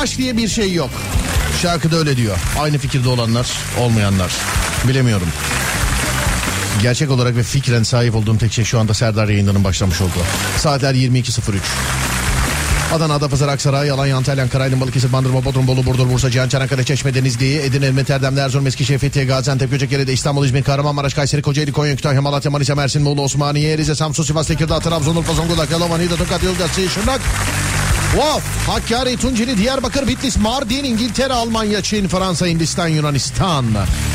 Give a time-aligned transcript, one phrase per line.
[0.00, 0.90] aşk diye bir şey yok.
[1.62, 2.36] Şarkıda öyle diyor.
[2.60, 3.46] Aynı fikirde olanlar
[3.80, 4.32] olmayanlar.
[4.88, 5.28] Bilemiyorum.
[6.82, 10.10] Gerçek olarak ve fikren sahip olduğum tek şey şu anda Serdar yayınlarının başlamış oldu.
[10.58, 11.58] Saatler 22.03.
[12.94, 16.84] Adana, Adapazarı, Aksaray, Alanya, Antalya, Ankara, Aydın, Balıkesir, Bandırma, Bodrum, Bolu, Burdur, Bursa, Cihan, Çanakkale,
[16.84, 21.72] Çeşme, Denizli, Edirne, İzmit, Erdemli, Erzurum, Eskişehir, Fethiye, Gaziantep, Göcekeri'de, İstanbul, İzmir, Kahramanmaraş, Kayseri, Kocaeli,
[21.72, 25.98] Konya, Kütahya, Malatya, Manisa, Mersin, Muğla, Osmaniye, Rize, Samsun, Sivas, Tekirdağ, Trabzon, Urfa, Zonguldak, Yalova,
[25.98, 27.20] Niğde, Tokat, Yozgat, Şırnak,
[28.14, 33.64] Wow, Hakkari, Tunceli, Diyarbakır, Bitlis, Mardin, İngiltere, Almanya, Çin, Fransa, Hindistan, Yunanistan,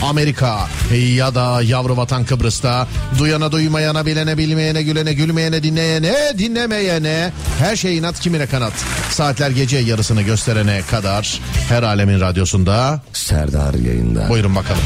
[0.04, 0.68] Amerika
[1.16, 2.88] ya da yavru vatan Kıbrıs'ta
[3.20, 8.74] duyana duymayana bilene bilmeyene gülene gülmeyene dinleyene dinlemeyene her şey inat kimine kanat.
[9.12, 14.30] Saatler gece yarısını gösterene kadar her alemin radyosunda Serdar yayında.
[14.30, 14.82] buyurun bakalım.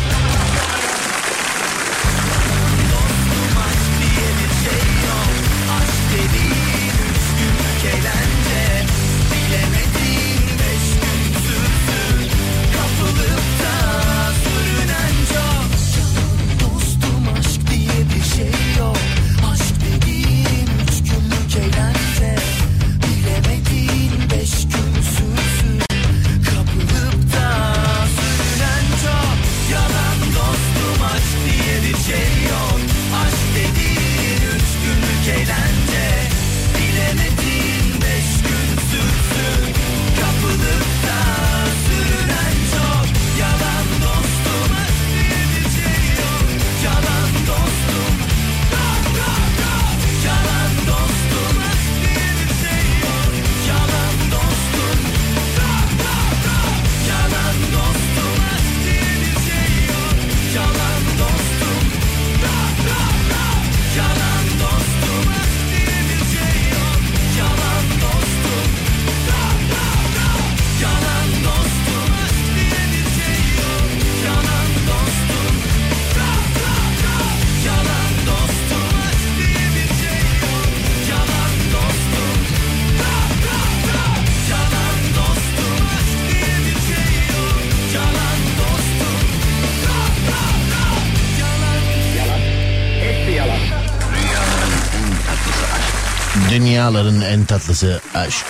[97.74, 98.46] Tatlısı aşk.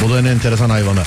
[0.00, 1.02] Bu da en enteresan hayvanı.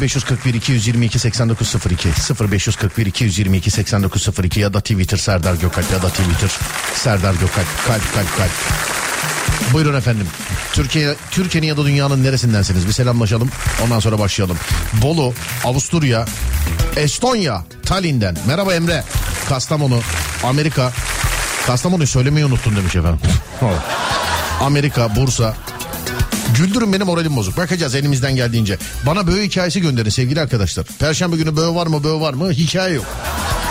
[0.00, 2.08] 0541 222 8902
[2.50, 6.50] 0541 222 8902 ya da Twitter Serdar Gökalp ya da Twitter
[6.94, 8.50] Serdar Gökalp kalp kalp kalp.
[9.72, 10.26] Buyurun efendim.
[10.72, 12.86] Türkiye Türkiye'nin ya da dünyanın neresindensiniz?
[12.86, 13.50] Bir selamlaşalım.
[13.84, 14.58] Ondan sonra başlayalım.
[15.02, 16.26] Bolu, Avusturya,
[16.96, 18.36] Estonya, Tallinn'den.
[18.46, 19.04] Merhaba Emre.
[19.48, 20.00] Kastamonu,
[20.44, 20.92] Amerika.
[21.66, 23.20] Kastamonu'yu söylemeyi unuttun demiş efendim.
[24.60, 25.54] Amerika, Bursa,
[26.56, 27.56] Güldürün benim moralim bozuk.
[27.56, 28.78] Bakacağız elimizden geldiğince.
[29.06, 30.86] Bana böğü hikayesi gönderin sevgili arkadaşlar.
[30.98, 32.52] Perşembe günü böğü var mı böğü var mı?
[32.52, 33.06] Hikaye yok.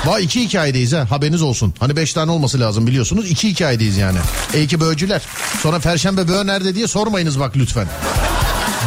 [0.05, 1.73] Vay iki hikayedeyiz ha haberiniz olsun.
[1.79, 3.31] Hani beş tane olması lazım biliyorsunuz.
[3.31, 4.17] iki hikayedeyiz yani.
[4.53, 5.21] E ki böğcüler.
[5.61, 7.87] Sonra perşembe böğü nerede diye sormayınız bak lütfen.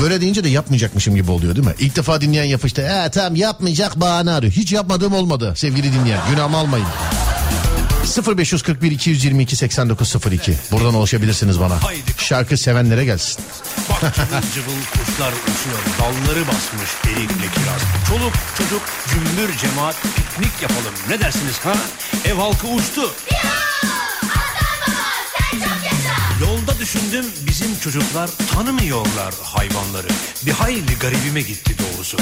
[0.03, 1.75] Böyle deyince de yapmayacakmışım gibi oluyor değil mi?
[1.79, 2.83] İlk defa dinleyen yapıştı.
[2.83, 4.53] E tamam yapmayacak bahane arıyor.
[4.53, 6.21] Hiç yapmadığım olmadı sevgili dinleyen.
[6.31, 6.87] Günahımı almayın.
[8.05, 11.79] 0541 222 8902 Buradan ulaşabilirsiniz bana.
[12.19, 13.45] Şarkı sevenlere gelsin.
[13.91, 15.79] Bak cıvıl cıvıl kuşlar uçuyor.
[15.99, 17.83] Dalları basmış erikle kiraz.
[18.09, 20.95] Çoluk çocuk cümbür cemaat piknik yapalım.
[21.09, 21.75] Ne dersiniz ha?
[22.25, 23.01] Ev halkı uçtu.
[23.01, 23.70] Yolda
[26.91, 30.09] düşündüm bizim çocuklar tanımıyorlar hayvanları.
[30.47, 32.17] Bir hayli garibime gitti doğrusu.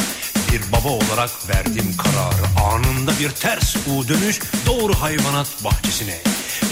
[0.52, 2.70] Bir baba olarak verdim kararı.
[2.74, 6.18] Anında bir ters U dönüş doğru hayvanat bahçesine.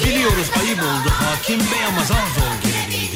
[0.05, 3.16] Biliyoruz ayıp oldu hakim bey ama zar zor gelebildik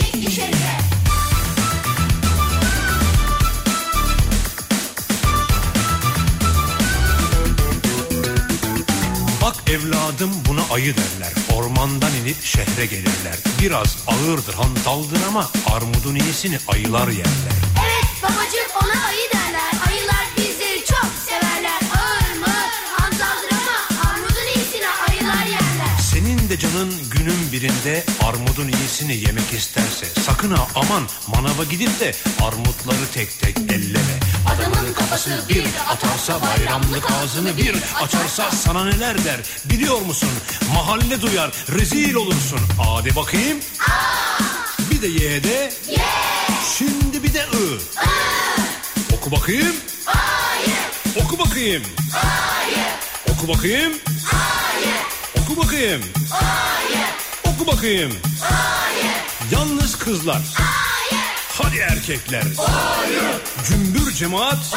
[9.51, 11.33] Bak evladım buna ayı derler.
[11.55, 13.37] Ormandan inip şehre gelirler.
[13.63, 17.57] Biraz ağırdır hantaldır ama armudun iyisini ayılar yerler.
[17.81, 19.73] Evet babacığım ona ayı derler.
[19.89, 21.81] Ayılar bizleri çok severler.
[21.99, 22.55] Ağır mı?
[22.97, 25.99] Hantaldır ama armudun iyisini ayılar yerler.
[26.13, 32.15] Senin de canın günün birinde armudun iyisini yemek isterse sakın ha aman manava gidip de
[32.41, 34.20] armutları tek tek elleme.
[34.61, 40.29] Adamın kafası bir atarsa bayramlık ağzını bir açarsa sana neler der biliyor musun?
[40.75, 42.61] Mahalle duyar rezil olursun.
[42.79, 43.59] Hadi bakayım.
[44.91, 45.73] Bir de Y'de.
[46.79, 47.81] Şimdi bir de I.
[49.15, 49.77] Oku bakayım.
[51.25, 51.83] Oku bakayım.
[53.31, 53.93] Oku bakayım.
[55.43, 56.03] Oku bakayım.
[57.45, 58.13] Oku bakayım.
[59.53, 60.43] Yalnız kızlar.
[61.63, 62.45] Hadi erkekler.
[63.69, 64.75] Cümbür cemaat.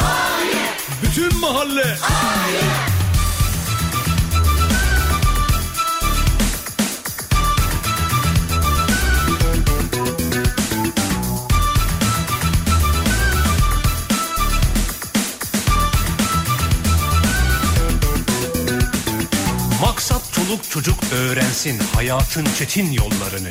[1.02, 1.84] Bütün mahalle.
[1.84, 3.03] Maksat
[20.46, 23.48] çoluk çocuk öğrensin hayatın çetin yollarını.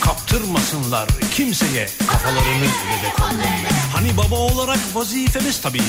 [0.00, 2.66] Kaptırmasınlar kimseye kafalarını
[3.16, 3.68] kollarını.
[3.94, 5.82] Hani baba olarak vazifemiz tabii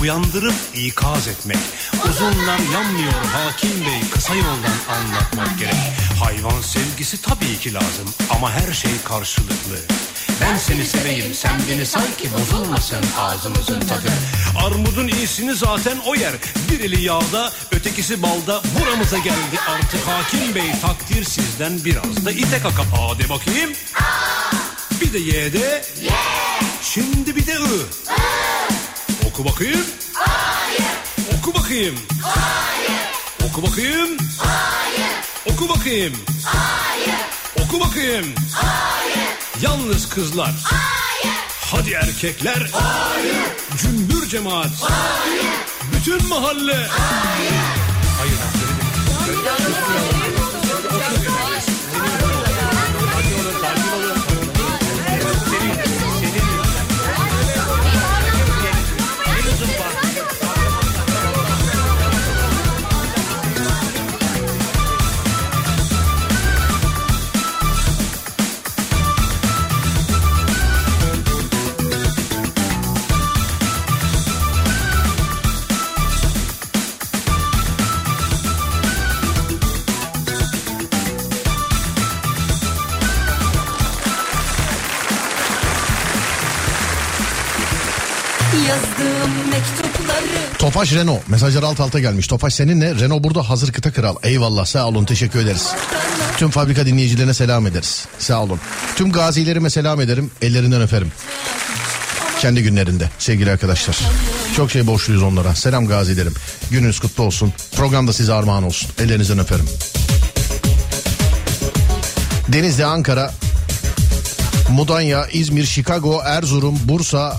[0.00, 1.56] uyandırıp ikaz etmek.
[2.10, 5.74] Uzunlar yanmıyor hakim bey kısa yoldan anlatmak gerek.
[6.24, 9.76] Hayvan sevgisi tabii ki lazım ama her şey karşılıklı.
[10.40, 14.12] Ben seni seveyim sen beni say ki bozulmasın ağzımızın tadı.
[14.66, 16.32] Armudun iyisini zaten o yer.
[16.70, 22.58] Bir eli yağda ötekisi balda buramıza geldi artık hakim bey takdir sizden biraz da ite
[22.62, 23.70] kaka A de bakayım.
[25.00, 25.84] Bir de Y de.
[26.82, 27.56] Şimdi bir de I.
[29.28, 29.86] Oku bakayım.
[31.38, 31.94] Oku bakayım.
[33.48, 34.16] Oku bakayım.
[35.46, 36.12] Oku bakayım.
[37.72, 38.26] Oku bakayım.
[39.60, 40.54] Yalnız kızlar.
[41.60, 42.70] Hadi erkekler.
[43.82, 44.70] Cümbür cemaat.
[45.92, 46.86] Bütün mahalle.
[48.18, 48.38] Hayır.
[49.46, 50.41] Yazdığım
[90.62, 92.26] Tofaş Renault mesajlar alt alta gelmiş.
[92.26, 94.16] Tofaş seninle Renault burada hazır kıta kral.
[94.22, 95.68] Eyvallah sağ olun teşekkür ederiz.
[96.36, 98.06] Tüm fabrika dinleyicilerine selam ederiz.
[98.18, 98.60] Sağ olun.
[98.96, 100.30] Tüm gazilerime selam ederim.
[100.42, 101.12] Ellerinden öperim.
[102.40, 103.98] Kendi günlerinde sevgili arkadaşlar.
[104.56, 105.54] Çok şey borçluyuz onlara.
[105.54, 106.34] Selam gazilerim.
[106.70, 107.52] Gününüz kutlu olsun.
[107.76, 108.90] Program da size armağan olsun.
[108.98, 109.66] Ellerinizden öperim.
[112.48, 113.34] Denizli, Ankara,
[114.68, 117.36] Mudanya, İzmir, Chicago, Erzurum, Bursa.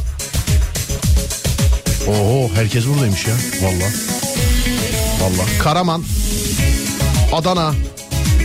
[2.08, 3.34] Oho herkes buradaymış ya.
[3.62, 3.86] Valla.
[5.22, 5.46] Valla.
[5.64, 6.04] Karaman,
[7.32, 7.74] Adana,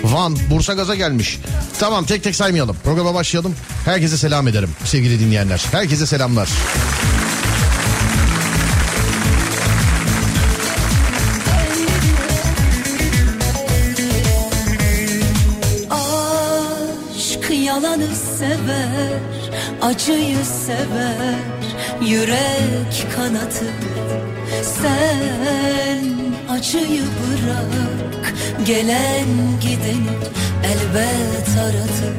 [0.04, 1.38] Van, Bursa gaza gelmiş.
[1.80, 2.76] Tamam tek tek saymayalım.
[2.84, 3.54] Programa başlayalım.
[3.84, 5.64] Herkese selam ederim sevgili dinleyenler.
[5.72, 6.48] Herkese selamlar.
[15.90, 19.20] Aşk yalanı sever,
[19.82, 21.34] acıyı sever,
[22.02, 23.74] yürek kanatır.
[24.62, 26.04] Sen
[26.50, 28.34] acıyı bırak,
[28.66, 29.26] gelen
[29.60, 30.10] gideni
[30.64, 32.14] elbet aratır.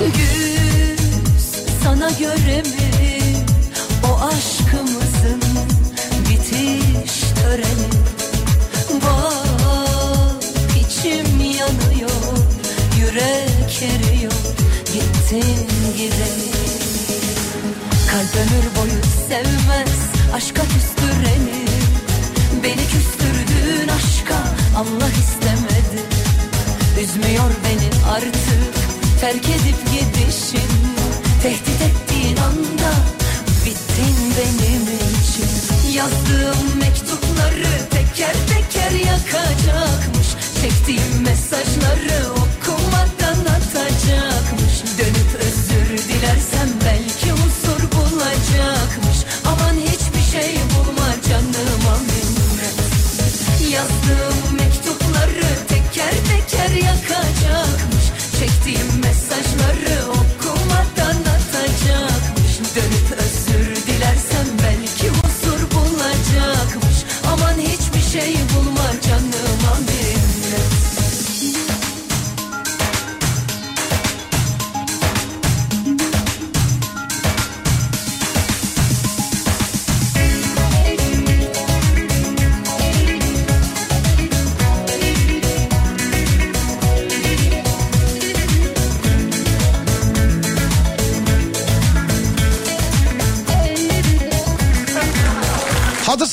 [0.00, 1.40] Güz
[1.84, 3.44] sana göre mi
[4.10, 5.42] o aşkımızın
[6.30, 7.88] bitiş töreni?
[9.02, 10.44] Bak
[10.80, 12.38] içim yanıyor,
[13.00, 14.32] yürek eriyor,
[14.92, 16.63] gittin gideni.
[18.14, 19.98] Kalp ömür boyu sevmez,
[20.34, 21.64] aşka küstüreni.
[22.62, 24.38] Beni küstürdüğün aşka
[24.76, 26.02] Allah istemedi.
[27.02, 28.74] Üzmüyor beni artık,
[29.20, 30.70] terk edip gidişin.
[31.42, 32.92] Tehdit ettiğin anda
[33.64, 35.50] bittin benim için.
[35.92, 40.28] Yazdığım mektupları teker teker yakacakmış.
[40.62, 42.53] Çektiğim mesajları okumadan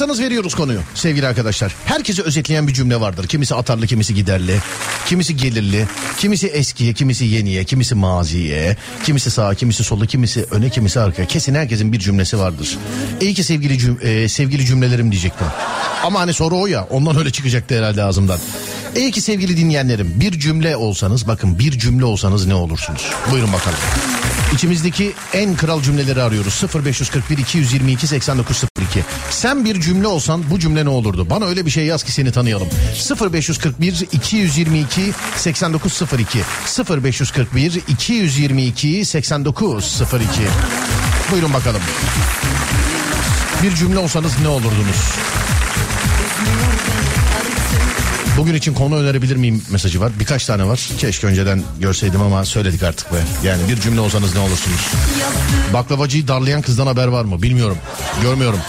[0.01, 1.75] Hazırsanız veriyoruz konuyu sevgili arkadaşlar.
[1.85, 3.27] Herkese özetleyen bir cümle vardır.
[3.27, 4.59] Kimisi atarlı, kimisi giderli,
[5.07, 10.99] kimisi gelirli, kimisi eskiye, kimisi yeniye, kimisi maziye, kimisi sağa, kimisi sola, kimisi öne, kimisi
[10.99, 11.25] arkaya.
[11.25, 12.77] Kesin herkesin bir cümlesi vardır.
[13.21, 15.47] İyi ki sevgili cüm e, sevgili cümlelerim diyecektim.
[16.03, 18.39] Ama hani soru o ya ondan öyle çıkacaktı herhalde ağzımdan.
[18.95, 23.11] İyi ki sevgili dinleyenlerim bir cümle olsanız bakın bir cümle olsanız ne olursunuz?
[23.31, 23.79] Buyurun bakalım.
[24.53, 26.63] İçimizdeki en kral cümleleri arıyoruz.
[26.85, 29.03] 0541 222 8902.
[29.29, 31.29] Sen bir cümle olsan bu cümle ne olurdu?
[31.29, 32.67] Bana öyle bir şey yaz ki seni tanıyalım.
[33.33, 35.01] 0541 222
[35.35, 36.39] 8902.
[37.03, 40.27] 0541 222 8902.
[41.31, 41.81] Buyurun bakalım.
[43.63, 45.15] Bir cümle olsanız ne olurdunuz?
[48.41, 50.11] Bugün için konu önerebilir miyim mesajı var.
[50.19, 50.89] Birkaç tane var.
[50.97, 53.17] Keşke önceden görseydim ama söyledik artık be.
[53.43, 54.91] Yani bir cümle olsanız ne olursunuz?
[55.73, 57.41] Baklavacıyı darlayan kızdan haber var mı?
[57.41, 57.77] Bilmiyorum.
[58.21, 58.59] Görmüyorum.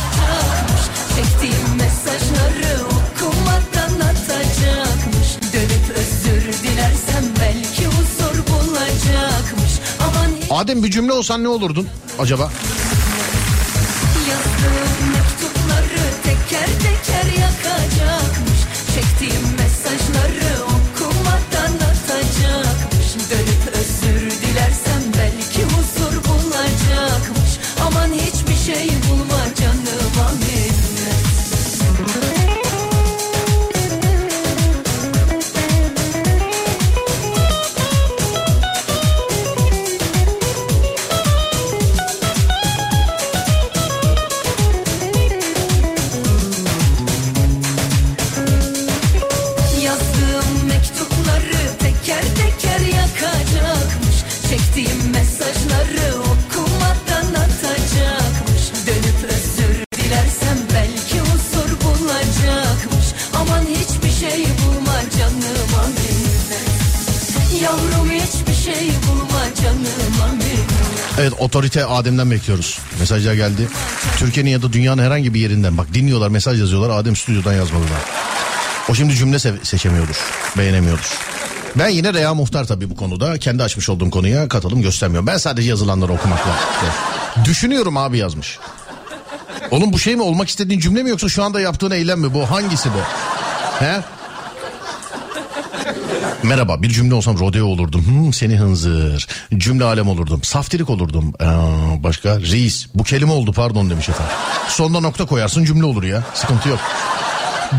[10.50, 11.88] Adem bir cümle olsan ne olurdun
[12.18, 12.50] acaba?
[14.30, 16.81] yazdığım mektupları teker
[71.20, 72.78] Evet otorite Adem'den bekliyoruz.
[73.00, 73.68] Mesajlar geldi.
[74.18, 78.00] Türkiye'nin ya da dünyanın herhangi bir yerinden bak dinliyorlar mesaj yazıyorlar Adem stüdyodan yazmalılar.
[78.88, 80.16] O şimdi cümle se- seçemiyordur.
[80.58, 81.18] Beğenemiyordur.
[81.76, 83.38] Ben yine Rea Muhtar tabii bu konuda.
[83.38, 85.26] Kendi açmış olduğum konuya katılım göstermiyorum.
[85.26, 86.56] Ben sadece yazılanları okumakla.
[87.44, 88.58] Düşünüyorum abi yazmış.
[89.70, 92.50] Oğlum bu şey mi olmak istediğin cümle mi yoksa şu anda yaptığın eylem mi bu?
[92.50, 92.98] Hangisi bu?
[93.84, 94.00] He?
[96.42, 98.06] Merhaba bir cümle olsam rodeo olurdum.
[98.06, 99.26] Hmm, seni hınzır.
[99.56, 100.42] Cümle alem olurdum.
[100.42, 101.32] Saftirik olurdum.
[101.40, 101.44] Ee,
[102.02, 102.86] başka reis.
[102.94, 104.32] Bu kelime oldu pardon demiş efendim.
[104.68, 106.24] Sonuna nokta koyarsın cümle olur ya.
[106.34, 106.78] Sıkıntı yok.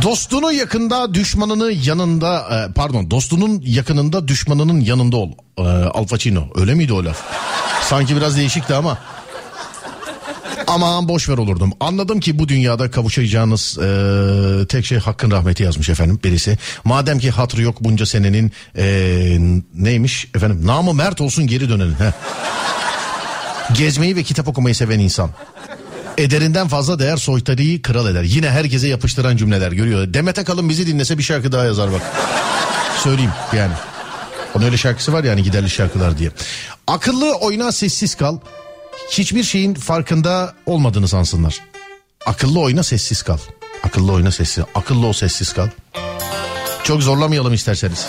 [0.02, 5.32] Dostunu yakında düşmanını yanında e, pardon dostunun yakınında düşmanının yanında ol.
[5.58, 5.62] Ee,
[5.94, 7.18] Al Pacino öyle miydi o laf?
[7.82, 8.98] Sanki biraz değişikti ama.
[10.68, 11.74] Aman boş ver olurdum.
[11.80, 16.58] Anladım ki bu dünyada kavuşacağınız e, tek şey hakkın rahmeti yazmış efendim birisi.
[16.84, 18.86] Madem ki hatırı yok bunca senenin e,
[19.76, 21.96] neymiş efendim namı mert olsun geri dönelim.
[22.00, 22.12] Heh.
[23.78, 25.30] Gezmeyi ve kitap okumayı seven insan.
[26.18, 28.24] Ederinden fazla değer soytarıyı kral eder.
[28.24, 30.14] Yine herkese yapıştıran cümleler görüyor.
[30.14, 32.02] Demet Akalın bizi dinlese bir şarkı daha yazar bak.
[33.04, 33.74] Söyleyeyim yani.
[34.56, 36.32] Onun öyle şarkısı var yani giderli şarkılar diye.
[36.88, 38.38] Akıllı oyna sessiz kal.
[39.12, 41.60] Hiçbir şeyin farkında olmadığını sansınlar.
[42.26, 43.38] Akıllı oyna sessiz kal.
[43.84, 44.64] Akıllı oyna sessiz.
[44.76, 45.68] Akıllı ol sessiz kal.
[46.84, 48.08] Çok zorlamayalım isterseniz.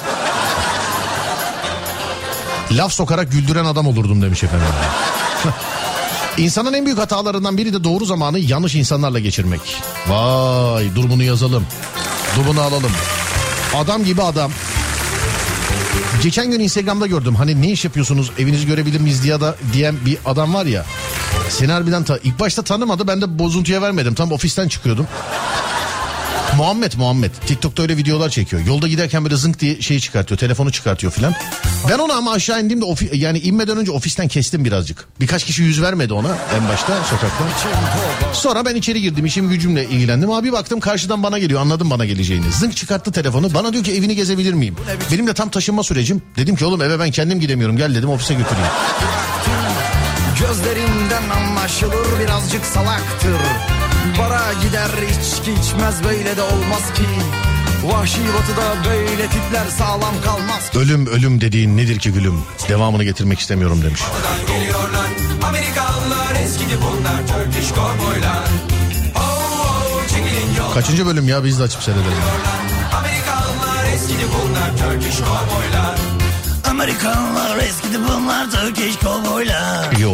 [2.73, 4.67] Laf sokarak güldüren adam olurdum demiş efendim.
[6.39, 9.61] İnsanın en büyük hatalarından biri de doğru zamanı yanlış insanlarla geçirmek.
[10.09, 11.67] Vay dur bunu yazalım.
[12.37, 12.93] Dur bunu alalım.
[13.75, 14.51] Adam gibi adam.
[16.23, 17.35] Geçen gün Instagram'da gördüm.
[17.35, 20.85] Hani ne iş yapıyorsunuz evinizi görebilir miyiz diye da diyen bir adam var ya.
[21.49, 24.15] Seni harbiden ta- ilk başta tanımadı ben de bozuntuya vermedim.
[24.15, 25.07] Tam ofisten çıkıyordum.
[26.57, 28.63] Muhammed Muhammed TikTok'ta öyle videolar çekiyor.
[28.67, 30.39] Yolda giderken böyle zınk diye şeyi çıkartıyor.
[30.39, 31.35] Telefonu çıkartıyor filan.
[31.91, 35.05] Ben onu ama aşağı indiğimde ofi- yani inmeden önce ofisten kestim birazcık.
[35.21, 37.45] Birkaç kişi yüz vermedi ona en başta sokakta.
[38.33, 40.31] Sonra ben içeri girdim işim gücümle ilgilendim.
[40.31, 42.53] Abi baktım karşıdan bana geliyor anladım bana geleceğini.
[42.53, 44.77] Zınk çıkarttı telefonu bana diyor ki evini gezebilir miyim?
[45.13, 46.23] Benim de tam taşınma sürecim.
[46.37, 48.69] Dedim ki oğlum eve ben kendim gidemiyorum gel dedim ofise götüreyim.
[50.41, 53.35] Gözlerinden anlaşılır birazcık salaktır
[54.19, 57.03] Bara gider içki içmez böyle de olmaz ki
[57.85, 62.43] Vahşi batıda böyle tipler sağlam kalmaz ki Ölüm ölüm dediğin nedir ki gülüm?
[62.69, 64.01] Devamını getirmek istemiyorum demiş.
[64.49, 65.07] Geliyorlar
[65.49, 68.45] Amerikalılar eskidi bunlar Turkish cowboylar
[69.15, 72.13] Oh oh çekilin yol Kaçıncı bölüm ya biz de açıp seyredelim.
[72.99, 75.99] Amerikalılar eskidi bunlar Turkish cowboylar
[76.71, 80.11] Amerikanlar eskidi bunlar Turkish cowboylar Yo.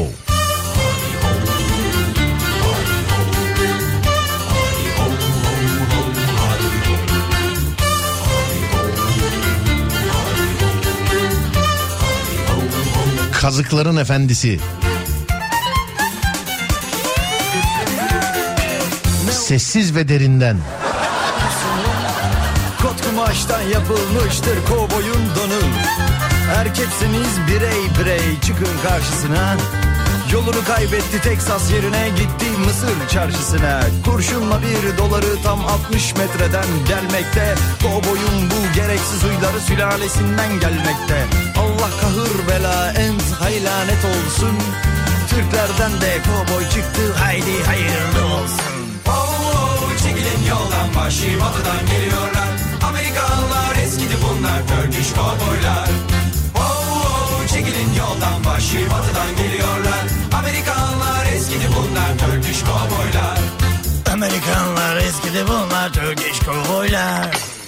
[13.40, 14.60] Kazıkların efendisi.
[19.30, 20.56] Sessiz ve derinden.
[22.82, 25.60] Kot kumaştan yapılmıştır kovboyun donu
[26.56, 29.56] Erkekseniz birey birey çıkın karşısına
[30.32, 33.80] Yolunu kaybetti Teksas yerine gitti Mısır çarşısına.
[34.04, 37.54] Kurşunla bir doları tam 60 metreden gelmekte.
[37.82, 41.26] Kovboyun bu gereksiz huyları sülalesinden gelmekte.
[41.58, 44.56] Allah kahır bela ent haylanet olsun.
[45.30, 48.74] Türklerden de kovboy çıktı haydi hayırlı olsun.
[49.08, 52.48] Oo, çekilin yoldan vahşi batıdan geliyorlar.
[52.88, 55.88] Amerikalılar eskidi bunlar Turkish kovboylar
[56.56, 59.49] Oo, çekilin yoldan vahşi batıdan geliyorlar
[62.10, 63.38] bunlar Turkish kovboylar
[64.12, 67.59] Amerikanlar eskidi bunlar Turkish kovboylar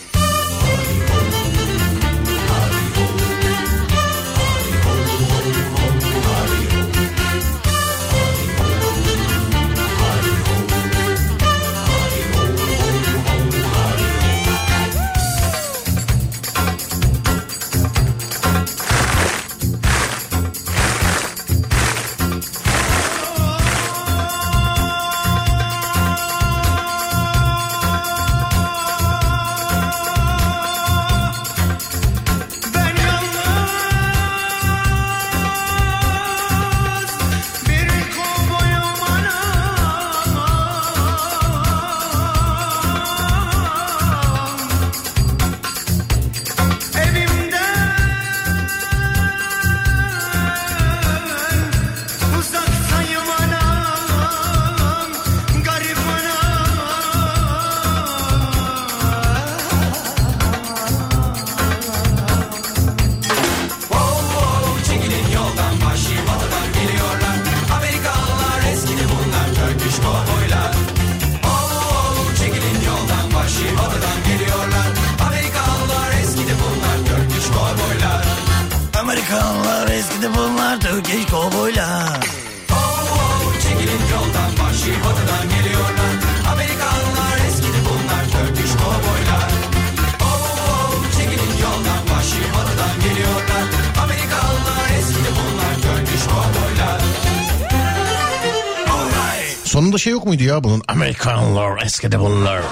[100.23, 100.83] yok muydu ya bunun?
[100.89, 102.63] Amerikanlar, eskide bunlar.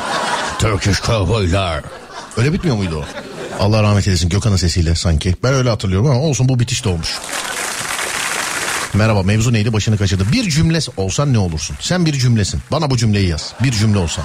[0.59, 1.83] Turkish cowboylar.
[2.37, 3.05] Öyle bitmiyor muydu o?
[3.65, 5.35] Allah rahmet eylesin Gökhan'ın sesiyle sanki.
[5.43, 7.19] Ben öyle hatırlıyorum ama olsun bu bitiş de olmuş.
[8.95, 10.33] Merhaba mevzu neydi başını kaçırdı.
[10.33, 11.77] Bir cümle olsan ne olursun?
[11.81, 12.61] Sen bir cümlesin.
[12.73, 13.53] Bana bu cümleyi yaz.
[13.63, 14.25] Bir cümle olsan.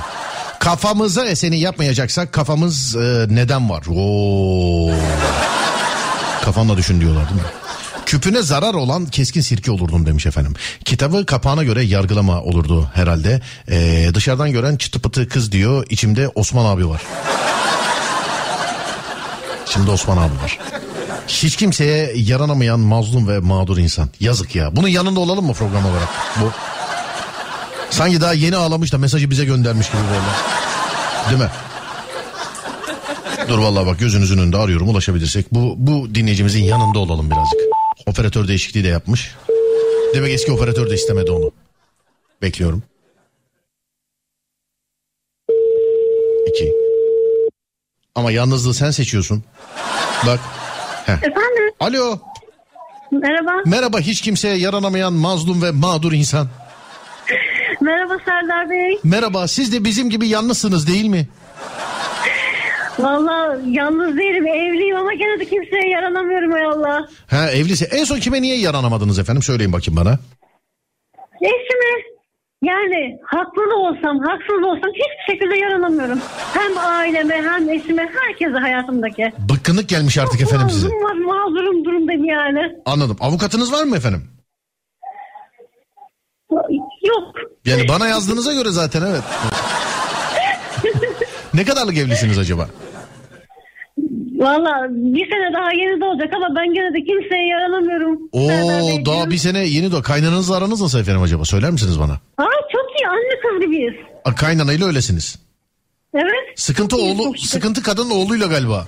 [0.59, 3.83] Kafamıza eseni yapmayacaksak kafamız e, neden var?
[3.89, 4.91] Oo.
[6.43, 7.47] Kafanla düşün diyorlar değil mi?
[8.05, 10.53] Küpüne zarar olan keskin sirke olurdum demiş efendim.
[10.85, 13.41] Kitabı kapağına göre yargılama olurdu herhalde.
[13.69, 15.85] Ee, dışarıdan gören çıtı pıtı kız diyor.
[15.89, 17.01] İçimde Osman abi var.
[19.65, 20.59] Şimdi Osman abi var.
[21.27, 24.09] Hiç kimseye yaranamayan mazlum ve mağdur insan.
[24.19, 24.75] Yazık ya.
[24.75, 26.09] Bunun yanında olalım mı program olarak?
[26.41, 26.51] Bu.
[27.89, 30.25] Sanki daha yeni ağlamış da mesajı bize göndermiş gibi böyle.
[31.29, 31.49] Değil mi?
[33.47, 35.53] Dur vallahi bak gözünüzün önünde arıyorum ulaşabilirsek.
[35.53, 37.74] Bu, bu dinleyicimizin yanında olalım birazcık.
[38.05, 39.35] Operatör değişikliği de yapmış.
[40.15, 41.51] Demek eski operatör de istemedi onu.
[42.41, 42.83] Bekliyorum.
[46.47, 46.73] İki.
[48.15, 49.43] Ama yalnızlığı sen seçiyorsun.
[50.27, 50.39] Bak.
[51.05, 51.13] Heh.
[51.13, 52.19] Efendim Alo.
[53.11, 53.51] merhaba.
[53.65, 56.47] Merhaba hiç kimseye yaranamayan mazlum ve mağdur insan.
[57.81, 58.99] Merhaba Serdar Bey.
[59.03, 61.27] Merhaba siz de bizim gibi yalnızsınız değil mi?
[62.99, 67.07] Valla yalnız değilim evliyim ama gene de kimseye yaranamıyorum hay Allah.
[67.27, 67.85] Ha evlisi.
[67.85, 69.43] En son kime niye yaranamadınız efendim?
[69.43, 70.19] Söyleyin bakayım bana.
[71.41, 72.15] Eşime
[72.63, 76.19] yani haklı da olsam haksız da olsam hiçbir şekilde yaranamıyorum.
[76.53, 79.33] Hem aileme hem eşime herkese hayatımdaki.
[79.49, 80.87] Bıkkınlık gelmiş artık efendim size.
[80.87, 82.59] Mazlum mağdurum durumdayım yani.
[82.85, 83.17] Anladım.
[83.19, 84.27] Avukatınız var mı efendim?
[87.03, 87.35] Yok.
[87.65, 89.23] Yani bana yazdığınıza göre zaten evet.
[91.53, 92.69] ne kadarlık evlisiniz acaba?
[94.35, 98.19] Valla bir sene daha yeni de olacak ama ben gene de kimseye yaranamıyorum.
[98.33, 101.45] Serdar Oo daha bir sene yeni de kaynananızla aranız nasıl efendim acaba?
[101.45, 102.13] Söyler misiniz bana?
[102.37, 103.93] Aa çok iyi anne kız gibiyiz.
[104.25, 105.39] A, Kaynanayla öylesiniz.
[106.15, 106.45] Evet.
[106.55, 108.87] Sıkıntı oğlu, çok sıkıntı kadın oğluyla galiba.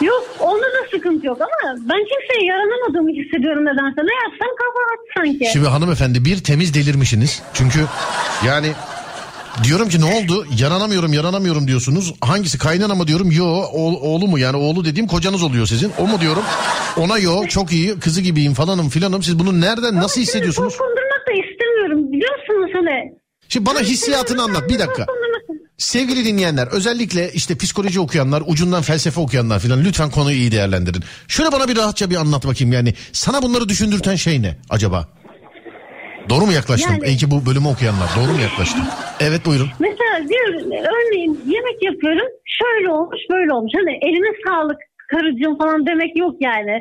[0.00, 4.00] Yok onda da sıkıntı yok ama ben kimseye yaranamadığımı hissediyorum nedense.
[4.02, 5.52] Ne yapsam kafa attı sanki.
[5.52, 7.42] Şimdi hanımefendi bir temiz delirmişsiniz.
[7.54, 7.78] Çünkü
[8.46, 8.66] yani
[9.64, 10.46] diyorum ki ne oldu?
[10.58, 12.14] Yaranamıyorum yaranamıyorum diyorsunuz.
[12.20, 13.30] Hangisi kaynana mı diyorum?
[13.32, 15.92] Yo oğlu, oğlu mu yani oğlu dediğim kocanız oluyor sizin.
[15.98, 16.42] O mu diyorum?
[16.96, 19.22] Ona yo çok iyi kızı gibiyim falanım filanım.
[19.22, 20.76] Siz bunu nereden nasıl hissediyorsunuz?
[20.76, 22.12] Korkundurmak da istemiyorum.
[22.12, 23.12] Biliyorsunuz hani.
[23.48, 25.06] Şimdi bana hissiyatını anlat bir dakika.
[25.78, 31.04] Sevgili dinleyenler özellikle işte psikoloji okuyanlar ucundan felsefe okuyanlar filan lütfen konuyu iyi değerlendirin.
[31.28, 35.08] Şöyle bana bir rahatça bir anlat bakayım yani sana bunları düşündürten şey ne acaba?
[36.30, 36.92] Doğru mu yaklaştım?
[36.94, 38.84] Yani- İyi ki bu bölümü okuyanlar doğru mu yaklaştım?
[39.20, 39.68] Evet buyurun.
[39.78, 40.46] Mesela diyor
[40.92, 42.28] örneğin yemek yapıyorum
[42.60, 43.72] şöyle olmuş böyle olmuş.
[43.76, 44.78] Hani eline sağlık
[45.10, 46.80] karıcığım falan demek yok yani.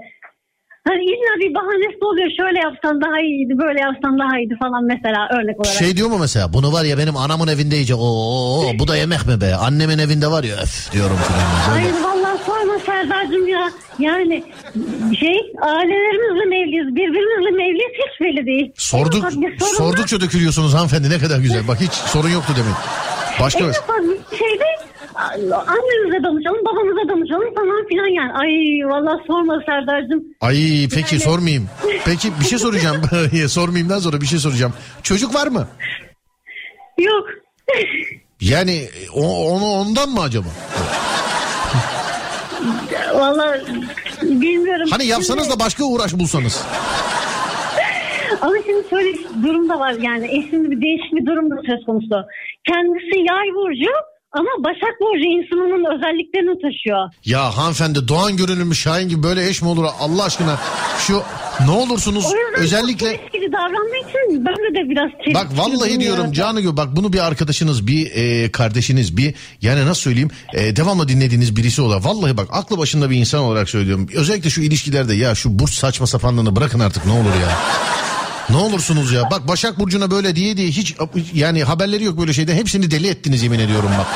[0.88, 5.28] Hani illa bir bahanesi oluyor şöyle yapsan daha iyiydi böyle yapsan daha iyiydi falan mesela
[5.38, 5.74] örnek olarak.
[5.78, 9.26] Şey diyor mu mesela bunu var ya benim anamın evinde yiyecek oo bu da yemek
[9.28, 11.42] mi be annemin evinde var ya öf diyorum filan.
[11.42, 11.92] Böyle.
[11.92, 12.04] Hayır
[12.46, 13.72] sorma Serdar'cığım ya.
[14.00, 14.44] Yani
[15.20, 18.72] şey ailelerimizle mi evliyiz birbirimizle mi evliyiz hiç belli değil.
[18.78, 19.26] Sorduk,
[19.78, 21.68] sordukça dökülüyorsunuz hanımefendi ne kadar güzel.
[21.68, 22.74] Bak hiç sorun yoktu demin.
[23.42, 24.64] Başka En ufak bir şeyde
[25.56, 28.34] annemize danışalım babamıza danışalım falan filan yani.
[28.34, 28.50] Ay
[28.90, 30.24] vallahi sorma Serdar'cığım.
[30.42, 31.70] Ay peki Yani- sormayayım.
[32.06, 33.02] Peki bir şey soracağım.
[33.48, 34.74] Sormayayımdan sonra bir şey soracağım.
[35.04, 35.68] Çocuk var mı?
[37.00, 37.26] Yok.
[38.42, 40.48] Yani o, onu ondan mı acaba?
[43.20, 43.62] Vallahi
[44.22, 44.88] bilmiyorum.
[44.92, 46.66] Hani yapsanız da başka uğraş bulsanız.
[48.42, 51.86] Ama şimdi şöyle bir durum da var yani eşimde bir değişik bir durum da söz
[51.86, 52.26] konusu.
[52.68, 53.92] Kendisi yay burcu
[54.40, 57.10] ama Başak Burcu insanının özelliklerini taşıyor.
[57.26, 60.60] Ya hanımefendi Doğan görünümlü Şahin gibi böyle eş mi olur Allah aşkına?
[61.00, 61.22] Şu
[61.66, 62.26] ne olursunuz
[62.58, 63.12] özellikle...
[63.12, 67.14] çok etkili davrandığı için ben de biraz çelişkili Bak vallahi diyorum canı gibi bak bunu
[67.14, 72.38] bir arkadaşınız bir e, kardeşiniz bir yani nasıl söyleyeyim e, devamlı dinlediğiniz birisi olarak vallahi
[72.38, 76.56] bak aklı başında bir insan olarak söylüyorum özellikle şu ilişkilerde ya şu burç saçma sapanlığını
[76.56, 77.58] bırakın artık ne olur ya.
[78.50, 80.96] Ne olursunuz ya bak Başak Burcu'na böyle diye diye hiç
[81.34, 84.08] yani haberleri yok böyle şeyden hepsini deli ettiniz yemin ediyorum bak.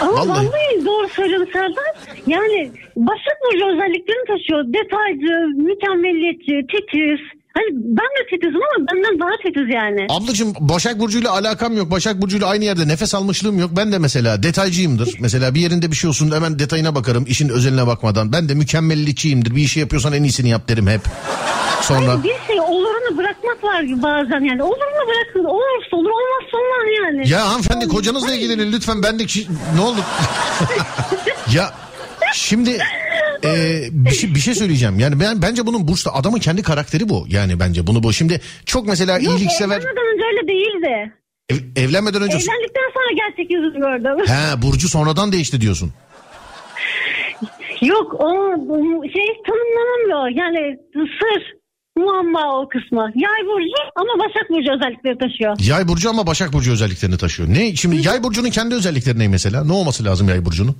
[0.00, 0.28] Ama Vallahi.
[0.28, 2.16] vallahi, doğru söylüyorsun Serdar.
[2.26, 4.64] Yani Başak Burcu özelliklerini taşıyor.
[4.64, 7.20] Detaycı, mükemmelliyetçi, titiz.
[7.54, 10.06] Hani ben de titizim ama benden daha titiz yani.
[10.10, 11.90] Ablacığım Başak Burcu'yla alakam yok.
[11.90, 13.70] Başak Burcu'yla aynı yerde nefes almışlığım yok.
[13.76, 15.14] Ben de mesela detaycıyımdır.
[15.20, 17.24] Mesela bir yerinde bir şey olsun hemen detayına bakarım.
[17.28, 18.32] işin özeline bakmadan.
[18.32, 19.56] Ben de mükemmelliyetçiyimdir.
[19.56, 21.00] Bir işi yapıyorsan en iyisini yap derim hep.
[21.82, 22.85] Sonra Bir şey bırakmak
[23.66, 24.62] var bazen yani.
[24.62, 25.44] Olurunu bırakın.
[25.44, 27.28] Olursa olur olmazsa olmaz yani.
[27.28, 29.02] ya hanımefendi kocanızla ilgilenin lütfen.
[29.02, 30.02] Ben de kişi- ne olur.
[31.54, 31.74] ya
[32.34, 32.78] şimdi
[33.44, 34.98] e, bir, şey, bir şey söyleyeceğim.
[34.98, 37.24] Yani ben bence bunun burçta adamın kendi karakteri bu.
[37.28, 38.12] Yani bence bunu bu.
[38.12, 41.12] Şimdi çok mesela Yok, iyiliksever evlenmeden önce öyle değildi.
[41.50, 44.26] ev- evlenmeden önce Evlendikten sonra gerçek yüzünü gördüm.
[44.26, 45.92] He Burcu sonradan değişti diyorsun.
[47.82, 48.28] Yok o
[49.12, 50.28] şey tanımlanamıyor.
[50.42, 51.55] Yani sır.
[51.98, 53.12] Muamma o kısmı.
[53.14, 55.56] Yay burcu ama Başak burcu özellikleri taşıyor.
[55.68, 57.48] Yay burcu ama Başak burcu özelliklerini taşıyor.
[57.48, 59.64] Ne şimdi Yay burcunun kendi özellikleri ne mesela?
[59.64, 60.76] Ne olması lazım Yay burcunun?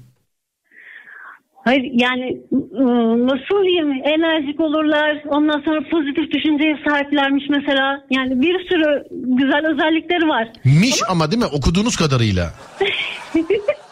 [1.64, 8.68] Hayır yani ıı, nasıl diyeyim enerjik olurlar ondan sonra pozitif düşünceye sahiplermiş mesela yani bir
[8.68, 10.48] sürü güzel özellikleri var.
[10.64, 12.54] Miş ama değil mi okuduğunuz kadarıyla?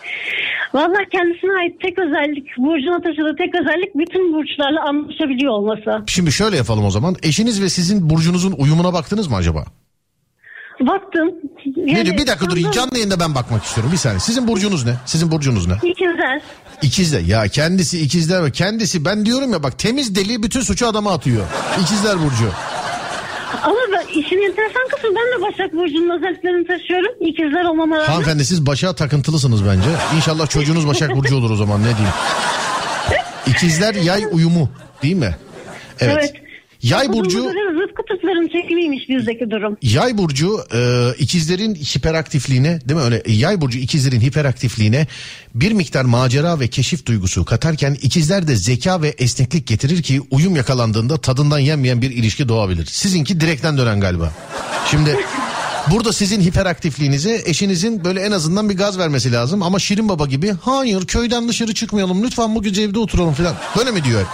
[0.75, 6.05] Vallahi kendisine ait tek özellik burcuna taşıdığı tek özellik bütün burçlarla anlaşabiliyor olması.
[6.07, 7.17] Şimdi şöyle yapalım o zaman.
[7.23, 9.65] Eşiniz ve sizin burcunuzun uyumuna baktınız mı acaba?
[10.81, 11.31] Baktım.
[11.77, 12.19] ne diyor?
[12.19, 12.71] Bir dakika durun.
[12.71, 13.93] Canlı yayında ben bakmak istiyorum.
[13.93, 14.21] Bir saniye.
[14.21, 14.95] Sizin burcunuz ne?
[15.07, 15.75] Sizin burcunuz ne?
[15.83, 16.43] İkizler.
[16.83, 17.21] İkizler.
[17.21, 21.45] Ya kendisi ikizler ve kendisi ben diyorum ya bak temiz deli bütün suçu adama atıyor.
[21.83, 22.51] İkizler burcu.
[23.63, 23.77] Ama
[24.16, 27.12] işin enteresan kısmı ben de Başak Burcu'nun özelliklerini taşıyorum.
[27.20, 28.09] İkizler olmama rağmen.
[28.09, 29.88] Hanımefendi siz Başak'a takıntılısınız bence.
[30.16, 32.14] İnşallah çocuğunuz Başak Burcu olur o zaman ne diyeyim.
[33.46, 34.70] İkizler yay uyumu
[35.03, 35.37] değil mi?
[36.00, 36.16] Evet.
[36.18, 36.43] Evet.
[36.85, 39.77] Yay burcu Zıt kutupların çekimiymiş bizdeki durum.
[39.83, 45.07] Yay burcu e, ikizlerin hiperaktifliğine değil mi öyle yay burcu ikizlerin hiperaktifliğine
[45.55, 50.57] bir miktar macera ve keşif duygusu katarken ikizler de zeka ve esneklik getirir ki uyum
[50.57, 52.87] yakalandığında tadından yenmeyen bir ilişki doğabilir.
[52.87, 54.33] Sizinki direkten dönen galiba.
[54.90, 55.16] Şimdi
[55.90, 60.53] burada sizin hiperaktifliğinize eşinizin böyle en azından bir gaz vermesi lazım ama Şirin Baba gibi
[60.61, 64.27] hayır köyden dışarı çıkmayalım lütfen bu gece evde oturalım falan böyle mi diyor?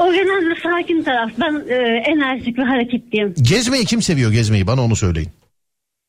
[0.00, 1.30] O genelde sakin taraf.
[1.40, 1.74] Ben e,
[2.06, 3.34] enerjik ve hareketliyim.
[3.42, 5.28] Gezmeyi kim seviyor gezmeyi bana onu söyleyin.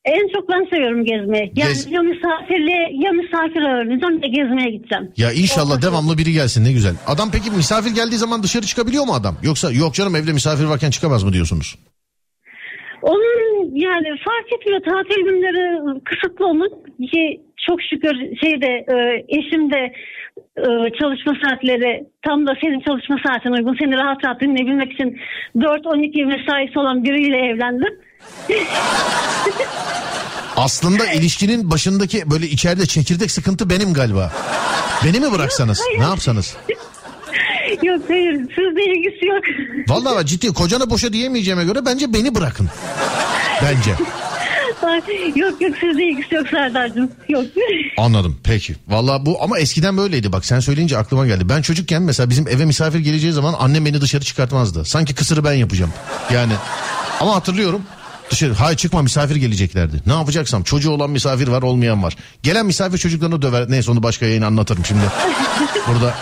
[0.06, 1.52] En çok ben seviyorum gezmeyi.
[1.56, 5.12] Yani Gez- ya misafirliğe ya misafir ağırlayacağım ya gezmeye gideceğim.
[5.18, 6.96] Ya inşallah devamlı biri gelsin ne güzel.
[7.08, 9.36] Adam peki misafir geldiği zaman dışarı çıkabiliyor mu adam?
[9.44, 11.76] Yoksa yok canım evde misafir varken çıkamaz mı diyorsunuz?
[13.02, 16.70] Onun yani fark etmiyor tatil günleri kısıtlı onun.
[17.12, 19.94] Ki çok şükür şeyde e, eşim de
[21.00, 23.76] çalışma saatleri tam da senin çalışma saatine uygun.
[23.80, 25.18] Seni rahat rahat dinleyebilmek için
[25.56, 27.94] 4-12 mesaisi olan biriyle evlendim.
[30.56, 34.32] Aslında ilişkinin başındaki böyle içeride çekirdek sıkıntı benim galiba.
[35.06, 35.82] Beni mi bıraksanız?
[35.88, 36.00] hayır.
[36.00, 36.58] Ne yapsanız?
[37.84, 39.44] Yok hayır sizle ilgisi yok.
[39.88, 42.70] Vallahi ciddi kocana boşa diyemeyeceğime göre bence beni bırakın.
[43.62, 43.92] Bence.
[45.36, 47.12] Yok yok sizle ilgisi yok Serdar'cığım.
[47.30, 47.46] Yok.
[47.98, 48.76] Anladım peki.
[48.88, 51.50] Vallahi bu ama eskiden böyleydi bak sen söyleyince aklıma geldi.
[51.50, 54.86] Ben çocukken mesela bizim eve misafir geleceği zaman annem beni dışarı çıkartmazdı.
[54.86, 55.94] Sanki kısırı ben yapacağım.
[56.34, 56.54] Yani
[57.20, 57.82] ama hatırlıyorum
[58.32, 59.96] dışarı hayır çıkma misafir geleceklerdi.
[60.06, 62.16] Ne yapacaksam çocuğu olan misafir var olmayan var.
[62.44, 63.66] Gelen misafir çocuklarını döver.
[63.70, 65.02] Neyse onu başka yayın anlatırım şimdi.
[65.88, 66.14] Burada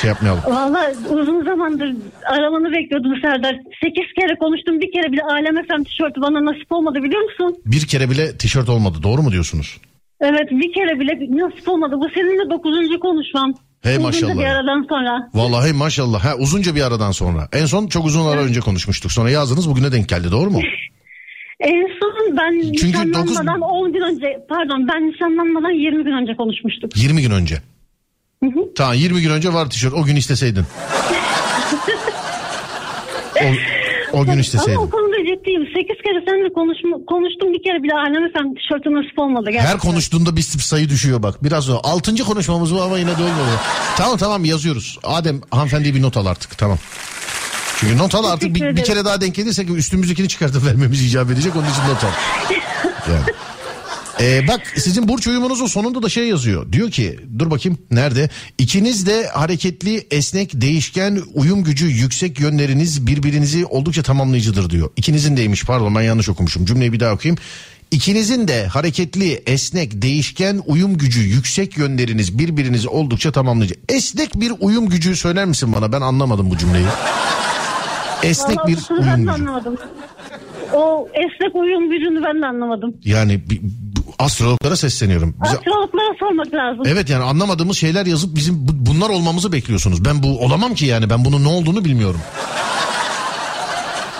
[0.00, 0.42] şey yapmayalım.
[0.46, 1.94] Valla uzun zamandır
[2.26, 3.54] aramanı bekliyordum Serdar.
[3.82, 7.62] Sekiz kere konuştum bir kere bile Alem Efem tişörtü bana nasip olmadı biliyor musun?
[7.66, 9.78] Bir kere bile tişört olmadı doğru mu diyorsunuz?
[10.20, 11.94] Evet bir kere bile nasip olmadı.
[11.96, 13.54] Bu seninle dokuzuncu konuşmam.
[13.82, 14.38] Hey Uzunca maşallah.
[14.42, 15.30] bir aradan sonra.
[15.34, 16.24] Vallahi maşallah.
[16.24, 17.48] Ha, uzunca bir aradan sonra.
[17.52, 19.12] En son çok uzun ara önce konuşmuştuk.
[19.12, 20.60] Sonra yazdınız bugüne denk geldi doğru mu?
[21.62, 26.36] En son ben Çünkü nişanlanmadan dokuz- 10 gün önce pardon ben nişanlanmadan 20 gün önce
[26.36, 26.96] konuşmuştuk.
[26.96, 27.58] 20 gün önce.
[28.76, 29.94] Tamam 20 gün önce var tişört.
[29.94, 30.64] O gün isteseydin.
[34.12, 34.78] o, o gün Ama isteseydin.
[34.78, 35.62] o konuda ciddiyim.
[35.66, 39.46] 8 kere seninle konuşma, konuştum bir kere bile Alem Efem tişörtü nasip olmadı.
[39.46, 39.78] Her Gerçekten.
[39.78, 41.44] konuştuğunda bir sayı düşüyor bak.
[41.44, 41.80] Biraz o.
[41.82, 43.54] Altıncı konuşmamız bu ama yine de olmadı.
[43.96, 44.98] Tamam tamam yazıyoruz.
[45.04, 46.78] Adem hanımefendiye bir not al artık tamam.
[47.82, 51.56] Çünkü not al artık bir, bir kere daha denk gelirsek üstümüzdekini çıkartıp vermemiz icap edecek.
[51.56, 52.10] Onun için not al.
[53.12, 53.24] Yani.
[54.20, 56.72] Ee, bak sizin burç uyumunuzun sonunda da şey yazıyor.
[56.72, 58.30] Diyor ki dur bakayım nerede?
[58.58, 64.90] İkiniz de hareketli, esnek, değişken, uyum gücü yüksek yönleriniz birbirinizi oldukça tamamlayıcıdır diyor.
[64.96, 66.66] İkinizin deymiş pardon ben yanlış okumuşum.
[66.66, 67.38] Cümleyi bir daha okuyayım.
[67.90, 73.74] İkinizin de hareketli, esnek, değişken, uyum gücü yüksek yönleriniz birbirinizi oldukça tamamlayıcı.
[73.88, 75.92] Esnek bir uyum gücü söyler misin bana?
[75.92, 76.86] Ben anlamadım bu cümleyi.
[78.22, 79.30] Esnek Vallahi bir ben de gücü.
[79.30, 79.76] anlamadım.
[80.72, 82.94] O esnek uyum gücünü ben de anlamadım.
[83.04, 85.34] Yani bi- bu- astrologlara sesleniyorum.
[85.44, 86.82] Bize Astrologlara sormak lazım.
[86.86, 90.04] Evet yani anlamadığımız şeyler yazıp bizim bu- bunlar olmamızı bekliyorsunuz.
[90.04, 92.20] Ben bu olamam ki yani ben bunun ne olduğunu bilmiyorum.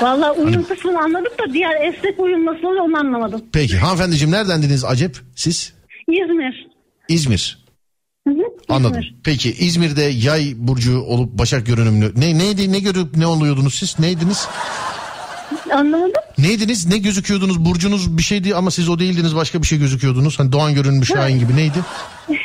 [0.03, 3.43] Vallahi uyum Hani- kısmını anladık da diğer esnek uyum nasıl oluyor onu anlamadım.
[3.53, 5.73] Peki hanımefendiciğim neredendiniz acep siz?
[6.09, 6.67] İzmir.
[7.09, 7.62] İzmir.
[8.29, 9.01] Hı hı, Anladım.
[9.25, 14.49] Peki İzmir'de yay burcu olup başak görünümlü ne neydi ne görüp ne oluyordunuz siz neydiniz?
[15.75, 16.13] Anlamadım.
[16.39, 20.39] Neydiniz ne gözüküyordunuz burcunuz bir şeydi ama siz o değildiniz başka bir şey gözüküyordunuz.
[20.39, 21.79] Hani Doğan görünmüş Şahin gibi neydi?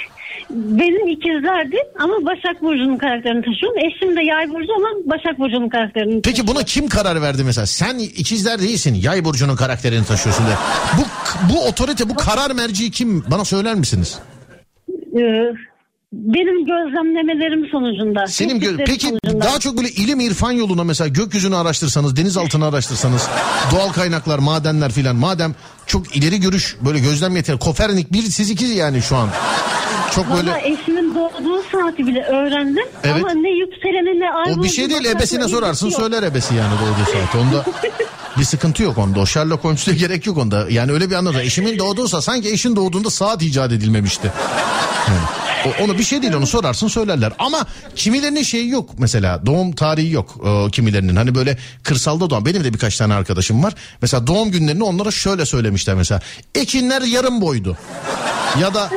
[0.50, 3.78] Benim ikizlerdi ama Başak Burcu'nun karakterini taşıyorum.
[3.80, 7.66] Eşim de Yay Burcu ama Başak Burcu'nun karakterini Peki buna kim karar verdi mesela?
[7.68, 8.94] Sen ikizler değilsin.
[8.94, 10.50] Yay burcunun karakterini taşıyorsun de.
[10.98, 11.02] Bu
[11.54, 13.24] bu otorite, bu karar merci kim?
[13.32, 14.20] Bana söyler misiniz?
[15.18, 15.54] Ee,
[16.14, 18.28] benim gözlemlemelerim sonucunda.
[18.28, 19.46] Senin gö- tespitlerim peki sonucunda.
[19.46, 23.28] daha çok böyle ilim irfan yoluna mesela gökyüzünü araştırsanız, denizaltını araştırsanız,
[23.72, 25.16] doğal kaynaklar, madenler filan.
[25.16, 27.60] Madem çok ileri görüş, böyle gözlem yeteri.
[27.60, 29.30] Kopernik bir siz iki yani şu an.
[30.16, 32.86] Çok böyle eşimin doğduğu saati bile öğrendim.
[33.04, 33.16] Evet.
[33.24, 36.00] Ama ne yükseleni ne ay o bir şey değil ebesine sorarsın yok.
[36.02, 37.36] söyler ebesi yani doğduğu saat.
[37.42, 37.66] Onda
[38.38, 39.20] bir sıkıntı yok onda.
[39.20, 40.66] O Sherlock Holmes'e gerek yok onda.
[40.70, 41.42] Yani öyle bir anladı.
[41.42, 44.32] Eşimin doğduğuysa sanki eşin doğduğunda saat icat edilmemişti.
[45.08, 45.20] Yani
[45.66, 47.34] o- onu bir şey değil onu sorarsın söylerler.
[47.40, 47.66] Ama
[47.96, 51.16] kimilerinin şeyi yok mesela doğum tarihi yok e, kimilerinin.
[51.16, 53.74] Hani böyle kırsalda doğan benim de birkaç tane arkadaşım var.
[54.02, 56.22] Mesela doğum günlerini onlara şöyle söylemişler mesela.
[56.56, 57.78] Ekinler yarım boydu.
[58.62, 58.90] Ya da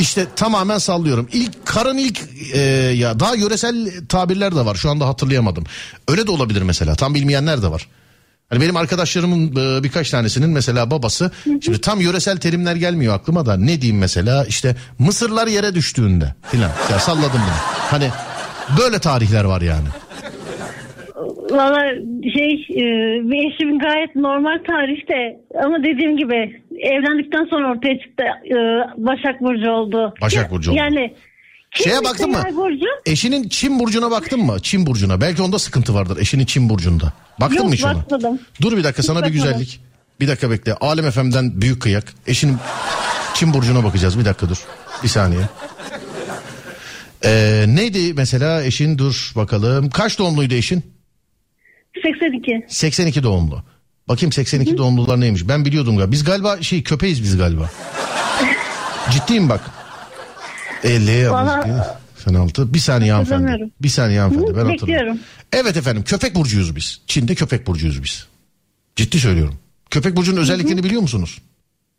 [0.00, 1.28] işte tamamen sallıyorum.
[1.32, 2.20] İlk karın ilk
[2.52, 2.60] e,
[2.96, 4.74] ya daha yöresel tabirler de var.
[4.74, 5.64] Şu anda hatırlayamadım.
[6.08, 6.94] Öyle de olabilir mesela.
[6.94, 7.88] Tam bilmeyenler de var.
[8.50, 13.56] Hani benim arkadaşlarımın e, birkaç tanesinin mesela babası şimdi tam yöresel terimler gelmiyor aklıma da
[13.56, 17.56] ne diyeyim mesela işte mısırlar yere düştüğünde filan ya salladım bunu.
[17.90, 18.10] Hani
[18.78, 19.86] böyle tarihler var yani.
[21.50, 21.80] Valla
[22.34, 22.82] şey e,
[23.46, 28.56] eşim gayet normal tarihte ama dediğim gibi evlendikten sonra ortaya çıktı e,
[29.06, 30.14] Başak Burcu oldu.
[30.20, 30.78] Başak Burcu oldu.
[30.78, 31.14] Yani
[31.70, 32.38] Şeye kimse baktın mı?
[32.56, 34.56] Burcu Eşinin Çin burcuna baktın mı?
[34.62, 35.20] Çin burcuna.
[35.20, 36.18] Belki onda sıkıntı vardır.
[36.20, 37.12] Eşinin Çin burcunda.
[37.40, 37.94] Baktın Yok, mı hiç ona?
[37.94, 38.38] bakmadım.
[38.62, 39.42] Dur bir dakika sana bir bakmadım.
[39.42, 39.80] güzellik.
[40.20, 40.74] Bir dakika bekle.
[40.74, 42.04] Alem FM'den büyük kıyak.
[42.26, 42.56] Eşinin
[43.34, 44.18] Çin burcuna bakacağız.
[44.18, 44.64] Bir dakika dur.
[45.02, 45.40] Bir saniye.
[47.24, 49.90] Ee, neydi mesela eşin dur bakalım.
[49.90, 50.82] Kaç doğumluydu eşin?
[52.02, 52.64] 82.
[52.68, 53.62] 82 doğumlu.
[54.08, 55.48] Bakayım 82 doğumlular neymiş?
[55.48, 56.12] Ben biliyordum galiba.
[56.12, 57.70] Biz galiba şey köpeğiz biz galiba.
[59.10, 59.60] Ciddiyim bak.
[60.84, 62.74] 50 Valla- 96.
[62.74, 63.70] Bir saniye hanımefendi.
[63.82, 64.50] Bir saniye hanımefendi.
[64.50, 64.88] Hı, Ben hatırlıyorum.
[64.88, 65.18] bekliyorum.
[65.52, 67.00] Evet efendim köpek burcuyuz biz.
[67.06, 68.26] Çin'de köpek burcuyuz biz.
[68.96, 69.54] Ciddi söylüyorum.
[69.90, 71.38] Köpek burcunun özelliklerini biliyor musunuz?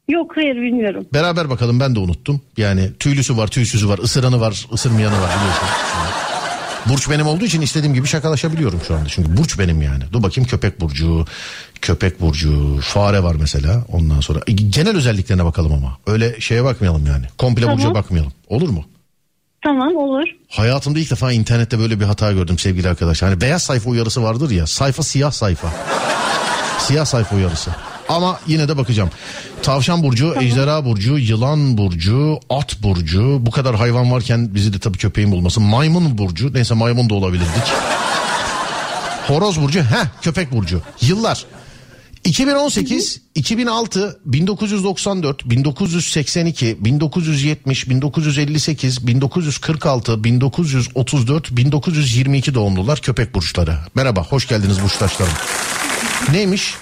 [0.10, 1.06] Yok hayır bilmiyorum.
[1.14, 2.42] Beraber bakalım ben de unuttum.
[2.58, 5.68] Yani tüylüsü var, tüysüzü var, ısıranı var, ısırmayanı var biliyorsun.
[6.89, 9.10] Burç benim olduğu için istediğim gibi şakalaşabiliyorum şu anda.
[9.10, 10.04] Çünkü burç benim yani.
[10.13, 11.26] Dur bakayım köpek burcu,
[11.82, 14.39] köpek burcu, fare var mesela ondan sonra.
[14.48, 15.98] E, Genel özelliklerine bakalım ama.
[16.08, 17.26] Öyle şeye bakmayalım yani.
[17.38, 17.78] Komple Tamam.
[17.78, 18.32] burca bakmayalım.
[18.48, 18.86] Olur mu?
[19.63, 20.24] Tamam olur.
[20.50, 23.30] Hayatımda ilk defa internette böyle bir hata gördüm sevgili arkadaşlar.
[23.30, 24.67] Hani beyaz sayfa uyarısı vardır ya.
[24.67, 25.67] Sayfa siyah sayfa.
[26.80, 27.72] siyah sayfa uyarısı.
[28.12, 29.10] Ama yine de bakacağım.
[29.63, 33.38] Tavşan burcu, ejderha burcu, yılan burcu, at burcu.
[33.39, 35.62] Bu kadar hayvan varken bizi de tabii köpeğin bulması.
[35.62, 36.54] Maymun burcu.
[36.54, 37.63] Neyse maymun da olabilirdik.
[39.28, 39.80] Horoz burcu.
[39.80, 40.82] Heh köpek burcu.
[41.02, 41.45] Yıllar.
[42.24, 53.78] 2018, 2006, 1994, 1982, 1970, 1958, 1946, 1934, 1922 doğumlular köpek burçları.
[53.95, 55.34] Merhaba, hoş geldiniz burçtaşlarım.
[56.32, 56.74] Neymiş?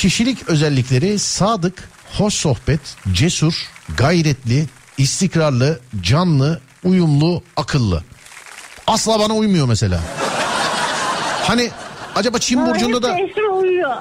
[0.00, 2.80] Kişilik özellikleri sadık, hoş sohbet,
[3.12, 3.54] cesur,
[3.96, 4.66] gayretli,
[4.98, 8.04] istikrarlı, canlı, uyumlu, akıllı.
[8.86, 10.00] Asla bana uymuyor mesela.
[11.42, 11.70] Hani
[12.14, 13.16] acaba Çin burcunda da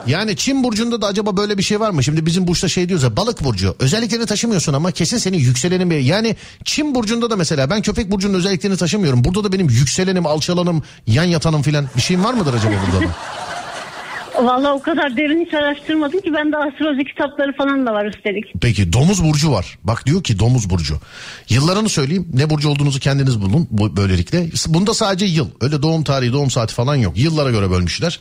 [0.08, 2.04] yani Çin burcunda da acaba böyle bir şey var mı?
[2.04, 3.76] Şimdi bizim burçta şey diyoruz ya balık burcu.
[3.80, 6.00] Özelliklerini taşımıyorsun ama kesin senin yükselenin bir...
[6.00, 6.36] Yani
[6.66, 9.24] Çin burcunda da mesela ben köpek burcunun özelliklerini taşımıyorum.
[9.24, 13.16] Burada da benim yükselenim, alçalanım, yan yatanım filan bir şeyim var mıdır acaba burada da?
[14.42, 18.46] Vallahi o kadar derin hiç araştırmadım ki bende astroloji kitapları falan da var üstelik.
[18.62, 19.78] Peki domuz burcu var.
[19.84, 20.96] Bak diyor ki domuz burcu.
[21.50, 22.28] Yıllarını söyleyeyim.
[22.34, 24.46] Ne burcu olduğunuzu kendiniz bulun bu böylelikle.
[24.68, 25.50] Bunda sadece yıl.
[25.62, 27.18] Öyle doğum tarihi, doğum saati falan yok.
[27.18, 28.20] Yıllara göre bölmüşler.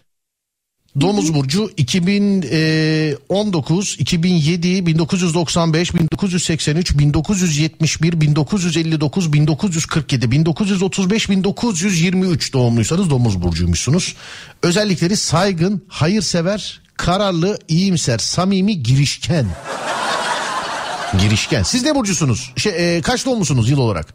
[1.01, 14.17] Domuz burcu 2019, 2007, 1995, 1983, 1971, 1959, 1947, 1935, 1923 doğumluysanız domuz burcuymuşsunuz.
[14.63, 19.47] Özellikleri saygın, hayırsever, kararlı, iyimser, samimi, girişken.
[21.23, 21.63] Girişken.
[21.63, 22.53] Siz ne burcusunuz?
[22.57, 24.15] Şey, e, kaç doğumlusunuz yıl olarak?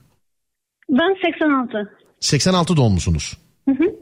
[0.90, 1.92] Ben 86.
[2.20, 3.34] 86 doğumlusunuz.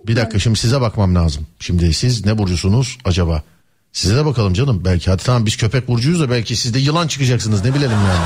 [0.07, 1.47] Bir dakika şimdi size bakmam lazım.
[1.59, 3.43] Şimdi siz ne burcusunuz acaba?
[3.91, 4.81] Size de bakalım canım.
[4.85, 8.25] Belki hadi tamam biz köpek burcuyuz da belki siz de yılan çıkacaksınız ne bilelim yani.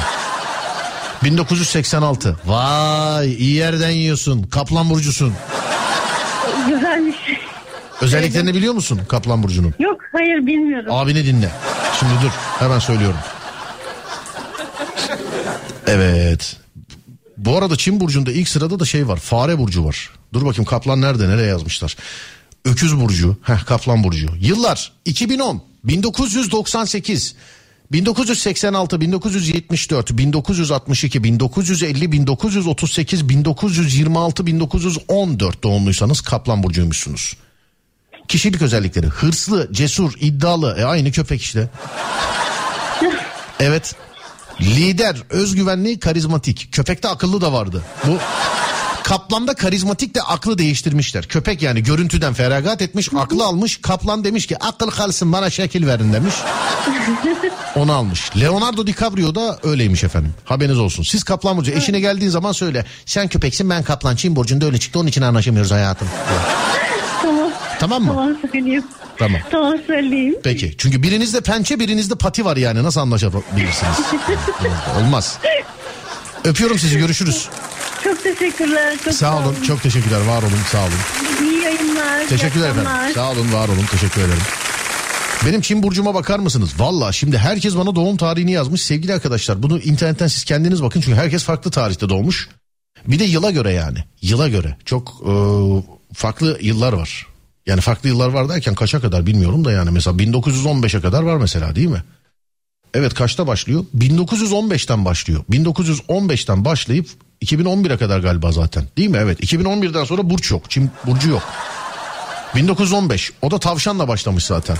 [1.23, 2.37] 1986.
[2.45, 4.43] Vay iyi yerden yiyorsun.
[4.43, 5.33] Kaplan burcusun.
[6.69, 7.15] Güzelmiş.
[8.01, 9.73] Özelliklerini biliyor musun Kaplan burcunun?
[9.79, 10.91] Yok hayır bilmiyorum.
[10.91, 11.51] Abini dinle.
[11.99, 13.17] Şimdi dur hemen söylüyorum.
[15.87, 16.57] Evet.
[17.37, 19.17] Bu arada Çin burcunda ilk sırada da şey var.
[19.17, 20.09] Fare burcu var.
[20.33, 21.95] Dur bakayım kaplan nerede nereye yazmışlar.
[22.65, 23.37] Öküz burcu.
[23.41, 24.27] Heh kaplan burcu.
[24.39, 27.35] Yıllar 2010, 1998,
[27.91, 37.37] 1986, 1974, 1962, 1950, 1938, 1926, 1914 doğumluysanız kaplan burcuymuşsunuz.
[38.27, 40.75] Kişilik özellikleri hırslı, cesur, iddialı.
[40.79, 41.69] E aynı köpek işte.
[43.59, 43.95] Evet.
[44.61, 46.69] Lider, özgüvenli, karizmatik.
[46.71, 47.83] Köpekte akıllı da vardı.
[48.07, 48.17] Bu
[49.03, 51.27] Kaplan'da karizmatik de aklı değiştirmişler.
[51.27, 53.79] Köpek yani görüntüden feragat etmiş, aklı almış.
[53.81, 56.35] Kaplan demiş ki akıl kalsın bana şekil verin demiş.
[57.75, 58.31] Onu almış.
[58.39, 60.33] Leonardo DiCaprio da öyleymiş efendim.
[60.45, 61.03] Haberiniz olsun.
[61.03, 62.85] Siz Kaplan Burcu eşine geldiğin zaman söyle.
[63.05, 64.15] Sen köpeksin ben Kaplan.
[64.15, 66.07] Çin Burcu'nda öyle çıktı onun için anlaşamıyoruz hayatım.
[67.79, 68.03] Tamam.
[68.03, 68.07] Mı?
[68.07, 68.83] Tamam söyleyeyim.
[69.17, 69.41] Tamam.
[69.51, 70.35] Tamam söyleyeyim.
[70.43, 70.75] Peki.
[70.77, 72.83] Çünkü birinizde pençe birinizde pati var yani.
[72.83, 73.97] Nasıl anlaşabilirsiniz?
[74.99, 75.37] Olmaz.
[76.43, 77.49] Öpüyorum sizi görüşürüz.
[78.03, 78.97] Çok teşekkürler.
[79.05, 79.55] Çok Sağ olun.
[79.67, 80.21] Çok teşekkürler.
[80.21, 80.59] Var olun.
[80.71, 80.91] Sağ olun.
[81.41, 82.27] İyi yayınlar.
[82.29, 82.91] Teşekkürler efendim.
[83.15, 83.53] Sağ olun.
[83.53, 83.85] Var olun.
[83.91, 84.41] Teşekkür ederim.
[85.45, 86.73] Benim Çin burcuma bakar mısınız?
[86.77, 88.81] Valla şimdi herkes bana doğum tarihini yazmış.
[88.81, 91.01] Sevgili arkadaşlar bunu internetten siz kendiniz bakın.
[91.01, 92.49] Çünkü herkes farklı tarihte doğmuş.
[93.07, 93.97] Bir de yıla göre yani.
[94.21, 94.77] Yıla göre.
[94.85, 95.33] Çok e,
[96.13, 97.27] farklı yıllar var.
[97.65, 99.91] Yani farklı yıllar var derken kaça kadar bilmiyorum da yani.
[99.91, 102.03] Mesela 1915'e kadar var mesela değil mi?
[102.93, 103.85] Evet kaçta başlıyor?
[103.97, 105.43] 1915'ten başlıyor.
[105.51, 107.07] 1915'ten başlayıp
[107.43, 108.83] 2011'e kadar galiba zaten.
[108.97, 109.17] Değil mi?
[109.21, 109.39] Evet.
[109.43, 110.69] 2011'den sonra burç yok.
[110.69, 111.43] Çin burcu yok.
[112.55, 113.31] 1915.
[113.41, 114.77] O da tavşanla başlamış zaten.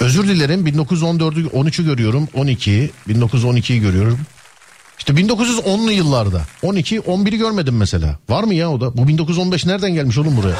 [0.00, 4.18] Özür dilerim 1914'ü 13'ü görüyorum 12 1912'yi görüyorum.
[5.08, 8.18] İşte 1910'lu yıllarda 12 11'i görmedim mesela.
[8.28, 8.96] Var mı ya o da?
[8.96, 10.56] Bu 1915 nereden gelmiş oğlum buraya?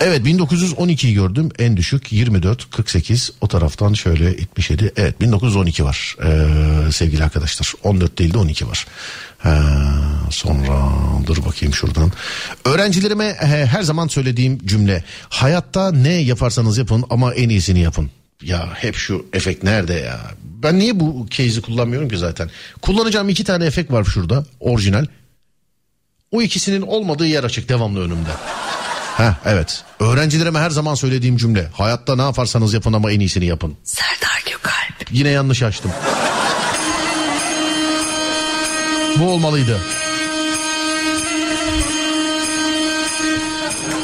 [0.00, 6.92] Evet 1912'yi gördüm en düşük 24 48 o taraftan şöyle 77 evet 1912 var ee,
[6.92, 8.86] sevgili arkadaşlar 14 değil de 12 var.
[9.38, 9.62] Ha,
[10.30, 10.92] sonra
[11.26, 12.12] dur bakayım şuradan.
[12.64, 18.10] Öğrencilerime e, her zaman söylediğim cümle hayatta ne yaparsanız yapın ama en iyisini yapın.
[18.42, 20.20] Ya hep şu efekt nerede ya?
[20.62, 22.50] Ben niye bu case'i kullanmıyorum ki zaten?
[22.82, 25.06] Kullanacağım iki tane efekt var şurada orijinal.
[26.30, 28.30] O ikisinin olmadığı yer açık devamlı önümde.
[29.16, 29.84] Ha evet.
[30.00, 31.68] Öğrencilerime her zaman söylediğim cümle.
[31.72, 33.76] Hayatta ne yaparsanız yapın ama en iyisini yapın.
[33.84, 35.90] Serdar Gökalp Yine yanlış açtım.
[39.16, 39.78] Bu olmalıydı.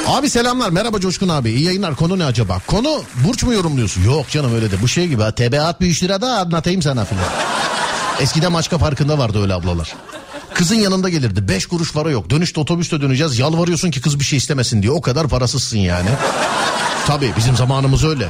[0.06, 2.58] Abi selamlar merhaba Coşkun abi iyi yayınlar konu ne acaba?
[2.66, 4.02] Konu burç mu yorumluyorsun?
[4.02, 7.04] Yok canım öyle de bu şey gibi ha TBAT bir 3 lira da anlatayım sana
[7.04, 7.24] filan.
[8.20, 9.94] Eskiden Maçka Parkı'nda vardı öyle ablalar.
[10.54, 11.48] Kızın yanında gelirdi.
[11.48, 12.30] Beş kuruş para yok.
[12.30, 13.38] Dönüşte otobüste döneceğiz.
[13.38, 14.92] Yalvarıyorsun ki kız bir şey istemesin diye.
[14.92, 16.08] O kadar parasızsın yani.
[17.06, 18.28] Tabii bizim zamanımız öyle.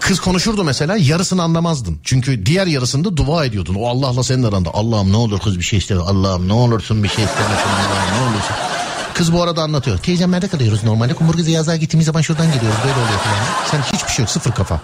[0.00, 1.98] Kız konuşurdu mesela yarısını anlamazdın.
[2.04, 3.74] Çünkü diğer yarısında dua ediyordun.
[3.74, 4.70] O Allah'la senin aranda.
[4.74, 6.00] Allah'ım ne olur kız bir şey isteme.
[6.00, 7.68] Allah'ım ne olursun bir şey istemesin.
[7.68, 8.75] Allah'ım ne olursun.
[9.16, 9.98] Kız bu arada anlatıyor.
[9.98, 11.14] Teyzem nerede kalıyoruz normalde?
[11.14, 12.78] Kumburgazı yazlığa gittiğimiz zaman şuradan geliyoruz.
[12.84, 13.36] Böyle oluyor falan.
[13.70, 14.30] Sen hiçbir şey yok.
[14.30, 14.80] Sıfır kafa.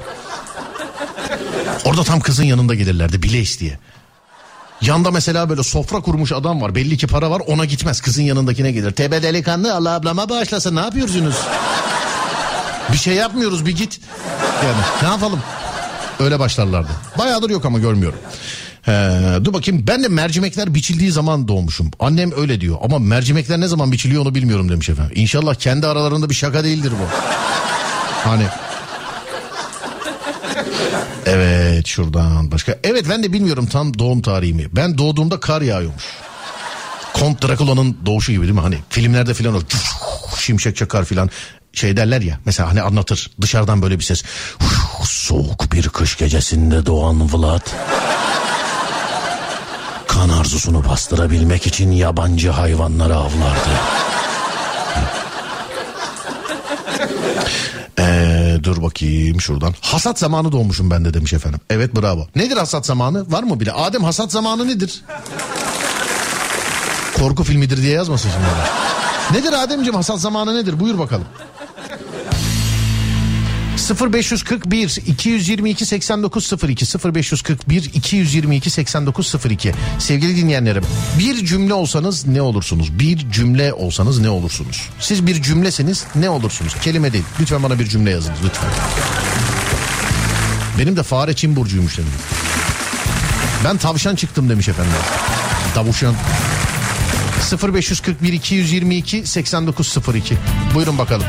[1.85, 3.79] Orada tam kızın yanında gelirlerdi bile isteye.
[4.81, 6.75] Yanda mesela böyle sofra kurmuş adam var.
[6.75, 8.01] Belli ki para var ona gitmez.
[8.01, 8.93] Kızın yanındakine gelir.
[8.93, 11.37] Tebe delikanlı Allah ablama bağışlasın ne yapıyorsunuz?
[12.93, 14.01] bir şey yapmıyoruz bir git.
[14.65, 15.41] Yani ne yapalım?
[16.21, 16.91] Öyle başlarlardı.
[17.19, 18.19] Bayağıdır yok ama görmüyorum.
[18.89, 21.91] Ee, dur bakayım ben de mercimekler biçildiği zaman doğmuşum.
[22.01, 25.13] Annem öyle diyor ama mercimekler ne zaman biçiliyor onu bilmiyorum demiş efendim.
[25.15, 27.07] İnşallah kendi aralarında bir şaka değildir bu.
[28.29, 28.45] Hani
[31.27, 32.79] Evet şuradan başka.
[32.85, 34.67] Evet ben de bilmiyorum tam doğum tarihimi.
[34.77, 36.05] Ben doğduğumda kar yağıyormuş.
[37.13, 38.61] Kont Drakula'nın doğuşu gibi değil mi?
[38.61, 39.61] Hani filmlerde filan o
[40.39, 41.31] şimşek çakar filan
[41.73, 44.23] şey derler ya mesela hani anlatır dışarıdan böyle bir ses.
[45.05, 47.67] Soğuk bir kış gecesinde doğan Vlad.
[50.15, 53.71] Kan arzusunu bastırabilmek için yabancı hayvanları avlardı.
[57.99, 59.75] Ee, dur bakayım şuradan.
[59.81, 61.61] Hasat zamanı doğmuşum ben de demiş efendim.
[61.71, 62.27] Evet bravo.
[62.37, 63.33] Nedir hasat zamanı?
[63.33, 63.73] Var mı bile?
[63.73, 65.05] Adem hasat zamanı nedir?
[67.19, 68.47] Korku filmidir diye yazmasın şimdi.
[69.39, 70.81] Nedir Ademciğim hasat zamanı nedir?
[70.81, 71.25] Buyur bakalım.
[73.91, 80.85] 0541 222 8902 0541 222 8902 sevgili dinleyenlerim
[81.19, 82.99] bir cümle olsanız ne olursunuz?
[82.99, 84.89] Bir cümle olsanız ne olursunuz?
[85.01, 86.75] Siz bir cümleseniz ne olursunuz?
[86.83, 87.25] Kelime değil.
[87.41, 88.71] Lütfen bana bir cümle yazınız lütfen.
[90.79, 92.11] Benim de fare Çin burcuymuş dedim.
[93.65, 94.93] Ben tavşan çıktım demiş efendim.
[95.75, 96.15] Tavuşan
[97.75, 100.37] 0541 222 8902
[100.75, 101.27] buyurun bakalım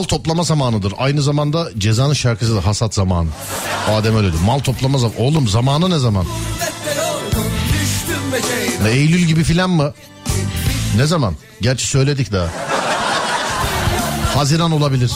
[0.00, 0.94] Mal toplama zamanıdır.
[0.98, 3.28] Aynı zamanda cezanın şarkısı da hasat zamanı.
[3.88, 4.42] Adem öyle diyor.
[4.42, 5.18] Mal toplama zamanı.
[5.18, 6.26] Oğlum zamanı ne zaman?
[8.82, 9.94] Ne Eylül gibi filan mı?
[10.96, 11.34] Ne zaman?
[11.60, 12.48] Gerçi söyledik daha.
[14.34, 15.12] Haziran olabilir.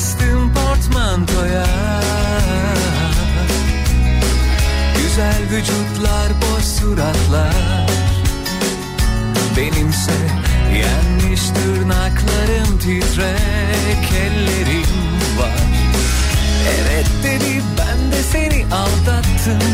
[0.00, 1.66] Astım portmantoya.
[4.96, 7.90] Güzel vücutlar boş suratlar.
[9.56, 10.12] Benimse
[10.74, 14.90] yenmiş tırnaklarım titrek ellerim
[15.38, 15.60] var.
[16.80, 19.68] Evet dedi ben de seni aldattım.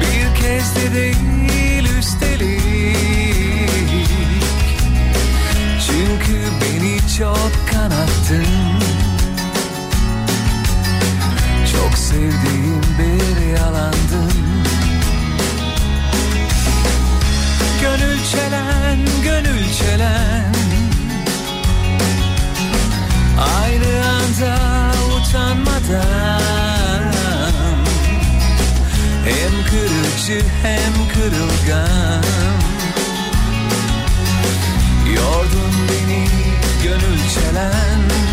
[0.00, 2.60] Bir kez de değil üstelik.
[5.86, 6.69] Çünkü
[7.20, 8.46] çok kanattın
[11.72, 14.32] Çok sevdiğim bir yalandın
[17.80, 20.54] Gönül çelen, gönül çelen.
[23.60, 24.58] Aynı anda
[25.16, 27.12] utanmadan.
[29.24, 32.24] Hem kırıcı hem kırılgan.
[35.16, 36.09] Yordun beni
[36.82, 38.29] gönül çelen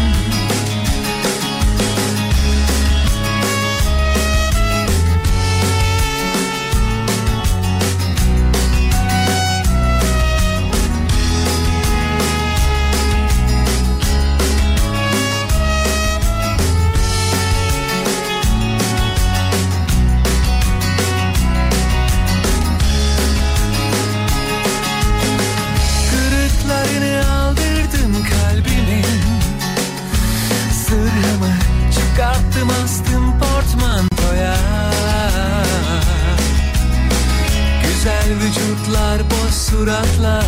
[38.57, 40.45] vücutlar boş suratlar.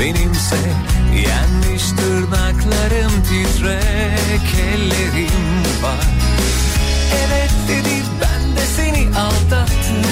[0.00, 0.56] Benimse
[1.14, 6.06] yenmiş tırnaklarım titrek ellerim var.
[7.26, 10.02] Evet dedi ben de seni aldattım.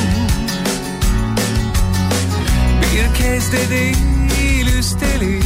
[2.83, 5.45] Bir kez de değil üstelik.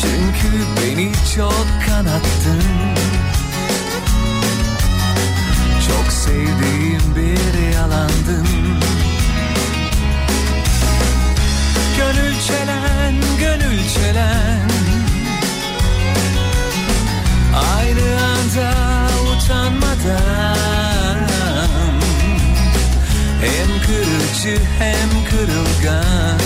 [0.00, 2.62] Çünkü beni çok kanattın
[6.24, 8.46] sevdiğim bir yalandın.
[11.96, 14.70] Gönül çelen, gönül çelen.
[17.76, 18.72] Aynı anda
[19.36, 21.18] utanmadan.
[23.40, 26.40] Hem kırıcı hem kırılgan.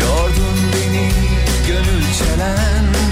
[0.00, 1.10] Yordun beni
[1.66, 3.11] gönül çelen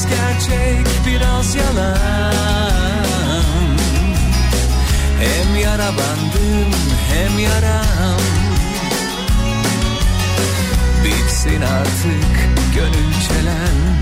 [0.00, 1.96] Biraz gerçek, biraz yalan.
[5.20, 6.70] Hem yara bandım,
[7.10, 8.20] hem yaram.
[11.04, 14.00] Bitsin artık gönül çelen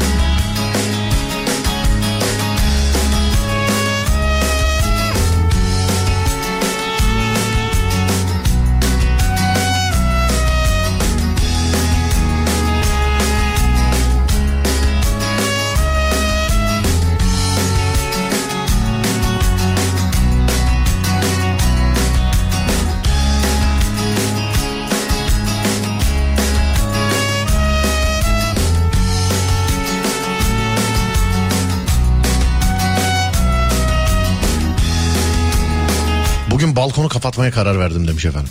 [36.58, 38.50] Bugün balkonu kapatmaya karar verdim demiş efendim.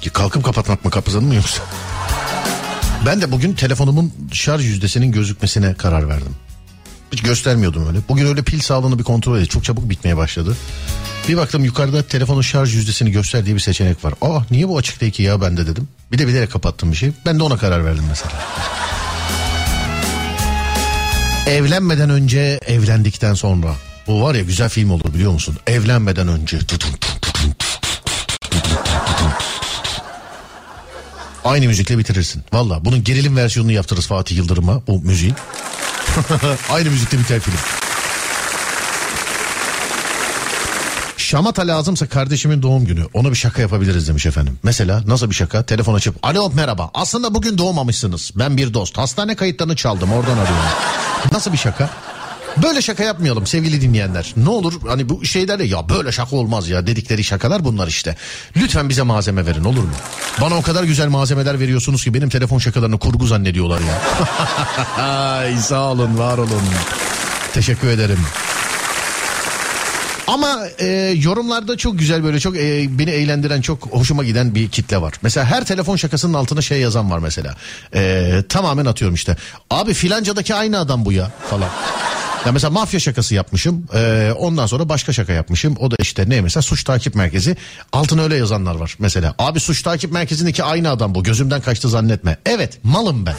[0.00, 1.62] Ki Kalkıp kapatmak mı kapısını mı yoksa?
[3.06, 6.34] Ben de bugün telefonumun şarj yüzdesinin gözükmesine karar verdim.
[7.12, 7.98] Hiç göstermiyordum öyle.
[8.08, 9.48] Bugün öyle pil sağlığını bir kontrol edeyim.
[9.48, 10.56] Çok çabuk bitmeye başladı.
[11.28, 14.14] Bir baktım yukarıda telefonun şarj yüzdesini gösterdiği bir seçenek var.
[14.22, 15.88] Aa niye bu açık değil ki ya bende dedim.
[16.12, 17.12] Bir de bilerek kapattım bir şey.
[17.26, 18.32] Ben de ona karar verdim mesela.
[21.46, 23.74] Evlenmeden önce, evlendikten sonra.
[24.06, 25.56] Bu var ya güzel film olur biliyor musun?
[25.66, 26.58] Evlenmeden önce.
[26.58, 26.90] Tutun,
[31.44, 32.42] Aynı müzikle bitirirsin.
[32.52, 35.34] Valla bunun gerilim versiyonunu yaptırırız Fatih Yıldırım'a bu müziğin.
[36.70, 37.56] Aynı müzikle biter film.
[41.16, 43.04] Şamata lazımsa kardeşimin doğum günü.
[43.14, 44.58] Ona bir şaka yapabiliriz demiş efendim.
[44.62, 45.62] Mesela nasıl bir şaka?
[45.62, 46.90] Telefon açıp alo merhaba.
[46.94, 48.30] Aslında bugün doğmamışsınız.
[48.36, 48.98] Ben bir dost.
[48.98, 50.64] Hastane kayıtlarını çaldım oradan arıyorum.
[51.32, 51.90] Nasıl bir şaka?
[52.62, 54.32] Böyle şaka yapmayalım sevgili dinleyenler.
[54.36, 58.16] Ne olur hani bu şeylerle ya böyle şaka olmaz ya dedikleri şakalar bunlar işte.
[58.56, 59.90] Lütfen bize malzeme verin olur mu?
[60.40, 64.02] Bana o kadar güzel malzemeler veriyorsunuz ki benim telefon şakalarını kurgu zannediyorlar ya.
[65.04, 66.62] Ay sağ olun var olun.
[67.54, 68.18] Teşekkür ederim.
[70.30, 70.86] Ama e,
[71.22, 75.14] yorumlarda çok güzel böyle çok e, beni eğlendiren çok hoşuma giden bir kitle var.
[75.22, 77.54] Mesela her telefon şakasının altına şey yazan var mesela.
[77.94, 79.36] E, tamamen atıyorum işte.
[79.70, 81.68] Abi filancadaki aynı adam bu ya falan.
[82.46, 83.86] Ya mesela mafya şakası yapmışım.
[83.94, 85.76] E, ondan sonra başka şaka yapmışım.
[85.80, 87.56] O da işte ne mesela suç takip merkezi.
[87.92, 89.34] Altına öyle yazanlar var mesela.
[89.38, 91.22] Abi suç takip merkezindeki aynı adam bu.
[91.22, 92.36] Gözümden kaçtı zannetme.
[92.46, 93.34] Evet malım ben.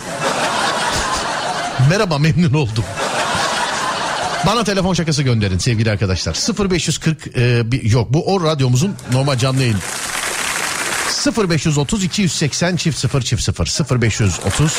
[1.89, 2.83] Merhaba memnun oldum.
[4.45, 6.33] Bana telefon şakası gönderin sevgili arkadaşlar.
[6.69, 9.79] 0540 e, yok bu o radyomuzun normal canlı yayın.
[11.49, 14.77] 0530 280 çift 0 çift 0 0530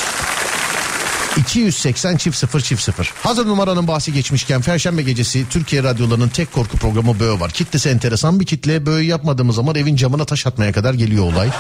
[1.37, 3.13] 280 çift 0 çift 0.
[3.23, 7.51] Hazır numaranın bahsi geçmişken Perşembe gecesi Türkiye radyolarının tek korku programı Böğü var.
[7.51, 8.87] Kitlesi enteresan bir kitle.
[8.87, 11.51] Böğü yapmadığımız zaman evin camına taş atmaya kadar geliyor olay.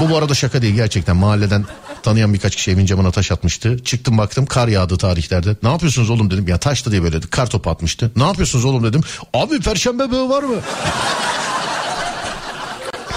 [0.00, 1.64] Bu bu arada şaka değil gerçekten mahalleden
[2.04, 3.84] tanıyan birkaç kişi evin camına taş atmıştı.
[3.84, 5.56] Çıktım baktım kar yağdı tarihlerde.
[5.62, 6.48] Ne yapıyorsunuz oğlum dedim.
[6.48, 8.10] Ya taştı diye böyle kar topu atmıştı.
[8.16, 9.00] Ne yapıyorsunuz oğlum dedim.
[9.34, 10.56] Abi perşembe böğü var mı?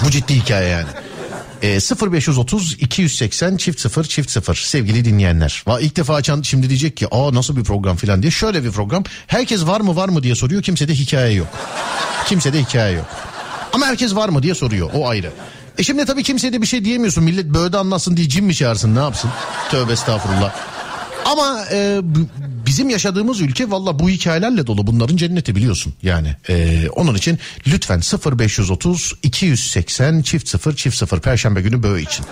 [0.05, 0.87] bu ciddi hikaye yani.
[1.63, 1.79] E,
[2.11, 5.63] 0530 280 çift 0 çift 0 sevgili dinleyenler.
[5.67, 8.31] Va ilk defa açan şimdi diyecek ki aa nasıl bir program filan diye.
[8.31, 9.03] Şöyle bir program.
[9.27, 10.61] Herkes var mı var mı diye soruyor.
[10.61, 11.47] Kimsede hikaye yok.
[12.25, 13.05] Kimsede hikaye yok.
[13.73, 14.89] Ama herkes var mı diye soruyor.
[14.93, 15.31] O ayrı.
[15.77, 17.23] E şimdi tabii kimseye de bir şey diyemiyorsun.
[17.23, 19.31] Millet böyle anlasın diye cin mi çağırsın ne yapsın?
[19.71, 20.55] Tövbe estağfurullah.
[21.25, 21.99] Ama e,
[22.65, 24.87] bizim yaşadığımız ülke valla bu hikayelerle dolu.
[24.87, 26.35] Bunların cenneti biliyorsun yani.
[26.49, 28.01] E, onun için lütfen
[28.39, 32.25] 0530 280 çift 0 çift 0 Perşembe günü böyle için.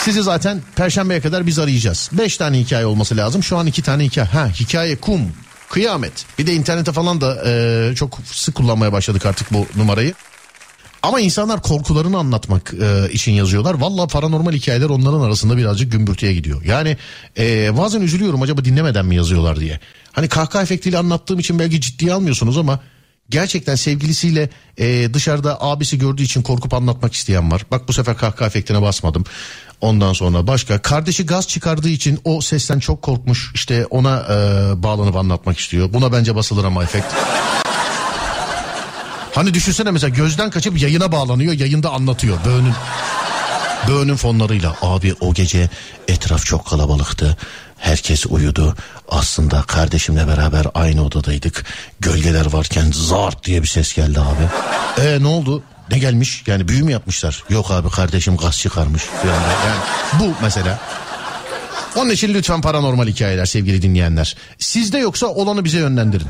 [0.00, 2.10] Sizi zaten Perşembeye kadar biz arayacağız.
[2.12, 3.42] Beş tane hikaye olması lazım.
[3.42, 4.26] Şu an iki tane hikaye.
[4.26, 5.20] Ha hikaye kum.
[5.70, 6.12] Kıyamet.
[6.38, 10.14] Bir de internete falan da e, çok sık kullanmaya başladık artık bu numarayı.
[11.02, 13.74] Ama insanlar korkularını anlatmak e, için yazıyorlar.
[13.74, 16.62] Valla paranormal hikayeler onların arasında birazcık gümbürtüye gidiyor.
[16.64, 16.96] Yani
[17.38, 19.80] e, bazen üzülüyorum acaba dinlemeden mi yazıyorlar diye.
[20.12, 22.80] Hani kahkaha efektiyle anlattığım için belki ciddiye almıyorsunuz ama
[23.30, 27.66] gerçekten sevgilisiyle e, dışarıda abisi gördüğü için korkup anlatmak isteyen var.
[27.70, 29.24] Bak bu sefer kahkaha efektine basmadım.
[29.80, 35.16] Ondan sonra başka kardeşi gaz çıkardığı için o sesten çok korkmuş işte ona e, bağlanıp
[35.16, 35.92] anlatmak istiyor.
[35.92, 37.14] Buna bence basılır ama efekt.
[39.34, 42.74] Hani düşünsene mesela gözden kaçıp yayına bağlanıyor yayında anlatıyor böğünün.
[43.88, 45.68] Böğünün fonlarıyla abi o gece
[46.08, 47.36] etraf çok kalabalıktı.
[47.78, 48.76] Herkes uyudu.
[49.08, 51.64] Aslında kardeşimle beraber aynı odadaydık.
[52.00, 54.48] Gölgeler varken zart diye bir ses geldi abi.
[55.06, 55.62] E ne oldu?
[55.90, 56.42] Ne gelmiş?
[56.46, 57.44] Yani büyü mü yapmışlar?
[57.50, 59.02] Yok abi kardeşim gaz çıkarmış.
[59.26, 59.80] Yani,
[60.20, 60.78] bu mesela.
[61.96, 64.36] Onun için lütfen paranormal hikayeler sevgili dinleyenler.
[64.58, 66.28] Sizde yoksa olanı bize yönlendirin.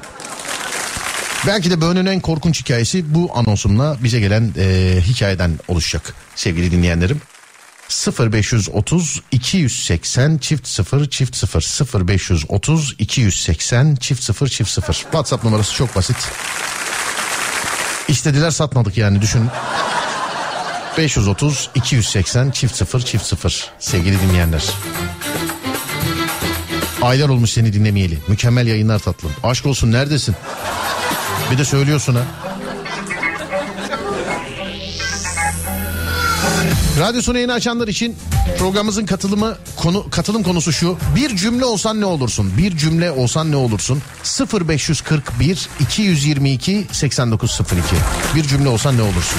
[1.47, 7.21] Belki de Böğün'ün en korkunç hikayesi bu anonsumla bize gelen e, hikayeden oluşacak sevgili dinleyenlerim.
[8.33, 15.97] 0530 280 çift 0 çift 0 0530 280 çift 0 çift 0 WhatsApp numarası çok
[15.97, 16.17] basit.
[18.09, 19.43] İstediler satmadık yani düşün.
[20.99, 24.65] 530 280 çift 0 çift 0 sevgili dinleyenler.
[27.03, 28.19] Aylar olmuş seni dinlemeyeli.
[28.29, 29.33] Mükemmel yayınlar tatlım.
[29.43, 30.37] Aşk olsun neredesin?
[31.51, 32.23] Bir de söylüyorsun ha.
[37.01, 38.17] Radyosunu yeni açanlar için
[38.59, 40.97] programımızın katılımı konu katılım konusu şu.
[41.17, 42.53] Bir cümle olsan ne olursun?
[42.59, 44.03] Bir cümle olsan ne olursun?
[44.69, 47.87] 0541 222 8902.
[48.35, 49.39] Bir cümle olsan ne olursun?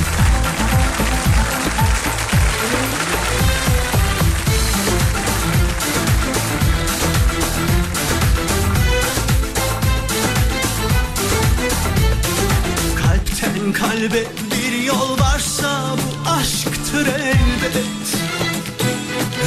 [14.02, 18.08] Kalbe bir yol varsa bu aşktır elbet.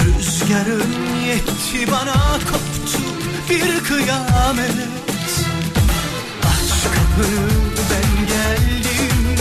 [0.05, 0.95] Rüzgarın
[1.27, 2.99] yetti bana koptu
[3.51, 4.71] bir kıyamet.
[6.45, 7.49] Aç kapını
[7.91, 9.37] ben geldim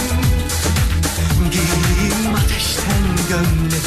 [1.52, 3.84] Giyeyim ateşten gömlek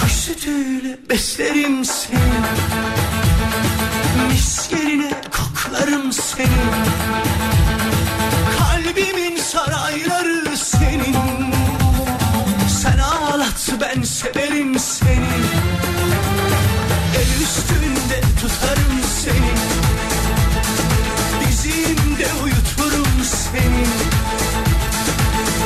[0.00, 2.18] Kuş sütüyle beslerim seni
[4.28, 7.55] Mis yerine koklarım seni
[14.26, 15.36] severim seni.
[17.16, 19.54] El üstünde tutarım seni.
[21.40, 23.86] Dizimde uyuturum seni.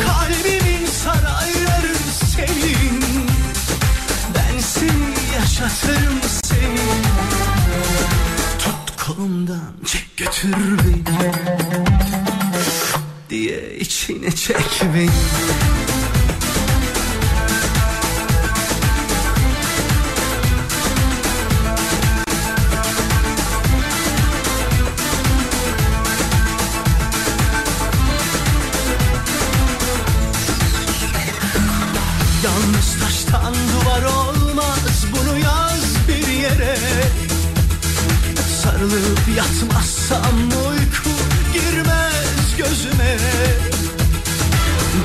[0.06, 1.94] Kalbimin sarayları
[2.36, 3.04] senin.
[4.34, 6.80] Ben seni yaşatırım seni.
[8.58, 11.32] Tut kolumdan çek götür beni.
[13.30, 15.10] Diye içine çek beni
[38.80, 41.10] Sarılıp yatmazsam uyku
[41.52, 43.16] girmez gözüme.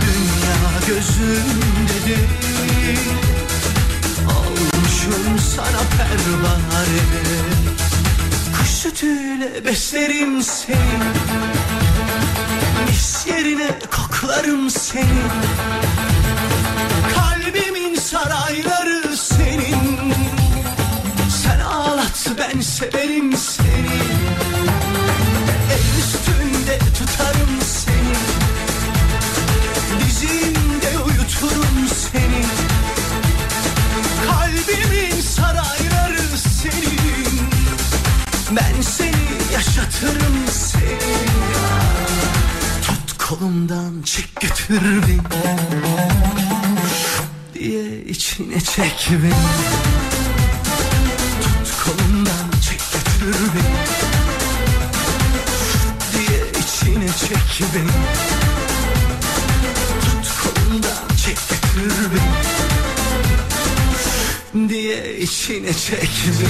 [0.01, 2.99] Dünya gözümde değil
[4.25, 7.01] Olmuşum sana pervane.
[8.59, 10.77] Kuş sütüyle beslerim seni.
[12.87, 15.21] Mis yerine koklarım seni.
[17.15, 18.84] Kalbimin sarayları
[22.37, 23.99] ben severim seni.
[25.71, 28.15] El üstünde tutarım seni.
[29.99, 32.45] Dizimde uyuturum seni.
[34.27, 37.49] Kalbimin sarayları senin.
[38.51, 41.15] Ben seni yaşatırım seni.
[42.81, 45.21] Tut kolumdan çek götür beni.
[47.53, 50.14] Diye içine çek beni
[57.57, 57.87] çek beni
[60.01, 62.11] Tut kolumdan çek götür
[64.55, 66.49] beni diye içine çek beni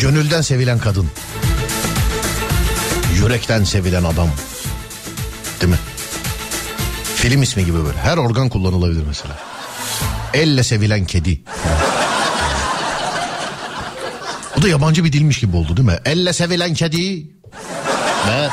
[0.00, 1.06] Gönülden sevilen kadın.
[3.14, 4.28] Yürekten sevilen adam.
[5.60, 5.78] Değil mi?
[7.16, 7.98] Film ismi gibi böyle.
[7.98, 9.38] Her organ kullanılabilir mesela.
[10.34, 11.40] Elle sevilen kedi.
[14.58, 15.98] Bu da yabancı bir dilmiş gibi oldu değil mi?
[16.04, 17.26] Elle sevilen kedi.
[18.28, 18.48] Ve...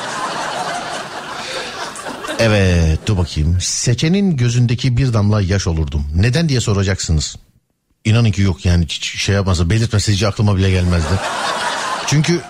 [2.39, 3.58] Evet dur bakayım.
[3.62, 6.06] Seçenin gözündeki bir damla yaş olurdum.
[6.16, 7.36] Neden diye soracaksınız.
[8.06, 11.20] İnanın ki yok yani hiç şey yapmasa belirtmesi hiç aklıma bile gelmezdi.
[12.08, 12.41] Çünkü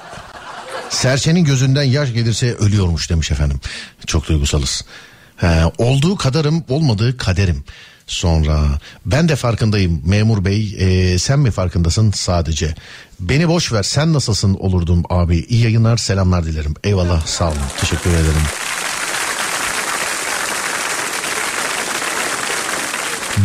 [0.89, 3.59] Serçenin gözünden yaş gelirse ölüyormuş demiş efendim.
[4.05, 4.85] Çok duygusalız.
[5.37, 7.63] He, olduğu kadarım olmadığı kaderim.
[8.07, 12.75] Sonra ben de farkındayım memur bey e, sen mi farkındasın sadece.
[13.19, 15.37] Beni boş ver sen nasılsın olurdum abi.
[15.37, 16.73] İyi yayınlar selamlar dilerim.
[16.83, 18.43] Eyvallah sağ olun teşekkür ederim.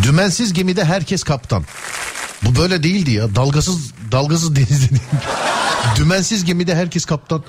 [0.03, 1.65] Dümensiz gemide herkes kaptan.
[2.45, 3.35] Bu böyle değildi ya.
[3.35, 5.03] Dalgasız dalgasız denizde değil.
[5.97, 7.43] Dümensiz gemide herkes kaptan.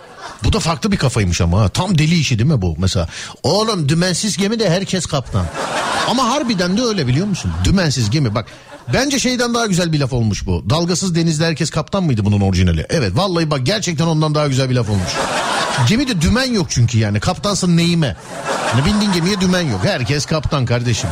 [0.43, 1.69] Bu da farklı bir kafaymış ama ha.
[1.69, 3.07] Tam deli işi değil mi bu mesela?
[3.43, 5.45] Oğlum dümensiz gemide herkes kaptan.
[6.09, 7.51] Ama harbiden de öyle biliyor musun?
[7.63, 8.45] Dümensiz gemi bak.
[8.93, 10.69] Bence şeyden daha güzel bir laf olmuş bu.
[10.69, 12.85] Dalgasız denizde herkes kaptan mıydı bunun orijinali?
[12.89, 15.11] Evet vallahi bak gerçekten ondan daha güzel bir laf olmuş.
[15.87, 17.19] Gemide dümen yok çünkü yani.
[17.19, 18.15] Kaptansın neyime?
[18.75, 19.79] Ne bindiğin gemiye dümen yok.
[19.83, 21.09] Herkes kaptan kardeşim.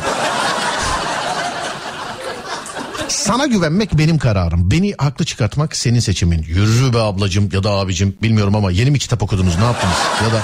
[3.10, 4.70] Sana güvenmek benim kararım.
[4.70, 6.42] Beni haklı çıkartmak senin seçimin.
[6.42, 9.96] Yürü be ablacım ya da abicim bilmiyorum ama yeni mi kitap okudunuz ne yaptınız?
[10.22, 10.42] Ya da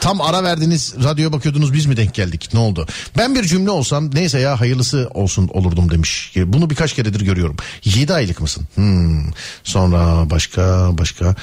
[0.00, 2.86] tam ara verdiniz radyoya bakıyordunuz biz mi denk geldik ne oldu?
[3.18, 6.32] Ben bir cümle olsam neyse ya hayırlısı olsun olurdum demiş.
[6.36, 7.56] Bunu birkaç keredir görüyorum.
[7.84, 8.64] 7 aylık mısın?
[8.74, 9.24] Hmm.
[9.64, 11.34] Sonra başka başka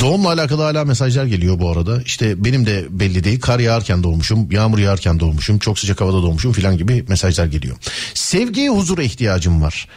[0.00, 2.02] Doğumla alakalı hala mesajlar geliyor bu arada.
[2.02, 3.40] İşte benim de belli değil.
[3.40, 7.76] Kar yağarken doğmuşum, yağmur yağarken doğmuşum, çok sıcak havada doğmuşum filan gibi mesajlar geliyor.
[8.14, 9.88] Sevgiye, huzura ihtiyacım var.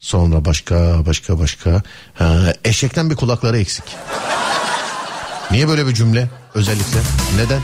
[0.00, 1.82] Sonra başka, başka, başka.
[2.14, 3.84] Ha, eşekten bir kulakları eksik.
[5.50, 6.98] Niye böyle bir cümle özellikle?
[7.36, 7.60] Neden?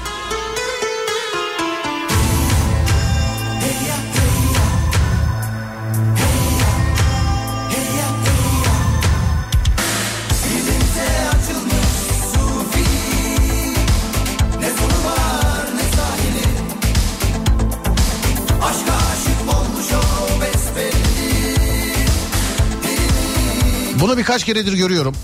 [24.05, 25.15] Bunu birkaç keredir görüyorum.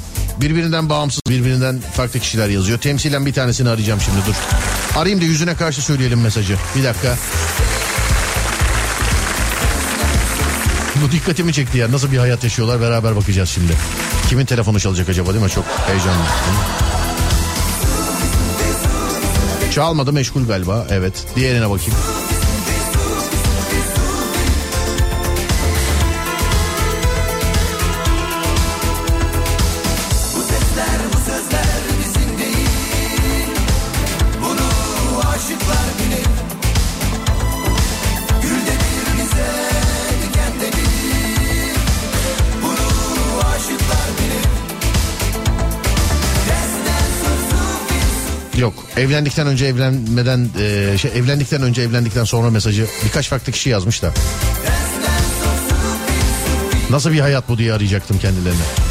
[0.40, 2.78] Birbirinden bağımsız, birbirinden farklı kişiler yazıyor.
[2.78, 4.34] Temsilen bir tanesini arayacağım şimdi dur.
[4.96, 6.56] Arayayım da yüzüne karşı söyleyelim mesajı.
[6.76, 7.16] Bir dakika.
[11.02, 11.92] Bu dikkatimi çekti ya.
[11.92, 13.72] Nasıl bir hayat yaşıyorlar beraber bakacağız şimdi.
[14.28, 15.50] Kimin telefonu çalacak acaba değil mi?
[15.50, 16.24] Çok heyecanlı.
[19.74, 20.86] Çalmadı meşgul galiba.
[20.90, 21.24] Evet.
[21.36, 21.94] Diğerine bakayım.
[49.00, 54.12] Evlendikten önce evlenmeden e, şey evlendikten önce evlendikten sonra mesajı birkaç farklı kişi yazmış da.
[56.90, 58.89] Nasıl bir hayat bu diye arayacaktım kendilerine.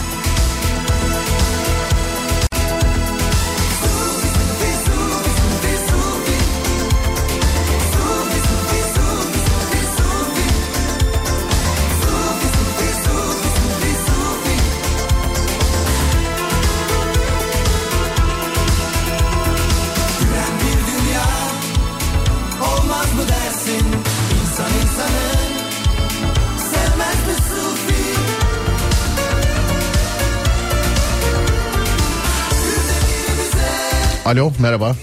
[34.29, 34.95] Alo merhaba.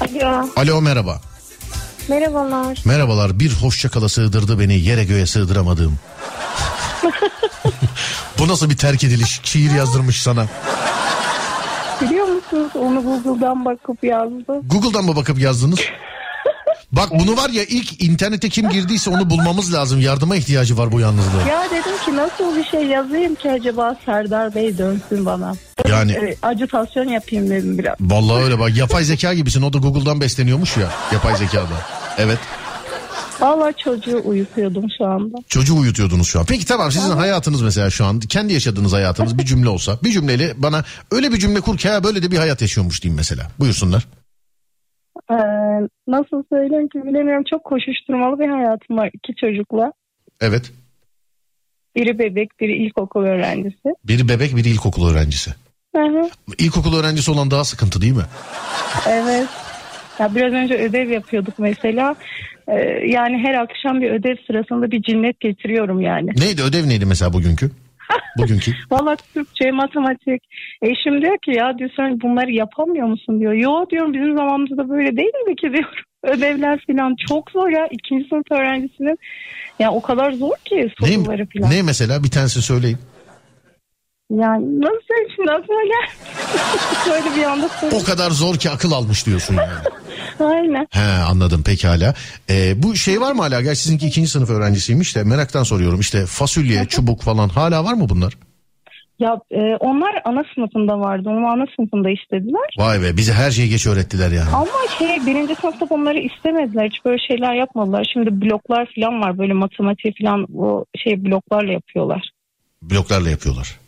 [0.00, 0.48] Alo.
[0.56, 1.20] Alo merhaba.
[2.08, 2.78] Merhabalar.
[2.84, 5.98] Merhabalar bir hoşça kala sığdırdı beni yere göğe sığdıramadım.
[8.38, 9.40] bu nasıl bir terk ediliş?
[9.42, 10.46] Şiir yazdırmış sana.
[12.00, 14.68] Biliyor musunuz onu Google'dan bakıp yazdım.
[14.68, 15.80] Google'dan mı bakıp yazdınız?
[16.92, 20.00] Bak bunu var ya ilk internete kim girdiyse onu bulmamız lazım.
[20.00, 21.46] Yardıma ihtiyacı var bu yalnızlığın.
[21.48, 25.52] Ya dedim ki nasıl bir şey yazayım ki acaba Serdar Bey dönsün bana.
[25.88, 27.94] Yani Ee, acitasyon yapayım dedim biraz.
[28.00, 29.62] vallahi öyle bak yapay zeka gibisin.
[29.62, 31.66] O da Google'dan besleniyormuş ya yapay zekada.
[32.18, 32.38] Evet.
[33.40, 35.36] Valla çocuğu uyutuyordum şu anda.
[35.48, 36.46] Çocuğu uyutuyordunuz şu an.
[36.46, 40.54] Peki tamam sizin hayatınız mesela şu an kendi yaşadığınız hayatınız bir cümle olsa bir cümleyle
[40.56, 43.50] bana öyle bir cümle kur ki ha böyle de bir hayat yaşıyormuş diyeyim mesela.
[43.58, 44.06] Buyursunlar.
[45.30, 45.34] Ee,
[46.08, 47.44] nasıl söyleyeyim ki bilemiyorum.
[47.50, 49.92] Çok koşuşturmalı bir hayatım var iki çocukla.
[50.40, 50.72] Evet.
[51.96, 53.94] Biri bebek, biri ilkokul öğrencisi.
[54.04, 55.50] Biri bebek biri ilkokul öğrencisi.
[55.96, 58.22] Hı hı, İlkokul öğrencisi olan daha sıkıntı değil mi?
[59.08, 59.48] evet.
[60.18, 62.14] Ya biraz önce ödev yapıyorduk mesela.
[62.68, 62.74] Ee,
[63.06, 66.30] yani her akşam bir ödev sırasında bir cinnet getiriyorum yani.
[66.36, 67.70] Neydi ödev neydi mesela bugünkü?
[68.38, 68.72] Bugünkü.
[68.90, 70.42] Valla Türkçe, matematik.
[70.82, 73.52] Eşim diyor ki ya diyor sen bunları yapamıyor musun diyor.
[73.52, 75.94] Yo diyorum bizim zamanımızda böyle değildi ki diyorum.
[76.24, 77.88] Ödevler falan çok zor ya.
[77.90, 79.18] İkinci sınıf öğrencisinin
[79.78, 81.70] ya o kadar zor ki soruları falan.
[81.70, 82.98] ne mesela bir tanesi söyleyin.
[84.30, 86.08] Yani nasıl şimdi aklıma gel.
[87.12, 88.04] böyle bir anda O söyleyeyim.
[88.04, 89.70] kadar zor ki akıl almış diyorsun yani.
[90.54, 90.86] Aynen.
[90.90, 92.14] He anladım pekala.
[92.50, 93.60] Ee, bu şey var mı hala?
[93.60, 96.00] Gerçi sizinki ikinci sınıf öğrencisiymiş de meraktan soruyorum.
[96.00, 98.32] İşte fasulye, çubuk falan hala var mı bunlar?
[99.18, 101.28] Ya e, onlar ana sınıfında vardı.
[101.28, 102.74] Onu ana sınıfında istediler.
[102.78, 104.48] Vay be bize her şeyi geç öğrettiler yani.
[104.54, 104.66] Ama
[104.98, 106.86] şey birinci sınıfta onları istemediler.
[106.90, 108.10] Hiç böyle şeyler yapmadılar.
[108.12, 109.38] Şimdi bloklar falan var.
[109.38, 112.30] Böyle matematik falan o şey bloklarla yapıyorlar.
[112.82, 113.78] Bloklarla yapıyorlar.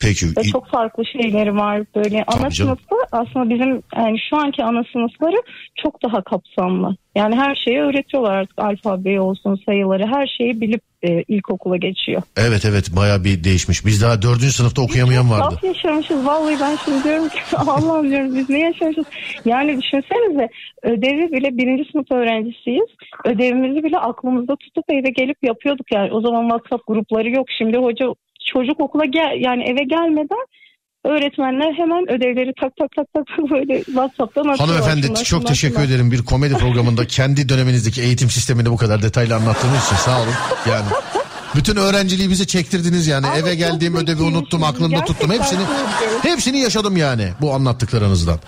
[0.00, 0.26] Peki.
[0.36, 1.82] Ve çok farklı şeyleri var.
[1.96, 2.76] Böyle ana Tabii canım.
[2.76, 5.36] sınıfta aslında bizim yani şu anki ana sınıfları
[5.82, 6.96] çok daha kapsamlı.
[7.14, 12.22] Yani her şeyi öğretiyorlar artık alfabeyi olsun sayıları her şeyi bilip e, ilkokula geçiyor.
[12.36, 13.86] Evet evet baya bir değişmiş.
[13.86, 15.54] Biz daha dördüncü sınıfta okuyamayan vardı.
[15.54, 19.04] Saf yaşamışız vallahi ben şimdi diyorum ki Allah'ım diyorum biz ne yaşamışız.
[19.44, 20.48] Yani düşünsenize
[20.82, 22.88] ödevi bile birinci sınıf öğrencisiyiz.
[23.24, 26.12] Ödevimizi bile aklımızda tutup eve gelip yapıyorduk yani.
[26.12, 27.46] O zaman WhatsApp grupları yok.
[27.58, 28.06] Şimdi hoca
[28.52, 30.44] çocuk okula gel yani eve gelmeden
[31.04, 34.58] öğretmenler hemen ödevleri tak tak tak tak böyle WhatsApp'tan atıyorlar.
[34.58, 35.88] Hanımefendi Şunlar, çok şunlar, teşekkür şunlar.
[35.88, 36.10] ederim.
[36.10, 40.34] Bir komedi programında kendi döneminizdeki eğitim sistemini bu kadar detaylı anlattığınız için sağ olun.
[40.70, 40.86] Yani
[41.56, 43.26] bütün öğrenciliği bize çektirdiniz yani.
[43.26, 45.30] Ama Eve geldiğim ödevi unuttum, aklımda tuttum.
[45.30, 45.60] Hepsini
[46.22, 48.38] hepsini yaşadım yani bu anlattıklarınızdan.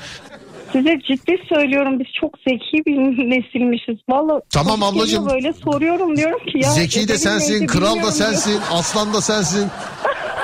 [0.72, 2.96] Size ciddi söylüyorum biz çok zeki bir
[3.30, 3.96] nesilmişiz.
[4.08, 5.30] Vallahi Tamam ablacığım.
[5.30, 6.70] Böyle soruyorum diyorum ki ya.
[6.70, 9.66] Zeki de sensin, kral da sensin, aslan da sensin,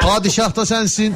[0.00, 1.14] padişah da sensin.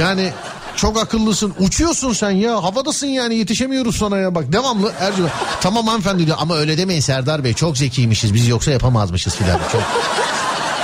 [0.00, 0.30] Yani
[0.76, 1.54] çok akıllısın.
[1.60, 2.62] Uçuyorsun sen ya.
[2.62, 4.34] Havadasın yani yetişemiyoruz sana ya.
[4.34, 5.32] Bak devamlı Ercüment.
[5.60, 7.54] Tamam hanımefendi diyor ama öyle demeyin Serdar Bey.
[7.54, 8.34] Çok zekiymişiz.
[8.34, 9.58] Biz yoksa yapamazmışız filan.
[9.72, 9.82] Çok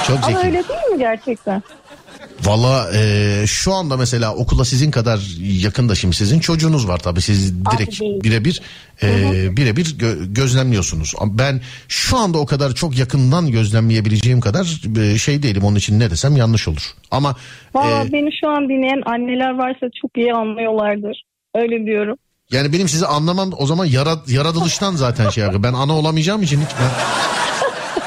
[0.06, 0.38] çok Ama zeki.
[0.46, 1.62] öyle değil mi gerçekten?
[2.44, 7.64] Valla e, şu anda mesela okula sizin kadar yakında şimdi sizin çocuğunuz var tabii siz
[7.64, 8.62] direkt birebir
[9.02, 9.08] e,
[9.56, 11.14] birebir gö- gözlemliyorsunuz.
[11.26, 16.10] Ben şu anda o kadar çok yakından gözlemleyebileceğim kadar e, şey değilim onun için ne
[16.10, 16.82] desem yanlış olur.
[17.10, 17.36] Ama
[17.74, 21.22] Valla e, beni şu an dinleyen anneler varsa çok iyi anlıyorlardır.
[21.54, 22.16] Öyle diyorum.
[22.52, 25.62] yani benim sizi anlamam o zaman yara- yaratılıştan zaten şey yapıyor.
[25.62, 26.90] Ben ana olamayacağım için hiç ben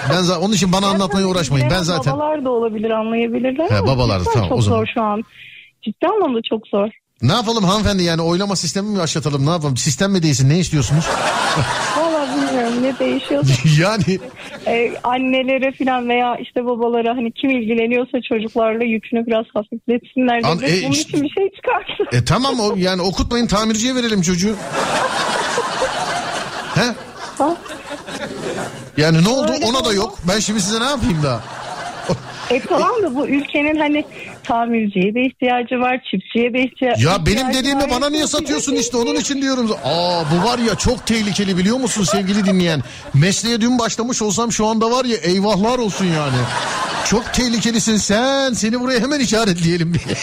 [0.10, 1.70] ben za- onun için bana anlatmaya uğraşmayın.
[1.70, 4.78] Ben zaten Babalar da olabilir anlayabilirler He, ama babalar da, cidden tamam, çok o zaman.
[4.78, 5.24] zor şu an.
[5.82, 6.90] Ciddi anlamda çok zor.
[7.22, 11.06] ne yapalım hanımefendi yani oylama sistemi mi başlatalım ne yapalım sistem mi değilsin ne istiyorsunuz?
[11.98, 13.44] Valla bilmiyorum ne değişiyor.
[13.80, 14.20] yani
[14.68, 20.82] Ee, annelere falan veya işte babalara hani kim ilgileniyorsa çocuklarla yükünü biraz hafifletsinler An- e,
[20.84, 22.08] Bunun işte- için bir şey çıkarsın.
[22.22, 24.56] E tamam o yani okutmayın tamirciye verelim çocuğu.
[26.76, 26.86] He?
[27.38, 27.56] Ha?
[28.98, 30.18] Yani ne oldu Öyle ona da yok.
[30.28, 31.42] Ben şimdi size ne yapayım daha?
[32.50, 34.06] E tamam da bu ülkenin hani
[34.44, 37.90] tamirciye de ihtiyacı var, çiftçiye de ihtiya- Ya benim ihtiyacı dediğimi var.
[37.92, 39.72] bana niye satıyorsun işte onun için diyorum.
[39.84, 42.82] Aa bu var ya çok tehlikeli biliyor musun sevgili dinleyen.
[43.14, 46.38] Mesleğe dün başlamış olsam şu anda var ya eyvahlar olsun yani.
[47.10, 48.54] Çok tehlikelisin sen.
[48.54, 50.16] Seni buraya hemen işaretleyelim diye.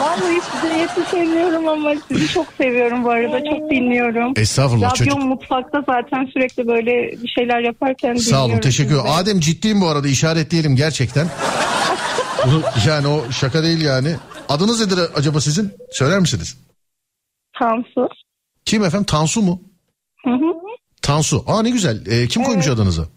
[0.00, 3.38] Vallahi size yetişemiyorum ama sizi çok seviyorum bu arada.
[3.38, 4.32] Çok dinliyorum.
[4.36, 6.92] Estağfurullah, Radyo çocuk- mutfakta zaten sürekli böyle
[7.22, 9.10] bir şeyler yaparken Sağ olun teşekkür ederim.
[9.10, 11.26] Adem ciddiyim bu arada işaretleyelim gerçekten.
[12.88, 14.16] Yani o şaka değil yani.
[14.48, 15.72] Adınız nedir acaba sizin?
[15.90, 16.58] Söyler misiniz?
[17.58, 18.08] Tansu.
[18.64, 19.06] Kim efendim?
[19.06, 19.60] Tansu mu?
[20.24, 20.52] Hı hı.
[21.02, 21.44] Tansu.
[21.46, 22.06] Aa ne güzel.
[22.06, 23.08] Ee, kim koymuş adınızı?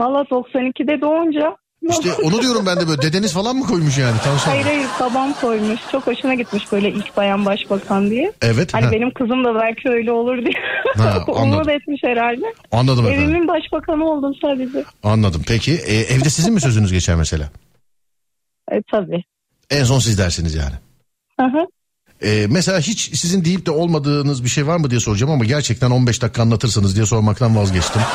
[0.00, 1.56] Valla 92'de doğunca.
[1.88, 3.02] İşte onu diyorum ben de böyle.
[3.02, 4.50] Dedeniz falan mı koymuş yani Tansu?
[4.50, 5.80] Hayır hayır babam koymuş.
[5.92, 8.32] Çok hoşuna gitmiş böyle ilk bayan başbakan diye.
[8.42, 8.74] Evet.
[8.74, 10.54] Hani ha, benim kızım da belki öyle olur diye.
[10.96, 11.24] Ha.
[11.42, 12.54] Umut etmiş herhalde.
[12.72, 13.24] Anladım efendim.
[13.24, 14.84] Evimin başbakanı oldum sadece.
[15.02, 15.42] Anladım.
[15.48, 17.50] Peki e, evde sizin mi sözünüz geçer mesela?
[18.72, 19.24] E tabii.
[19.70, 20.74] En son siz dersiniz yani.
[21.40, 21.66] Hı hı.
[22.28, 25.90] E, mesela hiç sizin deyip de olmadığınız bir şey var mı diye soracağım ama gerçekten
[25.90, 28.02] 15 dakika anlatırsınız diye sormaktan vazgeçtim.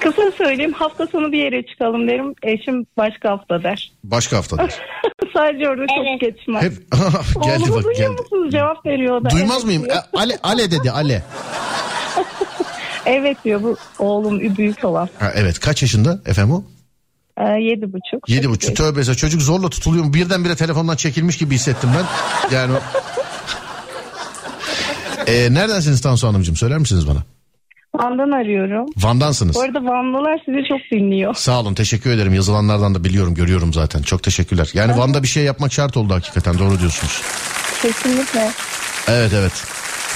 [0.00, 2.34] Kısa söyleyeyim hafta sonu bir yere çıkalım derim.
[2.42, 3.92] Eşim başka hafta der.
[4.04, 4.74] Başka haftadır.
[5.34, 6.62] Sadece orada çok geçmez.
[6.62, 6.72] Hep
[7.44, 8.22] geldi Oğlumu bak duyuyor geldi.
[8.22, 8.52] musunuz?
[8.52, 9.30] Cevap veriyor o da.
[9.30, 9.84] Duymaz evet mıyım?
[9.84, 9.96] diyor.
[9.96, 11.22] E, Ale, ale dedi ale.
[13.06, 15.08] Evet diyor bu oğlum büyük olan.
[15.18, 16.64] Ha, evet kaç yaşında efendim o?
[17.38, 18.28] Ee, yedi buçuk.
[18.28, 18.76] Yedi buçuk.
[18.76, 19.16] Tövbe estağfurullah.
[19.16, 20.14] çocuk zorla tutuluyor mu?
[20.14, 22.04] Birdenbire telefondan çekilmiş gibi hissettim ben.
[22.56, 22.72] Yani.
[25.26, 27.18] Ee, neredensiniz Tansu Hanımcığım söyler misiniz bana?
[27.94, 28.86] Van'dan arıyorum.
[28.96, 29.56] Van'dansınız.
[29.56, 31.34] Bu arada Vanlılar sizi çok dinliyor.
[31.34, 32.34] Sağ olun teşekkür ederim.
[32.34, 34.02] Yazılanlardan da biliyorum görüyorum zaten.
[34.02, 34.70] Çok teşekkürler.
[34.74, 37.22] Yani Van'da bir şey yapmak şart oldu hakikaten doğru diyorsunuz.
[37.82, 38.50] Kesinlikle.
[39.08, 39.52] Evet evet.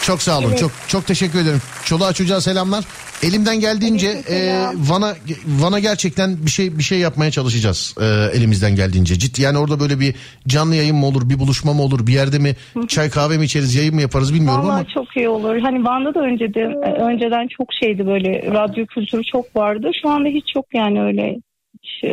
[0.07, 0.57] Çok sağ olun.
[0.57, 1.63] Çok çok teşekkür ederim.
[1.85, 2.85] Çoluğa çocuğa selamlar.
[3.23, 5.15] Elimden geldiğince e, Van'a
[5.47, 7.95] Van'a gerçekten bir şey bir şey yapmaya çalışacağız.
[8.01, 8.05] e,
[8.39, 9.19] elimizden geldiğince.
[9.19, 10.15] Ciddi yani orada böyle bir
[10.49, 12.57] canlı yayın mı olur, bir buluşma mı olur, bir yerde mi
[12.89, 15.59] çay kahve mi içeriz, yayın mı yaparız bilmiyorum Vallahi ama çok iyi olur.
[15.59, 19.91] Hani Van'da da önceden, önceden çok şeydi böyle radyo kültürü çok vardı.
[20.03, 21.37] Şu anda hiç yok yani öyle.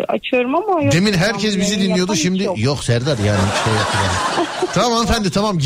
[0.08, 0.94] Açıyorum ama yok.
[0.94, 2.60] demin herkes bizi dinliyordu şimdi yok.
[2.60, 4.06] yok Serdar yani şey yapıyor.
[4.74, 5.60] tamam hanımefendi tamam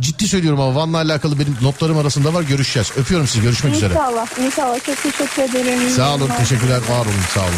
[0.00, 2.92] ciddi söylüyorum ama Van'la alakalı benim notlarım arasında var görüşeceğiz.
[2.96, 3.92] Öpüyorum sizi görüşmek üzere.
[3.94, 4.84] İnşallah, inşallah.
[4.86, 5.90] Çok teşekkür ederim.
[5.90, 7.50] Sağ olun teşekkürler var olun sağ olun.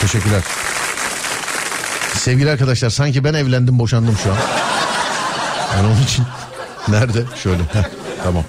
[0.00, 0.42] Teşekkürler.
[2.14, 4.36] Sevgili arkadaşlar sanki ben evlendim boşandım şu an.
[5.76, 6.24] Yani onun için
[6.88, 7.24] nerede?
[7.42, 7.62] Şöyle.
[7.62, 7.84] Heh,
[8.24, 8.44] tamam.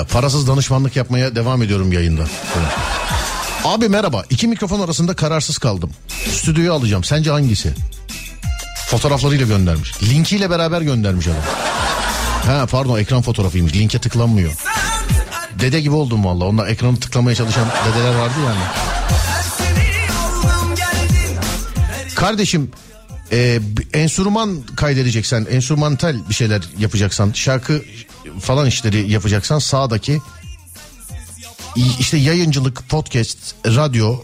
[0.00, 2.24] Dakika parasız danışmanlık yapmaya devam ediyorum yayında.
[3.64, 5.90] Abi merhaba iki mikrofon arasında kararsız kaldım.
[6.30, 7.74] Stüdyoyu alacağım sence hangisi?
[8.86, 10.02] Fotoğraflarıyla göndermiş.
[10.02, 11.42] Linkiyle beraber göndermiş adam.
[12.46, 13.74] Ha pardon ekran fotoğrafıymış.
[13.74, 14.52] Linke tıklanmıyor.
[15.60, 16.44] Dede gibi oldum valla.
[16.44, 18.60] Onlar ekranı tıklamaya çalışan dedeler vardı yani.
[22.14, 22.70] Kardeşim
[23.32, 23.60] e,
[23.92, 27.82] enstrüman kaydedeceksen, enstrümantal bir şeyler yapacaksan, şarkı
[28.50, 30.20] falan işleri yapacaksan sağdaki
[32.00, 34.16] işte yayıncılık, podcast, radyo,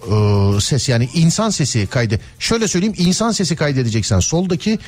[0.56, 2.20] e, ses yani insan sesi kaydı.
[2.38, 4.78] Şöyle söyleyeyim insan sesi kaydedeceksen soldaki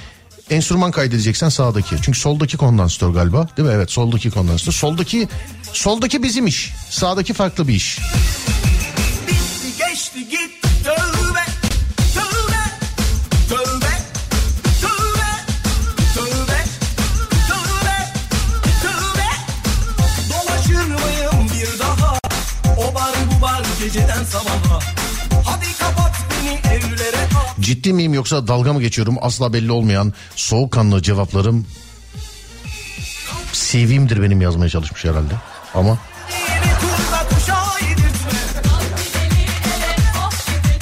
[0.50, 1.96] enstrüman kaydedeceksen sağdaki.
[2.02, 3.74] Çünkü soldaki kondansatör galiba değil mi?
[3.74, 4.72] Evet soldaki kondansatör.
[4.72, 5.28] Soldaki
[5.72, 6.70] soldaki bizim iş.
[6.90, 7.98] Sağdaki farklı bir iş.
[9.28, 10.57] Bitti geçti gitti
[27.68, 31.66] Ciddi miyim yoksa dalga mı geçiyorum asla belli olmayan soğukkanlı cevaplarım
[33.52, 35.34] CV'mdir benim yazmaya çalışmış herhalde.
[35.74, 35.98] Ama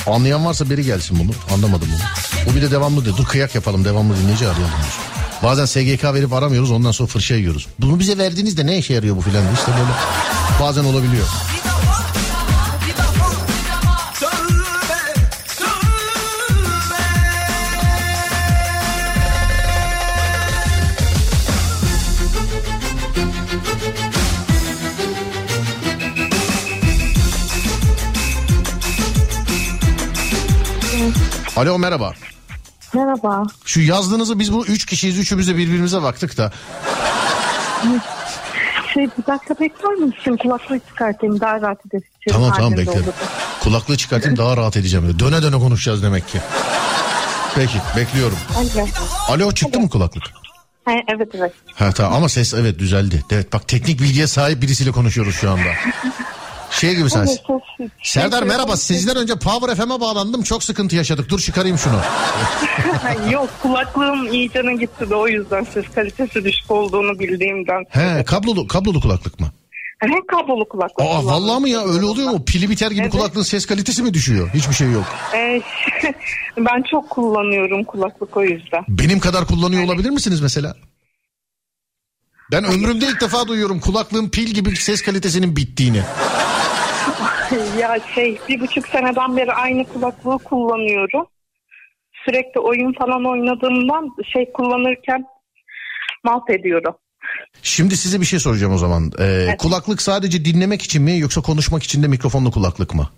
[0.06, 1.54] anlayan varsa biri gelsin bunu.
[1.54, 2.50] Anlamadım bunu.
[2.50, 3.16] Bu bir de devamlı diyor.
[3.16, 4.68] Dur kıyak yapalım devamlı dinleyici arayalım.
[4.68, 4.94] diyor.
[5.42, 7.66] Bazen SGK verip aramıyoruz ondan sonra fırça yiyoruz.
[7.78, 9.90] Bunu bize verdiğinizde ne işe yarıyor bu filan işte böyle
[10.60, 11.26] bazen olabiliyor.
[31.56, 32.12] Alo merhaba.
[32.94, 33.42] Merhaba.
[33.64, 36.52] Şu yazdığınızı biz bu üç kişiyiz üçümüz de birbirimize baktık da.
[38.94, 40.36] Şey bir dakika bekler misin?
[40.42, 42.08] Kulaklığı çıkartayım daha rahat edersin.
[42.30, 43.00] Tamam tamam Halinde bekle.
[43.00, 43.12] olur.
[43.60, 45.18] Kulaklığı çıkartayım daha rahat edeceğim.
[45.18, 46.38] Döne döne konuşacağız demek ki.
[47.54, 48.38] Peki bekliyorum.
[48.56, 48.86] Alo.
[49.28, 50.22] Alo çıktı mı kulaklık?
[50.84, 51.52] Ha, evet evet.
[51.74, 53.24] Ha tamam ama ses evet düzeldi.
[53.30, 55.68] Evet bak teknik bilgiye sahip birisiyle konuşuyoruz şu anda.
[56.70, 57.28] Şey gibi sen.
[58.02, 62.00] Serdar merhaba sizden önce Power FM'e bağlandım çok sıkıntı yaşadık dur çıkarayım şunu.
[63.32, 67.84] Yok kulaklığım iyicene gitti de o yüzden ses kalitesi düşük olduğunu bildiğimden.
[67.88, 69.46] He kablolu kablolu kulaklık mı?
[69.98, 71.00] Hem kablolu kulaklık.
[71.06, 72.44] Aa vallahi mi ya öyle oluyor mu?
[72.44, 73.12] Pili biter gibi Evet.
[73.12, 74.50] kulaklığın ses kalitesi mi düşüyor?
[74.54, 75.04] Hiçbir şey yok.
[75.34, 75.62] Ee,
[76.58, 78.84] ben çok kullanıyorum kulaklık o yüzden.
[78.88, 80.76] Benim kadar kullanıyor olabilir misiniz mesela?
[82.52, 86.02] Ben ömrümde ilk defa duyuyorum kulaklığın pil gibi ses kalitesinin bittiğini.
[87.80, 91.26] Ya şey bir buçuk seneden beri aynı kulaklığı kullanıyorum.
[92.24, 95.24] Sürekli oyun falan oynadığımdan şey kullanırken
[96.24, 96.94] malt ediyorum.
[97.62, 99.12] Şimdi size bir şey soracağım o zaman.
[99.20, 103.08] Ee, Kulaklık sadece dinlemek için mi yoksa konuşmak için de mikrofonlu kulaklık mı?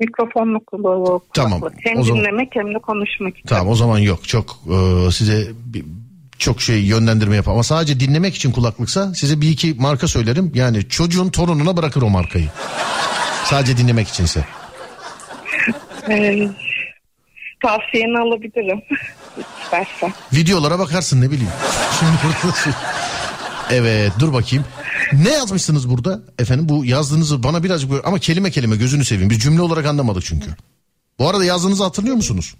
[0.00, 1.34] Mikrofonlu kulaklık.
[1.34, 3.48] Tamam, Hem o zaman- dinlemek hem de konuşmak için.
[3.48, 5.46] Tamam o zaman yok çok e, size
[6.38, 10.52] çok şey yönlendirme yap ama sadece dinlemek için kulaklıksa size bir iki marka söylerim.
[10.54, 12.48] Yani çocuğun torununa bırakır o markayı.
[13.44, 14.44] Sadece dinlemek içinse.
[16.10, 16.48] Ee,
[17.62, 18.82] tavsiyeni alabilirim.
[19.62, 20.12] İstersen.
[20.32, 21.52] Videolara bakarsın ne bileyim.
[22.00, 22.72] Şimdi burada şey-
[23.70, 24.64] Evet dur bakayım.
[25.12, 26.68] Ne yazmışsınız burada efendim?
[26.68, 29.30] Bu yazdığınızı bana birazcık böyle ama kelime kelime gözünü seveyim.
[29.30, 30.50] Biz cümle olarak anlamadık çünkü.
[31.18, 32.54] Bu arada yazdığınızı hatırlıyor musunuz?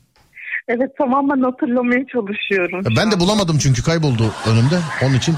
[0.68, 2.80] Evet tamamen hatırlamaya çalışıyorum.
[2.84, 4.78] Ya Ben de bulamadım çünkü kayboldu önümde.
[5.05, 5.34] Onun için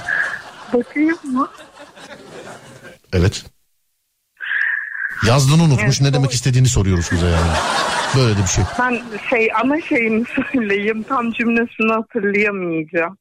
[0.75, 1.49] Bakayım mı?
[3.13, 3.45] evet.
[5.27, 6.35] Yazdığını unutmuş Evet, ne demek doğru.
[6.35, 7.51] istediğini soruyoruz kıza yani.
[8.17, 8.65] Böyle de bir şey.
[8.81, 11.05] Ben şey ana şeyini söyleyeyim.
[11.09, 13.19] Tam cümlesini hatırlayamayacağım.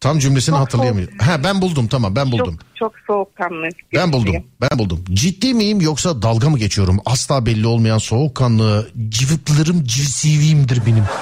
[0.00, 1.18] Tam cümlesini Çok hatırlayamıyorum.
[1.18, 2.58] Ha ben buldum tamam ben buldum.
[2.58, 3.68] Çok çok soğukkanlı.
[3.94, 4.34] Ben buldum.
[4.60, 5.04] Ben buldum.
[5.12, 7.00] Ciddi miyim yoksa dalga mı geçiyorum?
[7.04, 11.04] Asla belli olmayan soğukkanlı cıvıklarım civsiviyimdir benim.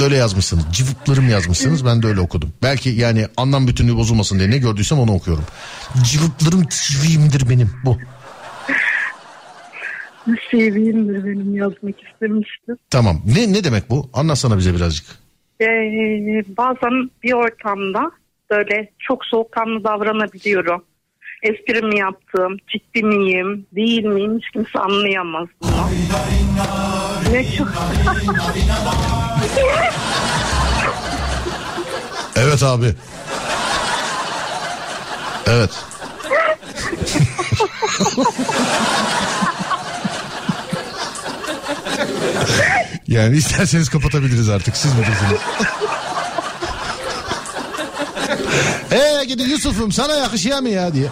[0.00, 0.64] Böyle yazmışsınız.
[0.72, 1.86] Cıvıklarım yazmışsınız.
[1.86, 2.52] Ben de öyle okudum.
[2.62, 5.44] Belki yani anlam bütünlüğü bozulmasın diye ne gördüysem onu okuyorum.
[6.04, 7.96] Cıvıklarım civsiviyimdir benim bu.
[10.50, 12.76] Seviyimdir benim yazmak istemiştim.
[12.90, 13.22] Tamam.
[13.26, 14.10] Ne ne demek bu?
[14.12, 15.27] Anlatsana bize birazcık.
[15.60, 18.10] Ee, bazen bir ortamda
[18.50, 20.84] böyle çok soğukkanlı davranabiliyorum.
[21.42, 25.70] Espri mi yaptım, ciddi miyim, değil miyim hiç kimse anlayamaz bunu.
[27.32, 27.68] Ne çok...
[32.36, 32.86] Evet abi.
[35.46, 35.84] Evet.
[43.08, 45.40] yani isterseniz kapatabiliriz artık siz bilirsiniz.
[48.92, 51.06] Ee gidi Yusuf'um sana yakışıyor mu ya diye.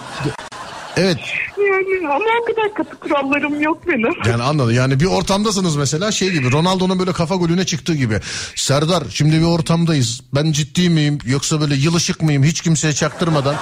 [0.97, 1.19] Evet
[1.59, 4.13] Yani ama o kadar katı kurallarım yok benim.
[4.31, 8.21] yani anladım yani bir ortamdasınız mesela şey gibi Ronaldo'nun böyle kafa golüne çıktığı gibi.
[8.55, 13.57] Serdar şimdi bir ortamdayız ben ciddi miyim yoksa böyle yılışık mıyım hiç kimseye çaktırmadan.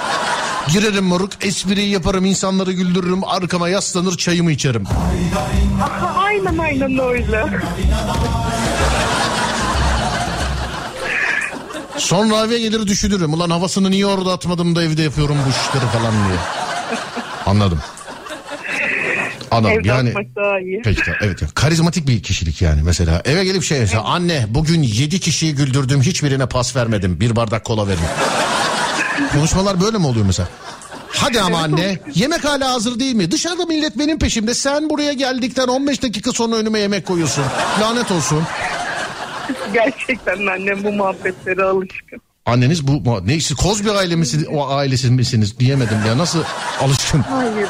[0.72, 4.84] Girerim moruk espriyi yaparım insanları güldürürüm arkama yaslanır çayımı içerim.
[5.82, 7.44] Aha, aynen aynen öyle.
[11.98, 13.34] Sonra eve gelir düşünürüm.
[13.34, 16.38] Ulan havasını niye orada atmadım da evde yapıyorum bu işleri falan diye.
[17.46, 17.80] Anladım.
[19.50, 20.14] Anladım Evde yani.
[20.36, 20.82] daha iyi.
[20.84, 21.38] Peki evet.
[21.42, 21.54] evet.
[21.54, 23.22] Karizmatik bir kişilik yani mesela.
[23.24, 27.20] Eve gelip şey mesela anne bugün 7 kişiyi güldürdüm hiçbirine pas vermedim.
[27.20, 27.98] Bir bardak kola verin.
[29.32, 30.48] Konuşmalar böyle mi oluyor mesela?
[31.08, 33.30] Hadi ama anne yemek hala hazır değil mi?
[33.30, 34.54] Dışarıda millet benim peşimde.
[34.54, 37.44] Sen buraya geldikten 15 dakika sonra önüme yemek koyuyorsun.
[37.80, 38.42] Lanet olsun.
[39.72, 42.20] Gerçekten annem bu muhabbetlere alışkın.
[42.46, 46.42] Anneniz bu ne siz Kozbi aile misiniz, o ailesi misiniz diyemedim ya nasıl
[46.80, 47.20] alışkın?
[47.22, 47.68] Hayır.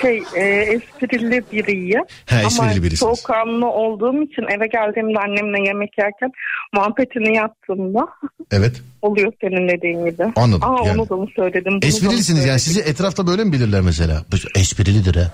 [0.00, 2.02] Şey e, esprili biriyim.
[2.26, 2.98] He, esprili Ama birisiniz.
[2.98, 6.30] soğukkanlı olduğum için eve geldiğimde annemle yemek yerken
[6.74, 8.08] muhabbetini yaptığımda
[8.52, 8.82] Evet.
[9.02, 10.24] oluyor senin dediğin gibi.
[10.36, 11.00] Anladım, Aa yani.
[11.00, 11.72] onu da mı söyledim?
[11.72, 12.58] bunu Esprilisiniz yani söyledim?
[12.58, 14.24] sizi etrafta böyle mi bilirler mesela?
[14.56, 15.30] Esprilidir ha.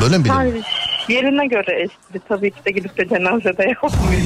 [0.00, 0.36] Böyle mi bilirler?
[0.36, 0.66] Hayır.
[1.08, 4.22] Yerine göre espri tabii ki de gidip de cenazede yapmıyor.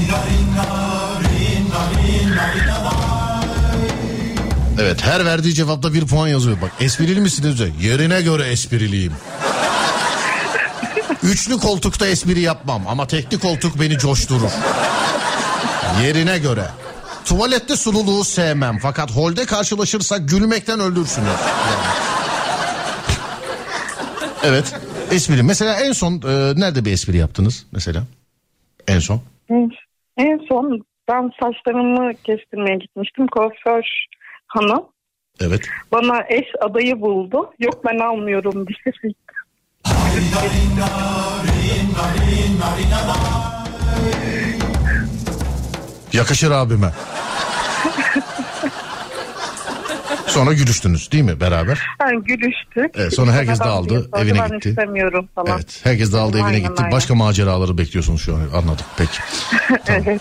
[4.82, 6.56] Evet her verdiği cevapta bir puan yazıyor.
[6.62, 7.60] Bak esprili misiniz?
[7.80, 9.12] Yerine göre espriliyim.
[11.22, 14.50] Üçlü koltukta espri yapmam ama tekli koltuk beni coşturur.
[16.02, 16.64] Yerine göre.
[17.24, 21.28] Tuvalette sululuğu sevmem fakat holde karşılaşırsak gülmekten öldürsünüz.
[24.44, 24.74] Evet
[25.10, 25.42] espri.
[25.42, 28.02] Mesela en son e, nerede bir espri yaptınız mesela?
[28.88, 29.22] En son.
[30.16, 33.26] En son ben saçlarımı kestirmeye gitmiştim.
[33.26, 33.82] Kuaför
[34.52, 34.82] hanım
[35.40, 35.60] Evet.
[35.92, 37.50] bana eş adayı buldu.
[37.58, 39.14] Yok ben almıyorum diye.
[46.12, 46.92] Yakışır abime.
[50.26, 51.82] Sonra gülüştünüz değil mi beraber?
[52.00, 52.90] Yani gülüştük.
[52.94, 54.68] Evet, sonra herkes diyor, sonra evine ben gitti.
[54.68, 55.56] istemiyorum falan.
[55.56, 55.80] Evet.
[55.84, 56.74] Herkes dağıldı evine Aynen, gitti.
[56.78, 56.92] aynen.
[56.92, 58.40] Başka maceraları bekliyorsunuz şu an.
[58.40, 58.84] Anladım.
[58.96, 59.18] Peki.
[59.88, 60.20] evet.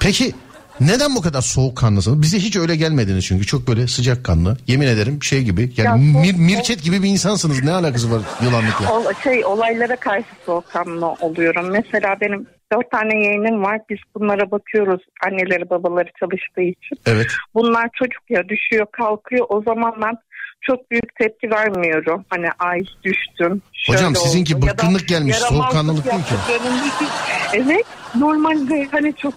[0.00, 0.32] Peki
[0.80, 2.22] neden bu kadar soğukkanlısınız?
[2.22, 4.56] Bize hiç öyle gelmediniz çünkü çok böyle sıcakkanlı.
[4.66, 5.72] Yemin ederim şey gibi.
[5.76, 7.64] Yani Ya soğuk- mir, mirçet gibi bir insansınız.
[7.64, 8.92] Ne alakası var yılanlıkla?
[8.98, 11.70] Ol, şey olaylara karşı soğukkanlı oluyorum.
[11.70, 13.80] Mesela benim dört tane yeğenim var.
[13.90, 16.98] Biz bunlara bakıyoruz anneleri babaları çalıştığı için.
[17.06, 17.26] Evet.
[17.54, 19.46] Bunlar çocuk ya düşüyor kalkıyor.
[19.48, 20.14] O zaman ben
[20.62, 22.24] çok büyük tepki vermiyorum.
[22.28, 23.62] Hani ay düştüm.
[23.86, 24.66] Hocam sizinki oldu.
[24.66, 26.34] Ya da bıkkınlık gelmiş, soğukkanlılık değil ki.
[26.34, 27.08] yaptıklarını-
[27.52, 29.34] evet normalde hani çok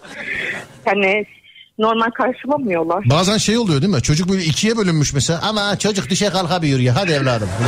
[0.85, 1.25] hani
[1.79, 3.03] normal karşılamıyorlar.
[3.09, 4.01] Bazen şey oluyor değil mi?
[4.01, 5.39] Çocuk böyle ikiye bölünmüş mesela.
[5.43, 6.95] Ama çocuk düşe kalkabiliyor ya.
[6.95, 7.49] Hadi evladım.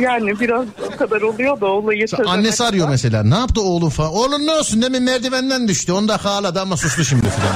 [0.00, 0.64] yani biraz
[0.94, 2.90] o kadar oluyor da olayı Annesi arıyor kadar.
[2.92, 3.22] mesela.
[3.22, 4.12] Ne yaptı oğlum falan.
[4.14, 5.92] Oğlum ne olsun demin merdivenden düştü.
[5.92, 7.54] 10 dakika ağladı ama sustu şimdi falan.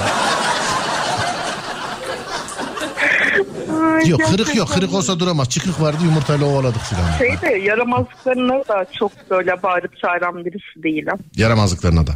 [4.02, 4.68] Ay, Yok kırık yok.
[4.68, 5.50] Kırık olsa duramaz.
[5.50, 7.18] Çıkık vardı yumurtayla ovaladık falan.
[7.18, 11.18] Şey de yaramazlıklarına da çok böyle bağırıp çağıran birisi değilim.
[11.36, 12.12] Yaramazlıklarına da.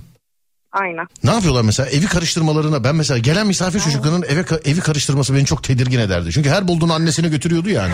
[0.72, 1.06] Aynen.
[1.24, 5.44] Ne yapıyorlar mesela evi karıştırmalarına ben mesela gelen misafir çocuklarının eve ka- evi karıştırması beni
[5.44, 6.30] çok tedirgin ederdi.
[6.32, 7.92] Çünkü her bulduğunu annesine götürüyordu yani.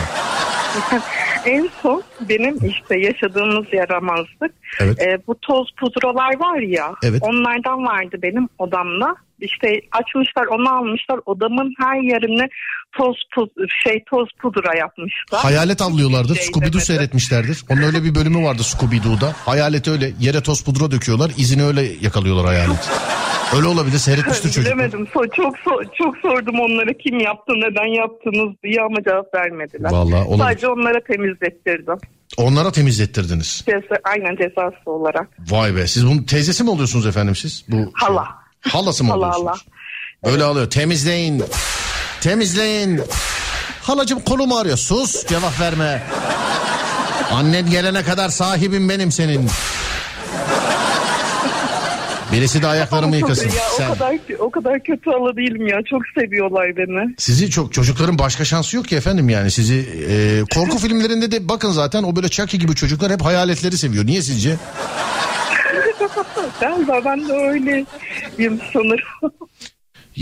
[1.47, 4.53] En son benim işte yaşadığımız yaramazlık.
[4.81, 5.03] Evet.
[5.03, 6.93] e, bu toz pudralar var ya.
[7.05, 7.23] Evet.
[7.23, 9.15] Onlardan vardı benim odamda.
[9.41, 12.49] İşte açmışlar onu almışlar odamın her yerine
[12.99, 15.41] toz pud- şey toz pudra yapmışlar.
[15.41, 16.35] Hayalet avlıyorlardır.
[16.35, 16.81] Şey Scooby-Doo demedi.
[16.85, 17.65] seyretmişlerdir.
[17.71, 19.33] Onun öyle bir bölümü vardı Scooby-Doo'da.
[19.33, 21.31] Hayalet öyle yere toz pudra döküyorlar.
[21.37, 22.91] izini öyle yakalıyorlar hayalet.
[23.57, 24.65] Öyle olabilir seyretmiştir çocuk.
[24.67, 25.05] Bilemedim.
[25.15, 29.91] So- çok so- çok sordum onlara kim yaptı, neden yaptınız diye ama cevap vermediler.
[29.91, 30.45] Vallahi olabilir.
[30.45, 31.97] Sadece onlara temizlettirdim.
[32.37, 33.65] Onlara temizlettirdiniz.
[33.67, 35.29] Ceza, aynen cezası olarak.
[35.51, 37.65] Vay be siz bunun teyzesi mi oluyorsunuz efendim siz?
[37.69, 38.29] Bu şey- Hala.
[38.61, 39.67] Halası mı Hala, oluyorsunuz?
[40.25, 41.43] Böyle alıyor temizleyin.
[42.21, 43.01] Temizleyin.
[43.83, 44.77] Halacım kolum ağrıyor.
[44.77, 46.03] Sus cevap verme.
[47.33, 49.49] Annen gelene kadar sahibim benim senin.
[52.33, 53.47] Birisi de ayaklarımı yıkasın.
[53.47, 53.91] Ya, Sen.
[53.91, 55.81] o kadar o kadar kötü hala değilim ya.
[55.91, 57.15] Çok seviyorlar beni.
[57.19, 61.71] Sizi çok çocukların başka şansı yok ki efendim yani sizi e, korku filmlerinde de bakın
[61.71, 64.07] zaten o böyle Chucky gibi çocuklar hep hayaletleri seviyor.
[64.07, 64.57] Niye sizce?
[66.61, 69.33] Galiba ben de öyleyim sanırım.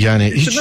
[0.01, 0.59] Yani hiç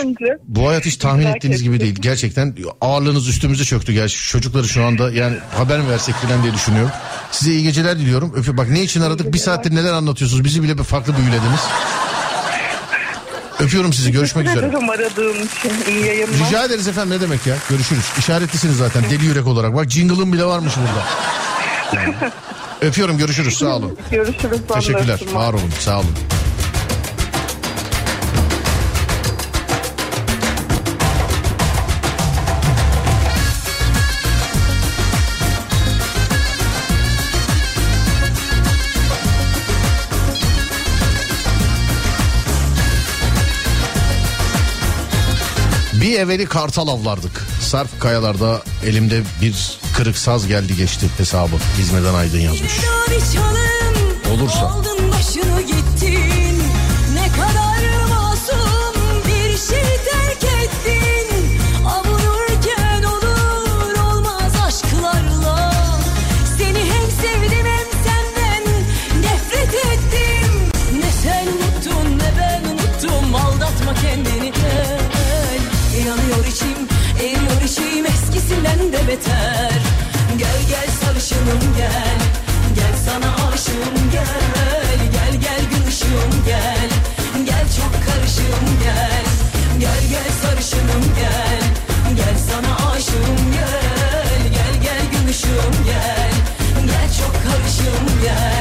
[0.47, 1.95] bu hayat hiç tahmin ettiğiniz gibi değil.
[1.99, 3.93] Gerçekten ağırlığınız üstümüze çöktü.
[3.93, 6.91] Gerçi çocukları şu anda yani haber mi versek filan diye düşünüyorum.
[7.31, 8.33] Size iyi geceler diliyorum.
[8.35, 9.33] Öpü bak ne için aradık?
[9.33, 10.43] Bir saattir neler anlatıyorsunuz?
[10.43, 11.59] Bizi bile bir farklı büyülediniz.
[13.59, 14.11] Öpüyorum sizi.
[14.11, 14.65] Görüşmek üzere.
[14.65, 15.91] aradığım için.
[15.91, 16.47] İyi yayınlar.
[16.47, 17.17] Rica ederiz efendim.
[17.17, 17.55] Ne demek ya?
[17.69, 18.05] Görüşürüz.
[18.19, 19.75] İşaretlisiniz zaten deli yürek olarak.
[19.75, 21.05] Bak jingle'ım bile varmış burada.
[22.81, 23.17] Öpüyorum.
[23.17, 23.57] Görüşürüz.
[23.57, 23.97] Sağ olun.
[24.11, 24.59] Görüşürüz.
[24.73, 25.19] Teşekkürler.
[25.33, 25.71] Var olun.
[25.79, 26.15] Sağ olun.
[46.09, 47.45] Bir evveli kartal avlardık.
[47.61, 51.55] Sarp Kayalar'da elimde bir kırık saz geldi geçti hesabı.
[51.81, 52.71] İzmir'den Aydın yazmış.
[54.33, 54.69] Olursa.
[54.69, 56.58] Aldın başını gittin.
[79.09, 79.71] beter.
[80.37, 82.19] Gel gel sarışınım gel.
[82.75, 84.99] Gel sana aşığım gel.
[85.15, 85.85] Gel gel gün
[86.45, 86.89] gel.
[87.45, 89.25] Gel çok karışığım gel.
[89.79, 91.61] Gel gel sarışınım gel.
[92.15, 94.41] Gel sana aşığım gel.
[94.55, 95.27] Gel gel gün
[95.85, 96.31] gel.
[96.87, 98.58] Gel çok karışığım gel.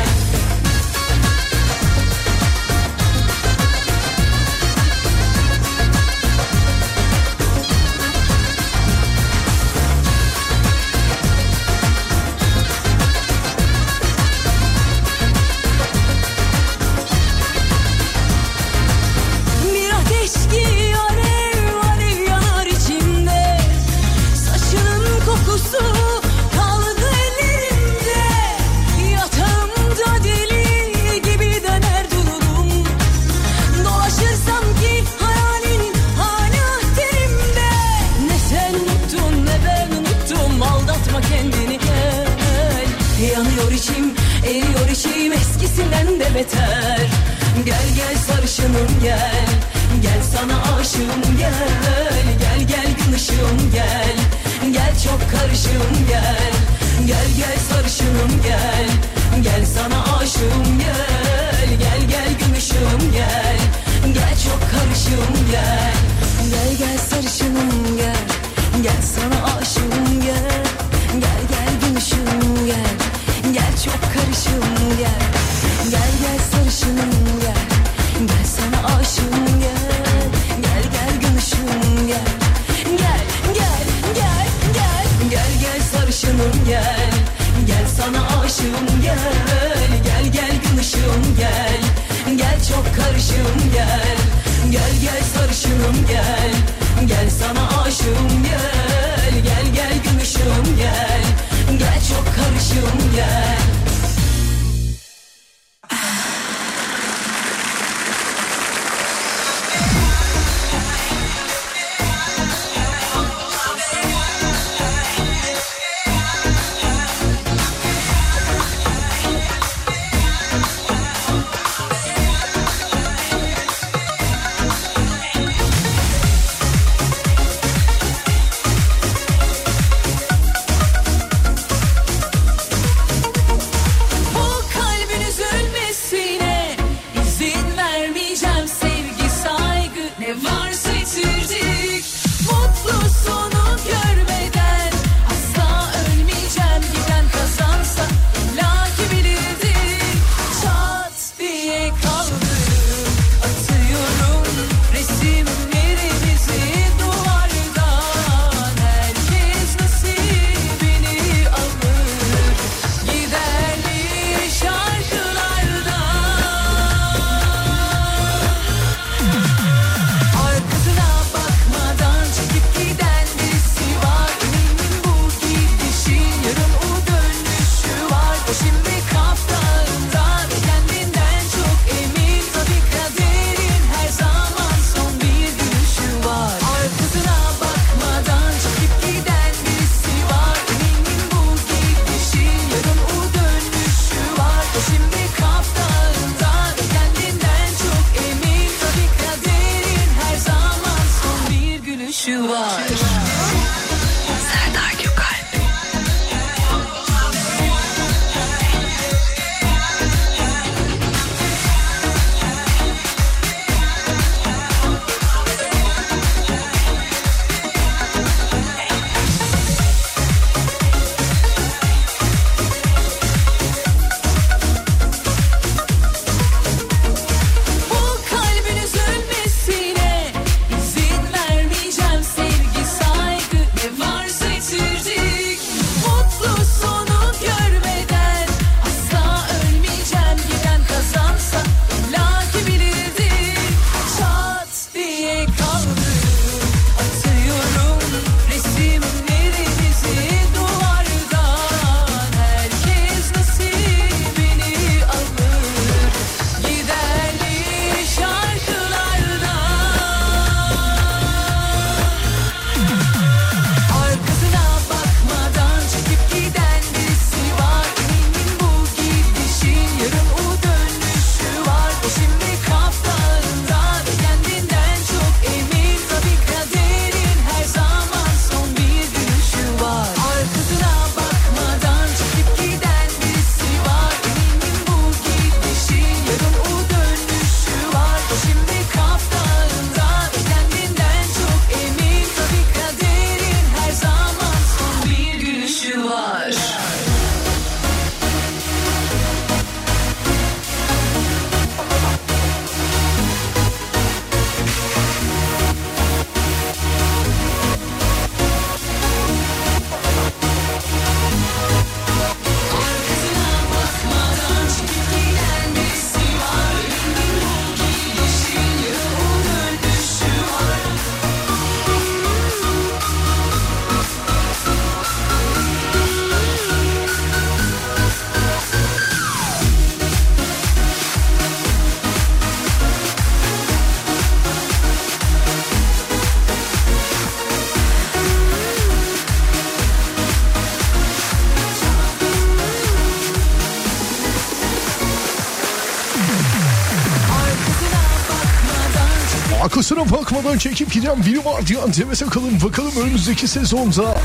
[350.29, 354.19] Bakmadan çekip giden biri var diyen Demet Akalın bakalım önümüzdeki sezonda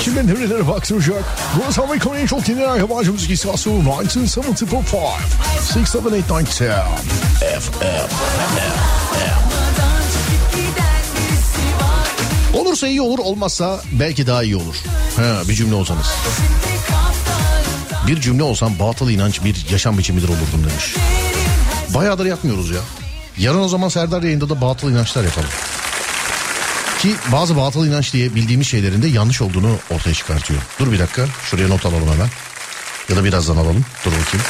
[0.00, 1.24] kime nerelere baktıracak?
[1.56, 5.06] Burası Amerikan en çok dinlenen yabancı müzik istasyonu 1975
[5.74, 6.58] 678
[7.60, 7.78] FM
[12.56, 14.76] Olursa iyi olur olmazsa belki daha iyi olur.
[15.16, 16.06] Ha, bir cümle olsanız.
[18.06, 20.94] Bir cümle olsam batıl inanç bir yaşam biçimidir olurdum demiş.
[21.94, 23.01] Bayağıdır yapmıyoruz ya.
[23.38, 25.48] Yarın o zaman Serdar yayında da batıl inançlar yapalım.
[26.98, 30.60] Ki bazı batıl inanç diye bildiğimiz şeylerin de yanlış olduğunu ortaya çıkartıyor.
[30.80, 32.28] Dur bir dakika şuraya not alalım hemen.
[33.08, 33.84] Ya da birazdan alalım.
[34.04, 34.46] Dur bakayım.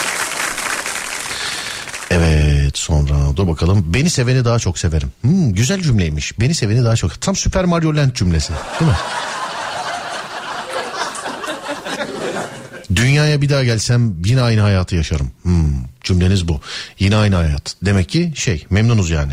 [2.10, 3.84] Evet sonra dur bakalım.
[3.94, 5.12] Beni seveni daha çok severim.
[5.22, 6.40] Hmm, güzel cümleymiş.
[6.40, 7.20] Beni seveni daha çok.
[7.20, 8.96] Tam Süper Mario Land cümlesi değil mi?
[12.96, 15.30] Dünyaya bir daha gelsem yine aynı hayatı yaşarım.
[15.42, 15.71] Hmm,
[16.04, 16.60] cümleniz bu.
[16.98, 17.74] Yine aynı hayat.
[17.82, 19.32] Demek ki şey memnunuz yani.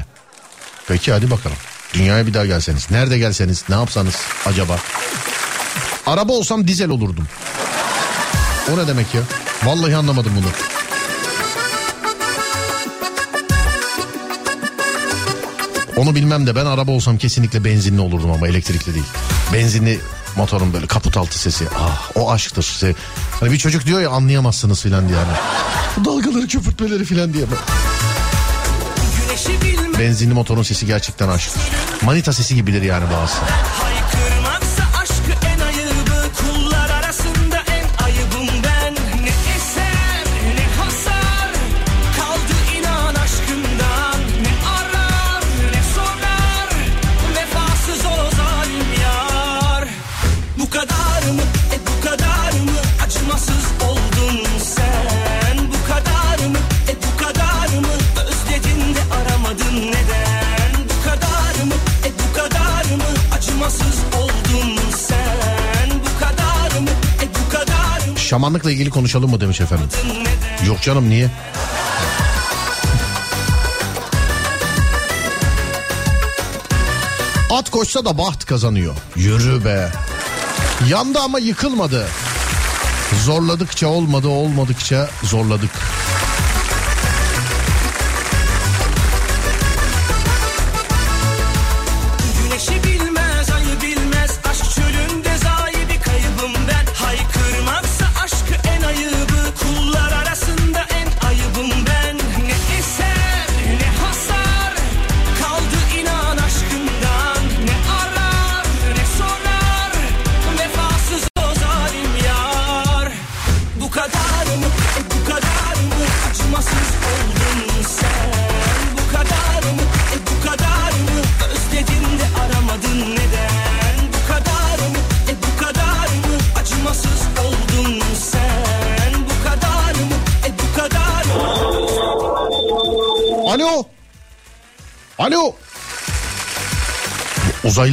[0.87, 1.57] Peki hadi bakalım.
[1.93, 2.91] Dünyaya bir daha gelseniz.
[2.91, 4.15] Nerede gelseniz ne yapsanız
[4.45, 4.77] acaba?
[6.05, 7.27] Araba olsam dizel olurdum.
[8.73, 9.21] O ne demek ya?
[9.63, 10.47] Vallahi anlamadım bunu.
[15.97, 19.05] Onu bilmem de ben araba olsam kesinlikle benzinli olurdum ama elektrikli değil.
[19.53, 19.99] Benzinli
[20.35, 21.67] motorun böyle kaput altı sesi.
[21.79, 22.81] Ah o aşktır.
[23.39, 25.17] Hani bir çocuk diyor ya anlayamazsınız filan diye.
[25.19, 25.31] Yani.
[25.99, 27.45] Bu dalgaları köpürtmeleri filan diye.
[29.99, 31.61] Benzinli motorun sesi gerçekten aşktır.
[32.01, 33.39] Manita sesi gibidir yani bazısı.
[68.29, 69.87] Şamanlıkla ilgili konuşalım mı demiş efendim.
[70.67, 71.29] Yok canım niye?
[77.49, 78.95] At koşsa da baht kazanıyor.
[79.15, 79.91] Yürü be.
[80.89, 82.07] Yandı ama yıkılmadı.
[83.25, 85.71] Zorladıkça olmadı olmadıkça zorladık.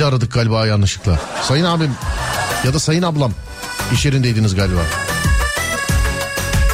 [0.07, 1.20] Aradık galiba yanlışlıkla.
[1.43, 1.91] Sayın abim
[2.65, 3.33] ya da sayın ablam
[3.93, 4.81] iş yerindeydiniz galiba.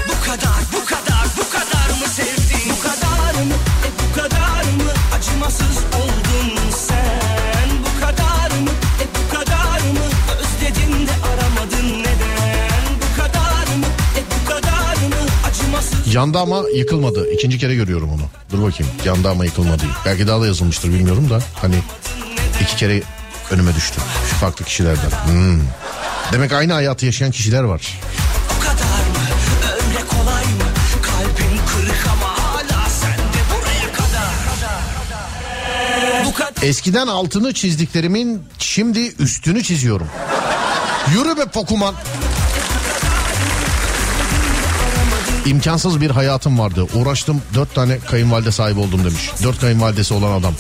[0.09, 2.73] Bu kadar, bu kadar, bu kadar mı sevdin?
[2.77, 3.55] Bu kadar mı,
[3.87, 7.69] e bu kadar mı acımasız oldun sen?
[7.81, 8.71] Bu kadar mı,
[9.03, 10.07] e bu kadar mı
[10.41, 12.83] özledin de aramadın neden?
[13.03, 13.87] Bu kadar mı,
[14.19, 17.31] e bu kadar mı acımasız Yandı ama yıkılmadı.
[17.33, 18.23] İkinci kere görüyorum onu.
[18.53, 18.93] Dur bakayım.
[19.05, 19.83] Yandı ama yıkılmadı.
[20.07, 21.39] Belki daha da yazılmıştır bilmiyorum da.
[21.55, 21.75] Hani
[22.61, 23.03] iki kere
[23.53, 24.01] önüme düştü.
[24.41, 25.11] Farklı kişilerden.
[25.27, 25.61] Hmm.
[26.33, 28.01] Demek aynı hayatı yaşayan kişiler var.
[36.63, 40.07] Eskiden altını çizdiklerimin şimdi üstünü çiziyorum.
[41.15, 41.95] Yürü be Pokuman.
[45.47, 46.87] İmkansız bir hayatım vardı.
[46.95, 49.31] Uğraştım dört tane kayınvalide sahibi oldum demiş.
[49.43, 50.55] Dört kayınvalidesi olan adam.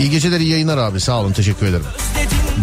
[0.00, 1.84] İyi geceler iyi yayınlar abi sağ olun teşekkür ederim.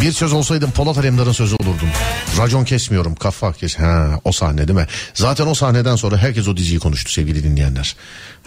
[0.02, 1.90] Bir söz olsaydım Polat Alemdar'ın sözü olurdum.
[2.38, 3.80] Racon kesmiyorum kafa kes.
[3.80, 4.88] Ha, o sahne değil mi?
[5.14, 7.96] Zaten o sahneden sonra herkes o diziyi konuştu sevgili dinleyenler.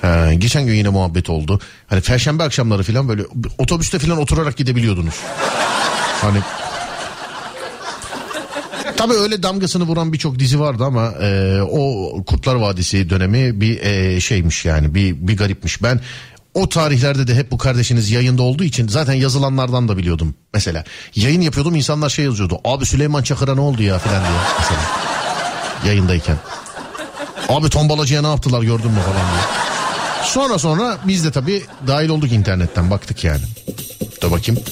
[0.01, 1.61] Ha, geçen gün yine muhabbet oldu.
[1.87, 3.23] Hani perşembe akşamları falan böyle
[3.59, 5.15] otobüste falan oturarak gidebiliyordunuz.
[6.21, 6.39] Hani
[9.01, 14.21] Tabii öyle damgasını vuran birçok dizi vardı ama e, o Kurtlar Vadisi dönemi bir e,
[14.21, 15.83] şeymiş yani bir, bir garipmiş.
[15.83, 16.01] Ben
[16.55, 20.35] o tarihlerde de hep bu kardeşiniz yayında olduğu için zaten yazılanlardan da biliyordum.
[20.55, 22.61] Mesela yayın yapıyordum insanlar şey yazıyordu.
[22.65, 24.81] Abi Süleyman Çakır'a ne oldu ya falan diye mesela
[25.87, 26.37] yayındayken.
[27.49, 29.43] Abi tombalacıya ne yaptılar gördün mü falan diye.
[30.25, 33.43] Sonra sonra biz de tabii dahil olduk internetten baktık yani.
[34.23, 34.63] Dur bakayım.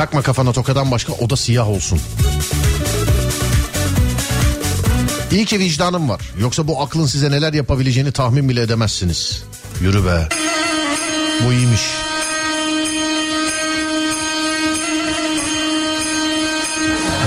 [0.00, 2.00] Takma kafana tokadan başka o da siyah olsun.
[5.32, 6.20] İyi ki vicdanım var.
[6.40, 9.42] Yoksa bu aklın size neler yapabileceğini tahmin bile edemezsiniz.
[9.80, 10.28] Yürü be.
[11.44, 11.80] Bu iyiymiş.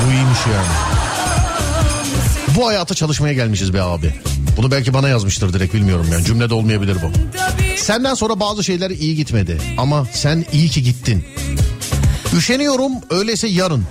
[0.05, 0.67] Bu iyiymiş yani.
[2.55, 4.13] Bu hayata çalışmaya gelmişiz be abi.
[4.57, 6.25] Bunu belki bana yazmıştır direkt bilmiyorum yani.
[6.25, 7.37] Cümlede olmayabilir bu.
[7.77, 9.57] Senden sonra bazı şeyler iyi gitmedi.
[9.77, 11.25] Ama sen iyi ki gittin.
[12.33, 13.85] Üşeniyorum öyleyse yarın.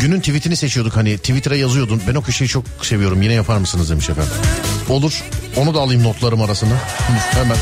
[0.00, 2.02] Günün tweetini seçiyorduk hani Twitter'a yazıyordun.
[2.08, 4.32] Ben o köşeyi çok seviyorum yine yapar mısınız demiş efendim.
[4.88, 5.24] Olur
[5.56, 6.74] onu da alayım notlarım arasına.
[7.30, 7.56] Hemen.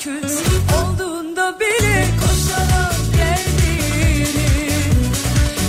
[0.00, 0.42] Küs
[0.76, 4.48] olduğunda bile koşarak geldiğini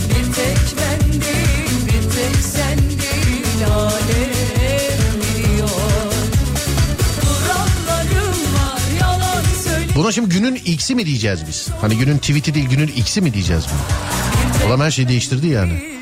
[0.09, 5.69] Bir tek ben değil, bir tek sen değil alem biliyor
[7.87, 11.67] var, yalan söyle Buna şimdi günün x'i mi diyeceğiz biz?
[11.81, 14.67] Hani günün tweet'i değil günün x'i mi diyeceğiz bunu?
[14.67, 16.00] Adam her şeyi değiştirdi yani.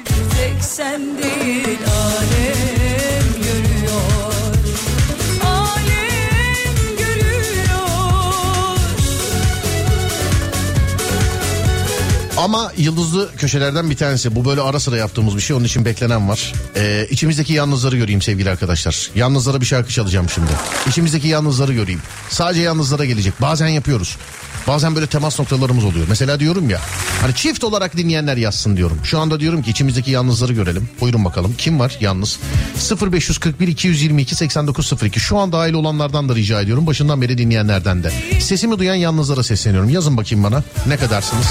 [12.39, 14.35] Ama yıldızlı köşelerden bir tanesi.
[14.35, 15.55] Bu böyle ara sıra yaptığımız bir şey.
[15.55, 16.53] Onun için beklenen var.
[16.75, 19.09] Ee, içimizdeki yalnızları göreyim sevgili arkadaşlar.
[19.15, 20.51] Yalnızlara bir şarkı çalacağım şimdi.
[20.87, 22.01] İçimizdeki yalnızları göreyim.
[22.29, 23.41] Sadece yalnızlara gelecek.
[23.41, 24.17] Bazen yapıyoruz.
[24.67, 26.05] Bazen böyle temas noktalarımız oluyor.
[26.09, 26.79] Mesela diyorum ya
[27.21, 28.99] hani çift olarak dinleyenler yazsın diyorum.
[29.03, 30.89] Şu anda diyorum ki içimizdeki yalnızları görelim.
[31.01, 31.55] Buyurun bakalım.
[31.57, 32.39] Kim var yalnız?
[33.11, 35.19] 0541 222 8902.
[35.19, 36.87] Şu an dahil olanlardan da rica ediyorum.
[36.87, 38.11] Başından beri dinleyenlerden de.
[38.39, 39.89] Sesimi duyan yalnızlara sesleniyorum.
[39.89, 40.63] Yazın bakayım bana.
[40.87, 41.47] Ne kadarsınız?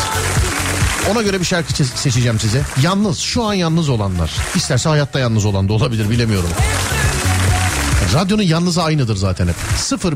[1.11, 2.63] Ona göre bir şarkı çe- seçeceğim size.
[2.83, 4.31] Yalnız, şu an yalnız olanlar.
[4.55, 6.51] İsterse hayatta yalnız olan da olabilir bilemiyorum.
[8.15, 9.55] Radyonun yalnızı aynıdır zaten hep.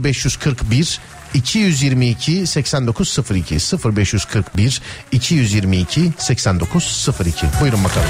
[0.04, 1.00] 0541
[1.34, 4.82] 222 8902 0541
[5.12, 8.08] 222 8902 Buyurun bakalım.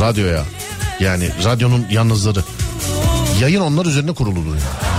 [0.00, 0.44] Radyoya
[1.00, 2.40] yani radyonun yalnızları.
[3.40, 4.54] Yayın onlar üzerine kuruludur.
[4.54, 4.95] yani.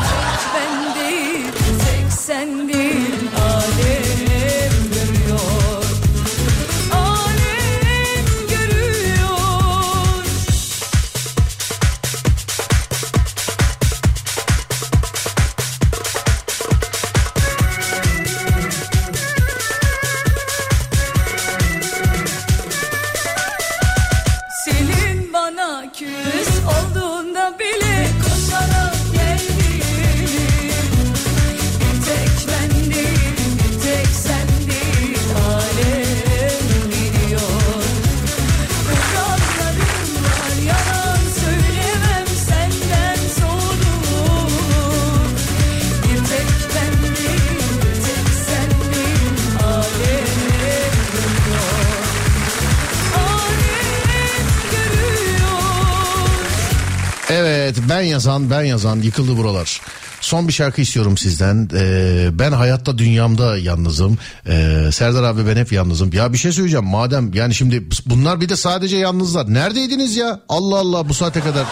[58.17, 59.81] Yazan ben yazan yıkıldı buralar.
[60.21, 61.69] Son bir şarkı istiyorum sizden.
[61.73, 64.17] Ee, ben hayatta dünyamda yalnızım.
[64.47, 66.13] Ee, Serdar abi ben hep yalnızım.
[66.13, 69.53] Ya bir şey söyleyeceğim madem yani şimdi bunlar bir de sadece yalnızlar.
[69.53, 70.39] Neredeydiniz ya?
[70.49, 71.65] Allah Allah bu saate kadar.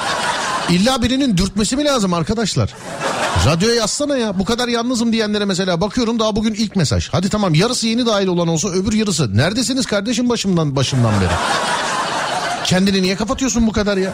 [0.69, 2.73] İlla birinin dürtmesi mi lazım arkadaşlar?
[3.45, 4.39] Radyoya yazsana ya.
[4.39, 7.09] Bu kadar yalnızım diyenlere mesela bakıyorum daha bugün ilk mesaj.
[7.11, 9.37] Hadi tamam yarısı yeni dahil olan olsa öbür yarısı.
[9.37, 11.33] Neredesiniz kardeşim başımdan başımdan beri?
[12.65, 14.13] Kendini niye kapatıyorsun bu kadar ya?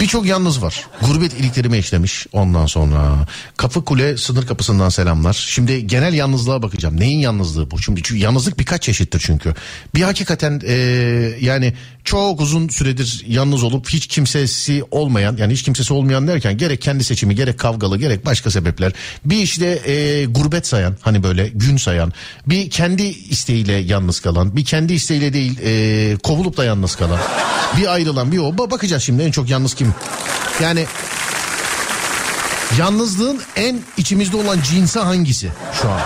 [0.00, 0.86] Birçok yalnız var.
[1.06, 3.26] Gurbet iliklerime işlemiş ondan sonra.
[3.56, 5.32] Kapı Kule sınır kapısından selamlar.
[5.48, 7.00] Şimdi genel yalnızlığa bakacağım.
[7.00, 7.78] Neyin yalnızlığı bu?
[7.78, 9.54] Şimdi çünkü yalnızlık birkaç çeşittir çünkü.
[9.94, 10.74] Bir hakikaten e,
[11.40, 16.82] yani çok uzun süredir yalnız olup hiç kimsesi olmayan yani hiç kimsesi olmayan derken gerek
[16.82, 18.92] kendi seçimi gerek kavgalı gerek başka sebepler.
[19.24, 22.12] Bir işte e, gurbet sayan hani böyle gün sayan.
[22.46, 24.56] Bir kendi isteğiyle yalnız kalan.
[24.56, 27.18] Bir kendi isteğiyle değil e, kovulup da yalnız kalan.
[27.76, 28.48] Bir ayrılan bir o.
[28.48, 29.87] Ba- Bakacağız şimdi en çok yalnız kim?
[30.62, 30.86] Yani
[32.78, 35.52] yalnızlığın en içimizde olan cinsi hangisi
[35.82, 36.00] şu an?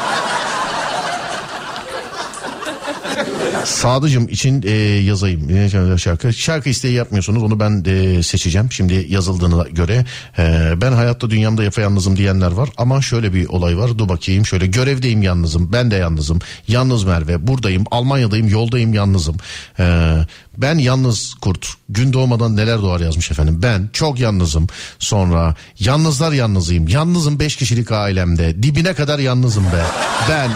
[3.65, 4.71] Sadıcım için e,
[5.01, 6.33] yazayım Ne şarkı.
[6.33, 8.73] Şarkı isteği yapmıyorsunuz onu ben de seçeceğim.
[8.73, 10.05] Şimdi yazıldığına göre
[10.39, 12.69] e, ben hayatta dünyamda yapayalnızım diyenler var.
[12.77, 16.39] Ama şöyle bir olay var dur bakayım şöyle görevdeyim yalnızım ben de yalnızım.
[16.69, 19.37] Yalnız Merve buradayım Almanya'dayım yoldayım yalnızım.
[19.79, 20.17] E,
[20.57, 23.61] ben yalnız kurt gün doğmadan neler doğar yazmış efendim.
[23.63, 24.67] Ben çok yalnızım.
[24.99, 26.89] Sonra yalnızlar yalnızıyım.
[26.89, 28.63] Yalnızım 5 kişilik ailemde.
[28.63, 29.83] Dibine kadar yalnızım be.
[30.29, 30.51] Ben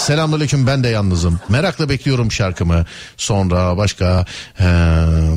[0.00, 1.40] Selamünaleyküm ben de yalnızım.
[1.48, 2.86] Merakla bekliyorum şarkımı.
[3.16, 4.24] Sonra başka
[4.60, 4.64] ee,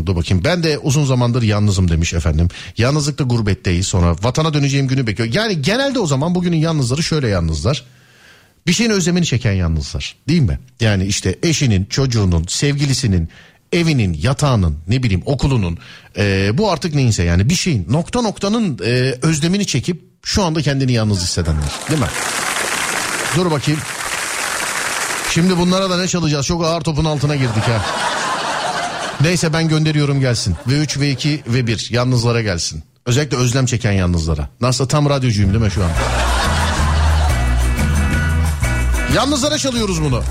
[0.05, 0.43] dur bakayım.
[0.43, 2.47] Ben de uzun zamandır yalnızım demiş efendim.
[2.77, 3.87] Yalnızlıkta gurbetteyiz.
[3.87, 5.33] Sonra vatana döneceğim günü bekliyor.
[5.33, 7.83] Yani genelde o zaman bugünün yalnızları şöyle yalnızlar.
[8.67, 10.15] Bir şeyin özlemini çeken yalnızlar.
[10.27, 10.59] Değil mi?
[10.79, 13.29] Yani işte eşinin, çocuğunun, sevgilisinin,
[13.73, 15.77] evinin, yatağının, ne bileyim okulunun
[16.17, 20.91] ee, bu artık neyse yani bir şeyin nokta noktanın ee, özlemini çekip şu anda kendini
[20.91, 21.71] yalnız hissedenler.
[21.89, 22.07] Değil mi?
[23.35, 23.79] Dur bakayım.
[25.33, 26.45] Şimdi bunlara da ne çalacağız?
[26.45, 27.85] Çok ağır topun altına girdik ha.
[29.21, 30.55] Neyse ben gönderiyorum gelsin.
[30.67, 32.83] V3, V2, V1 yalnızlara gelsin.
[33.05, 34.49] Özellikle özlem çeken yalnızlara.
[34.61, 35.89] Nasıl tam radyocuyum değil mi şu an?
[39.15, 40.23] Yalnızlara çalıyoruz bunu.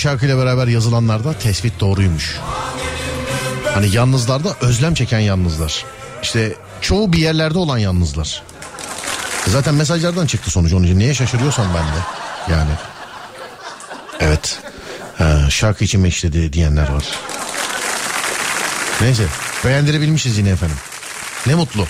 [0.00, 2.36] Şarkıyla beraber yazılanlarda tespit doğruymuş.
[3.74, 5.84] Hani yalnızlarda özlem çeken yalnızlar.
[6.22, 8.42] İşte çoğu bir yerlerde olan yalnızlar.
[9.46, 10.98] Zaten mesajlardan çıktı sonuç onun için.
[10.98, 12.00] Niye şaşırıyorsam ben de.
[12.52, 12.70] Yani.
[14.20, 14.58] Evet.
[15.18, 17.04] Ha, şarkı içime işledi diyenler var.
[19.00, 19.24] Neyse.
[19.64, 20.76] Beğendirebilmişiz yine efendim.
[21.46, 21.86] Ne mutlu.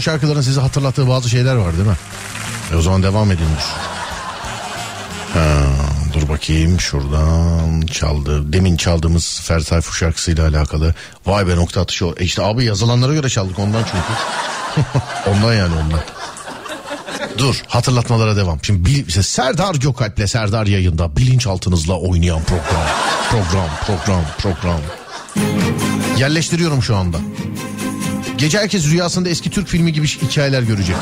[0.00, 1.96] Son şarkıların sizi hatırlattığı bazı şeyler var değil mi?
[2.72, 3.62] E o zaman devam ediyormuş.
[5.34, 5.62] Ha,
[6.12, 8.52] dur bakayım şuradan çaldı.
[8.52, 10.94] Demin çaldığımız Ferdi Tayfur şarkısıyla alakalı.
[11.26, 12.04] Vay be nokta atışı.
[12.16, 14.20] E işte abi yazılanlara göre çaldık ondan çünkü.
[15.30, 16.00] ondan yani ondan.
[17.38, 18.58] Dur hatırlatmalara devam.
[18.62, 22.86] Şimdi bil, işte Serdar Gökalp'le Serdar yayında bilinçaltınızla oynayan program.
[23.30, 24.80] Program, program, program.
[26.18, 27.18] Yerleştiriyorum şu anda.
[28.40, 30.96] Gece herkes rüyasında eski Türk filmi gibi hikayeler görecek.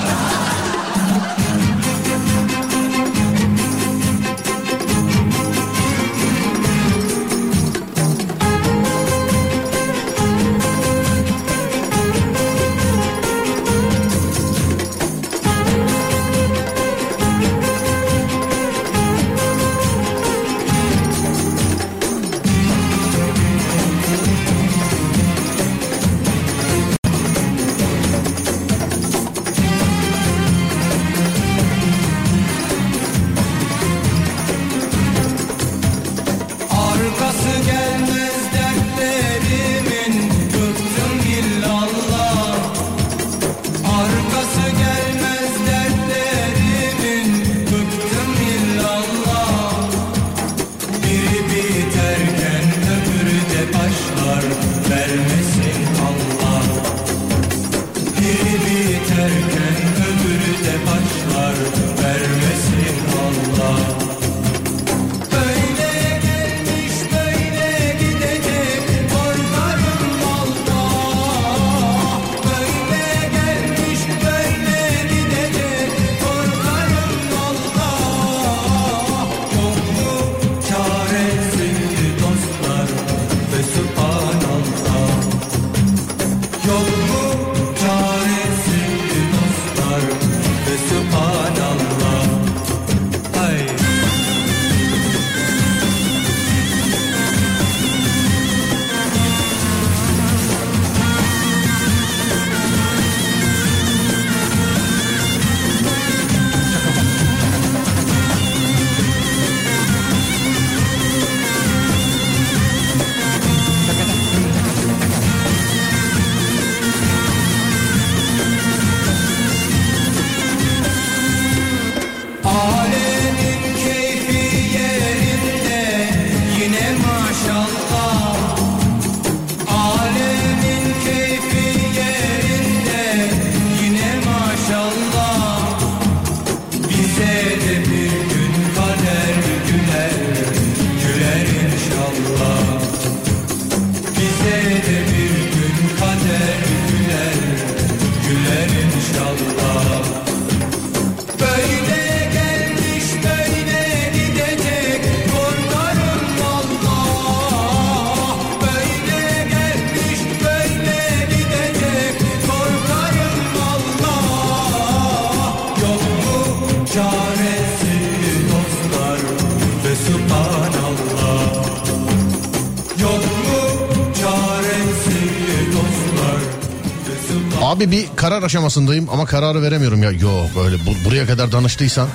[178.39, 180.11] Karar aşamasındayım ama kararı veremiyorum ya.
[180.11, 182.09] Yok böyle bu- buraya kadar danıştıysan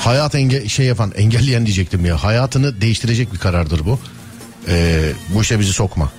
[0.00, 2.24] hayat enge şey yapan engelleyen diyecektim ya.
[2.24, 3.98] Hayatını değiştirecek bir karardır bu.
[4.68, 6.12] Ee, bu işe bizi sokma.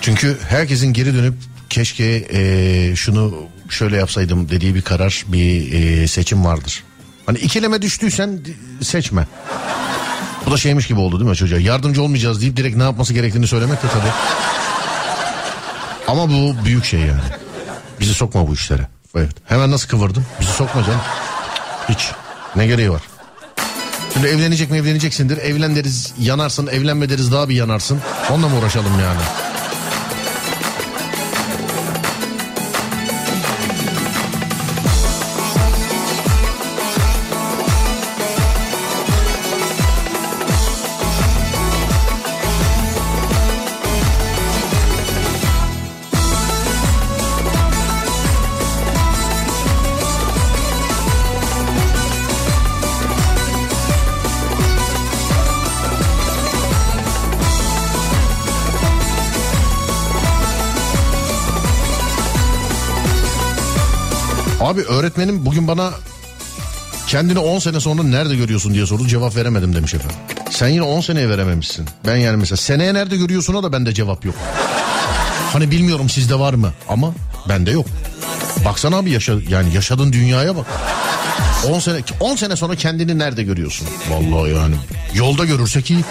[0.00, 1.34] Çünkü herkesin geri dönüp
[1.70, 3.34] keşke ee, şunu
[3.68, 6.84] şöyle yapsaydım dediği bir karar bir ee, seçim vardır.
[7.26, 8.40] Hani ikileme düştüysen
[8.82, 9.26] seçme.
[10.46, 11.58] Bu da şeymiş gibi oldu değil mi çocuğa?
[11.58, 14.12] Yardımcı olmayacağız deyip direkt ne yapması gerektiğini söylemek de tabii.
[16.08, 17.47] Ama bu büyük şey yani.
[18.00, 18.88] Bizi sokma bu işlere.
[19.16, 19.36] Evet.
[19.46, 20.24] Hemen nasıl kıvırdın?
[20.40, 21.00] Bizi sokma canım.
[21.88, 22.10] Hiç.
[22.56, 23.02] Ne gereği var?
[24.12, 25.38] Şimdi evlenecek mi evleneceksindir.
[25.38, 26.66] Evlen deriz yanarsın.
[26.66, 28.00] Evlenme deriz daha bir yanarsın.
[28.30, 29.20] Onunla mı uğraşalım yani?
[64.68, 65.90] Abi öğretmenim bugün bana
[67.06, 70.16] kendini 10 sene sonra nerede görüyorsun diye sordu cevap veremedim demiş efendim.
[70.50, 71.86] Sen yine 10 seneye verememişsin.
[72.06, 74.34] Ben yani mesela seneye nerede görüyorsun o da bende cevap yok.
[75.52, 77.14] Hani bilmiyorum sizde var mı ama
[77.48, 77.86] bende yok.
[78.64, 80.66] Baksana abi yaşa, yani yaşadığın dünyaya bak.
[81.68, 83.88] 10 sene 10 sene sonra kendini nerede görüyorsun?
[84.10, 84.74] Vallahi yani
[85.14, 86.04] yolda görürsek iyi.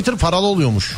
[0.00, 0.96] Twitter paralı oluyormuş.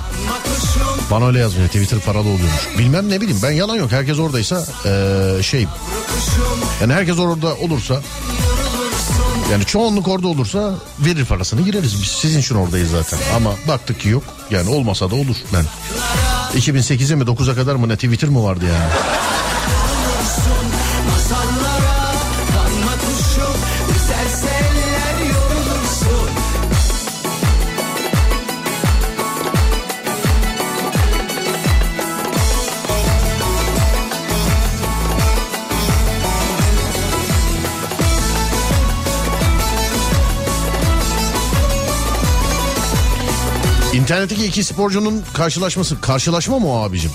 [1.10, 2.78] Bana öyle yazmıyor Twitter paralı oluyormuş.
[2.78, 5.66] Bilmem ne bileyim ben yalan yok herkes oradaysa eee, şey.
[6.80, 8.02] Yani herkes orada olursa
[9.52, 12.08] Yani çoğunluk orada olursa verir parasını gireriz biz.
[12.08, 13.18] Sizin için oradayız zaten.
[13.36, 14.24] Ama baktık ki yok.
[14.50, 15.64] Yani olmasa da olur ben.
[16.60, 18.90] 2008'e mi 9'a kadar mı ne Twitter mı vardı yani?
[44.12, 47.10] İnternetteki iki sporcunun karşılaşması karşılaşma mı o abicim?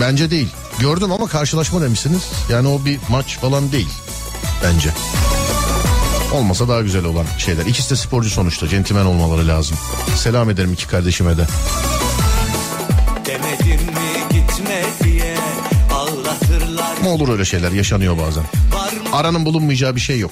[0.00, 0.48] Bence değil.
[0.80, 2.22] Gördüm ama karşılaşma demişsiniz.
[2.50, 3.88] Yani o bir maç falan değil.
[4.64, 4.90] Bence.
[6.32, 7.66] Olmasa daha güzel olan şeyler.
[7.66, 8.68] İkisi de sporcu sonuçta.
[8.68, 9.76] Centilmen olmaları lazım.
[10.16, 11.46] Selam ederim iki kardeşime de.
[13.26, 15.36] Demedim mi gitme diye
[15.92, 18.44] Ağlatırlar Ama olur öyle şeyler yaşanıyor bazen.
[19.12, 20.30] Aranın bulunmayacağı bir şey yok.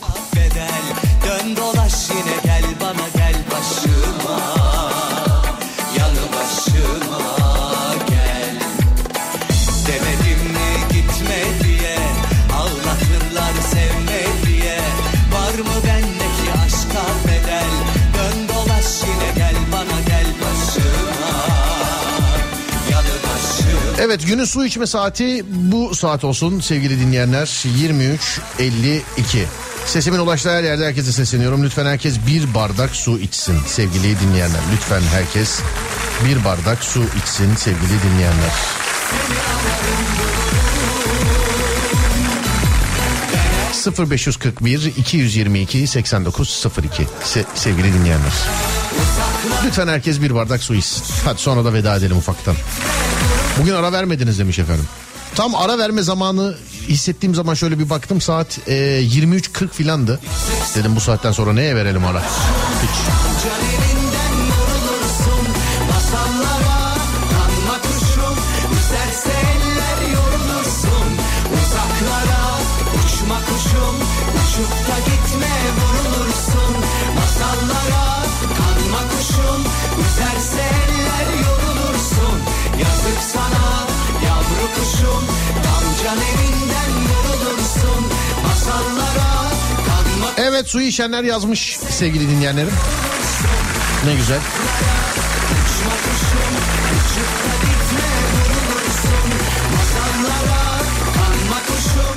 [24.04, 29.00] Evet günün su içme saati bu saat olsun sevgili dinleyenler 23.52.
[29.86, 31.64] Sesimin ulaştığı her yerde herkese sesleniyorum.
[31.64, 34.60] Lütfen herkes bir bardak su içsin sevgili dinleyenler.
[34.72, 35.60] Lütfen herkes
[36.24, 38.52] bir bardak su içsin sevgili dinleyenler.
[43.72, 48.32] ...0541 222 8902 Se- sevgili dinleyenler.
[49.66, 51.04] Lütfen herkes bir bardak su içsin.
[51.24, 52.54] Hadi sonra da veda edelim ufaktan.
[53.60, 54.84] Bugün ara vermediniz demiş efendim.
[55.34, 56.56] Tam ara verme zamanı
[56.88, 58.72] hissettiğim zaman şöyle bir baktım saat e,
[59.02, 60.20] 23.40 filandı.
[60.74, 62.22] Dedim bu saatten sonra neye verelim ara?
[62.82, 64.01] Hiç.
[90.62, 92.70] Evet suyu içenler yazmış sevgili dinleyenlerim.
[94.06, 94.38] Ne güzel.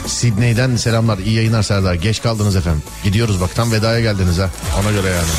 [0.08, 1.18] Sidney'den selamlar.
[1.18, 1.94] iyi yayınlar Serdar.
[1.94, 2.84] Geç kaldınız efendim.
[3.04, 4.50] Gidiyoruz bak tam vedaya geldiniz ha.
[4.82, 5.30] Ona göre yani.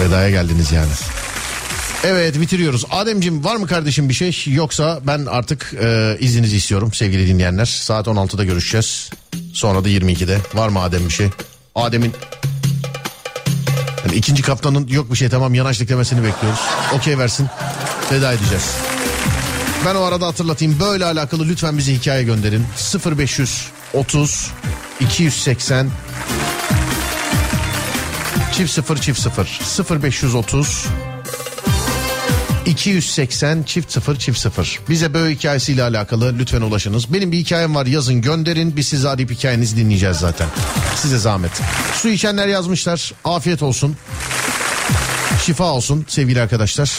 [0.00, 1.17] Vedaya geldiniz yani.
[2.04, 2.84] Evet bitiriyoruz.
[2.90, 7.64] Ademciğim var mı kardeşim bir şey yoksa ben artık e, izninizi istiyorum sevgili dinleyenler.
[7.64, 9.10] Saat 16'da görüşeceğiz.
[9.52, 10.38] Sonra da 22'de.
[10.54, 11.28] Var mı Adem bir şey?
[11.74, 12.12] Adem'in
[14.06, 16.60] yani ikinci kaptanın yok bir şey tamam yanaşlık demesini bekliyoruz.
[16.94, 17.48] Okey versin.
[18.12, 18.74] Veda edeceğiz.
[19.86, 20.80] Ben o arada hatırlatayım.
[20.80, 22.64] Böyle alakalı lütfen bize hikaye gönderin.
[23.16, 24.50] 0530
[25.00, 25.90] 280
[28.52, 30.86] çift 0 çift 0 0530
[32.68, 34.80] 280 çift 0 çift 0.
[34.88, 37.12] Bize böyle hikayesiyle alakalı lütfen ulaşınız.
[37.12, 38.76] Benim bir hikayem var yazın gönderin.
[38.76, 40.48] Biz size arayıp hikayenizi dinleyeceğiz zaten.
[40.96, 41.52] Size zahmet.
[41.94, 43.12] Su içenler yazmışlar.
[43.24, 43.96] Afiyet olsun.
[45.46, 46.90] Şifa olsun sevgili arkadaşlar.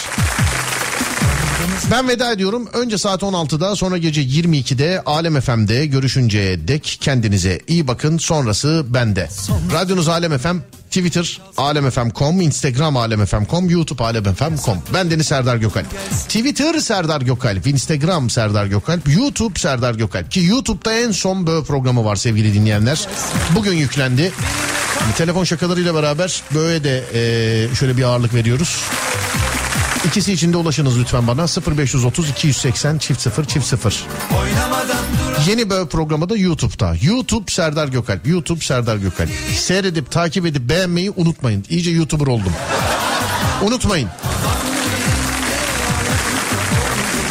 [1.92, 2.68] Ben veda ediyorum.
[2.74, 8.18] Önce saat 16'da sonra gece 22'de Alem FM'de görüşünceye dek kendinize iyi bakın.
[8.18, 9.30] Sonrası bende.
[9.74, 10.58] Radyonuz Alem FM,
[10.90, 14.78] Twitter alemfm.com, Instagram alemfm.com, YouTube alemfm.com.
[14.94, 15.86] Ben Deniz Serdar Gökalp.
[16.28, 20.32] Twitter Serdar Gökalp, Instagram Serdar Gökalp, YouTube Serdar Gökalp.
[20.32, 23.08] Ki YouTube'da en son böyle programı var sevgili dinleyenler.
[23.56, 24.32] Bugün yüklendi.
[25.18, 28.78] Telefon şakalarıyla beraber böyle de e, şöyle bir ağırlık veriyoruz.
[30.08, 31.46] İkisi için de ulaşınız lütfen bana
[31.78, 34.06] 0530 280 çift 0 çift 0.
[35.48, 36.96] Yeni böyle programı da YouTube'da.
[37.02, 38.28] YouTube Serdar Gökalp.
[38.28, 39.30] YouTube Serdar Gökalp.
[39.58, 41.66] Seyredip takip edip beğenmeyi unutmayın.
[41.70, 42.54] İyice YouTuber oldum.
[43.64, 44.10] Unutmayın.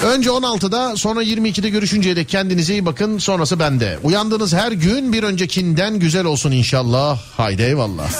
[0.04, 3.98] Önce 16'da sonra 22'de görüşünceye dek kendinize iyi bakın sonrası bende.
[4.02, 7.18] Uyandığınız her gün bir öncekinden güzel olsun inşallah.
[7.36, 8.10] Haydi eyvallah.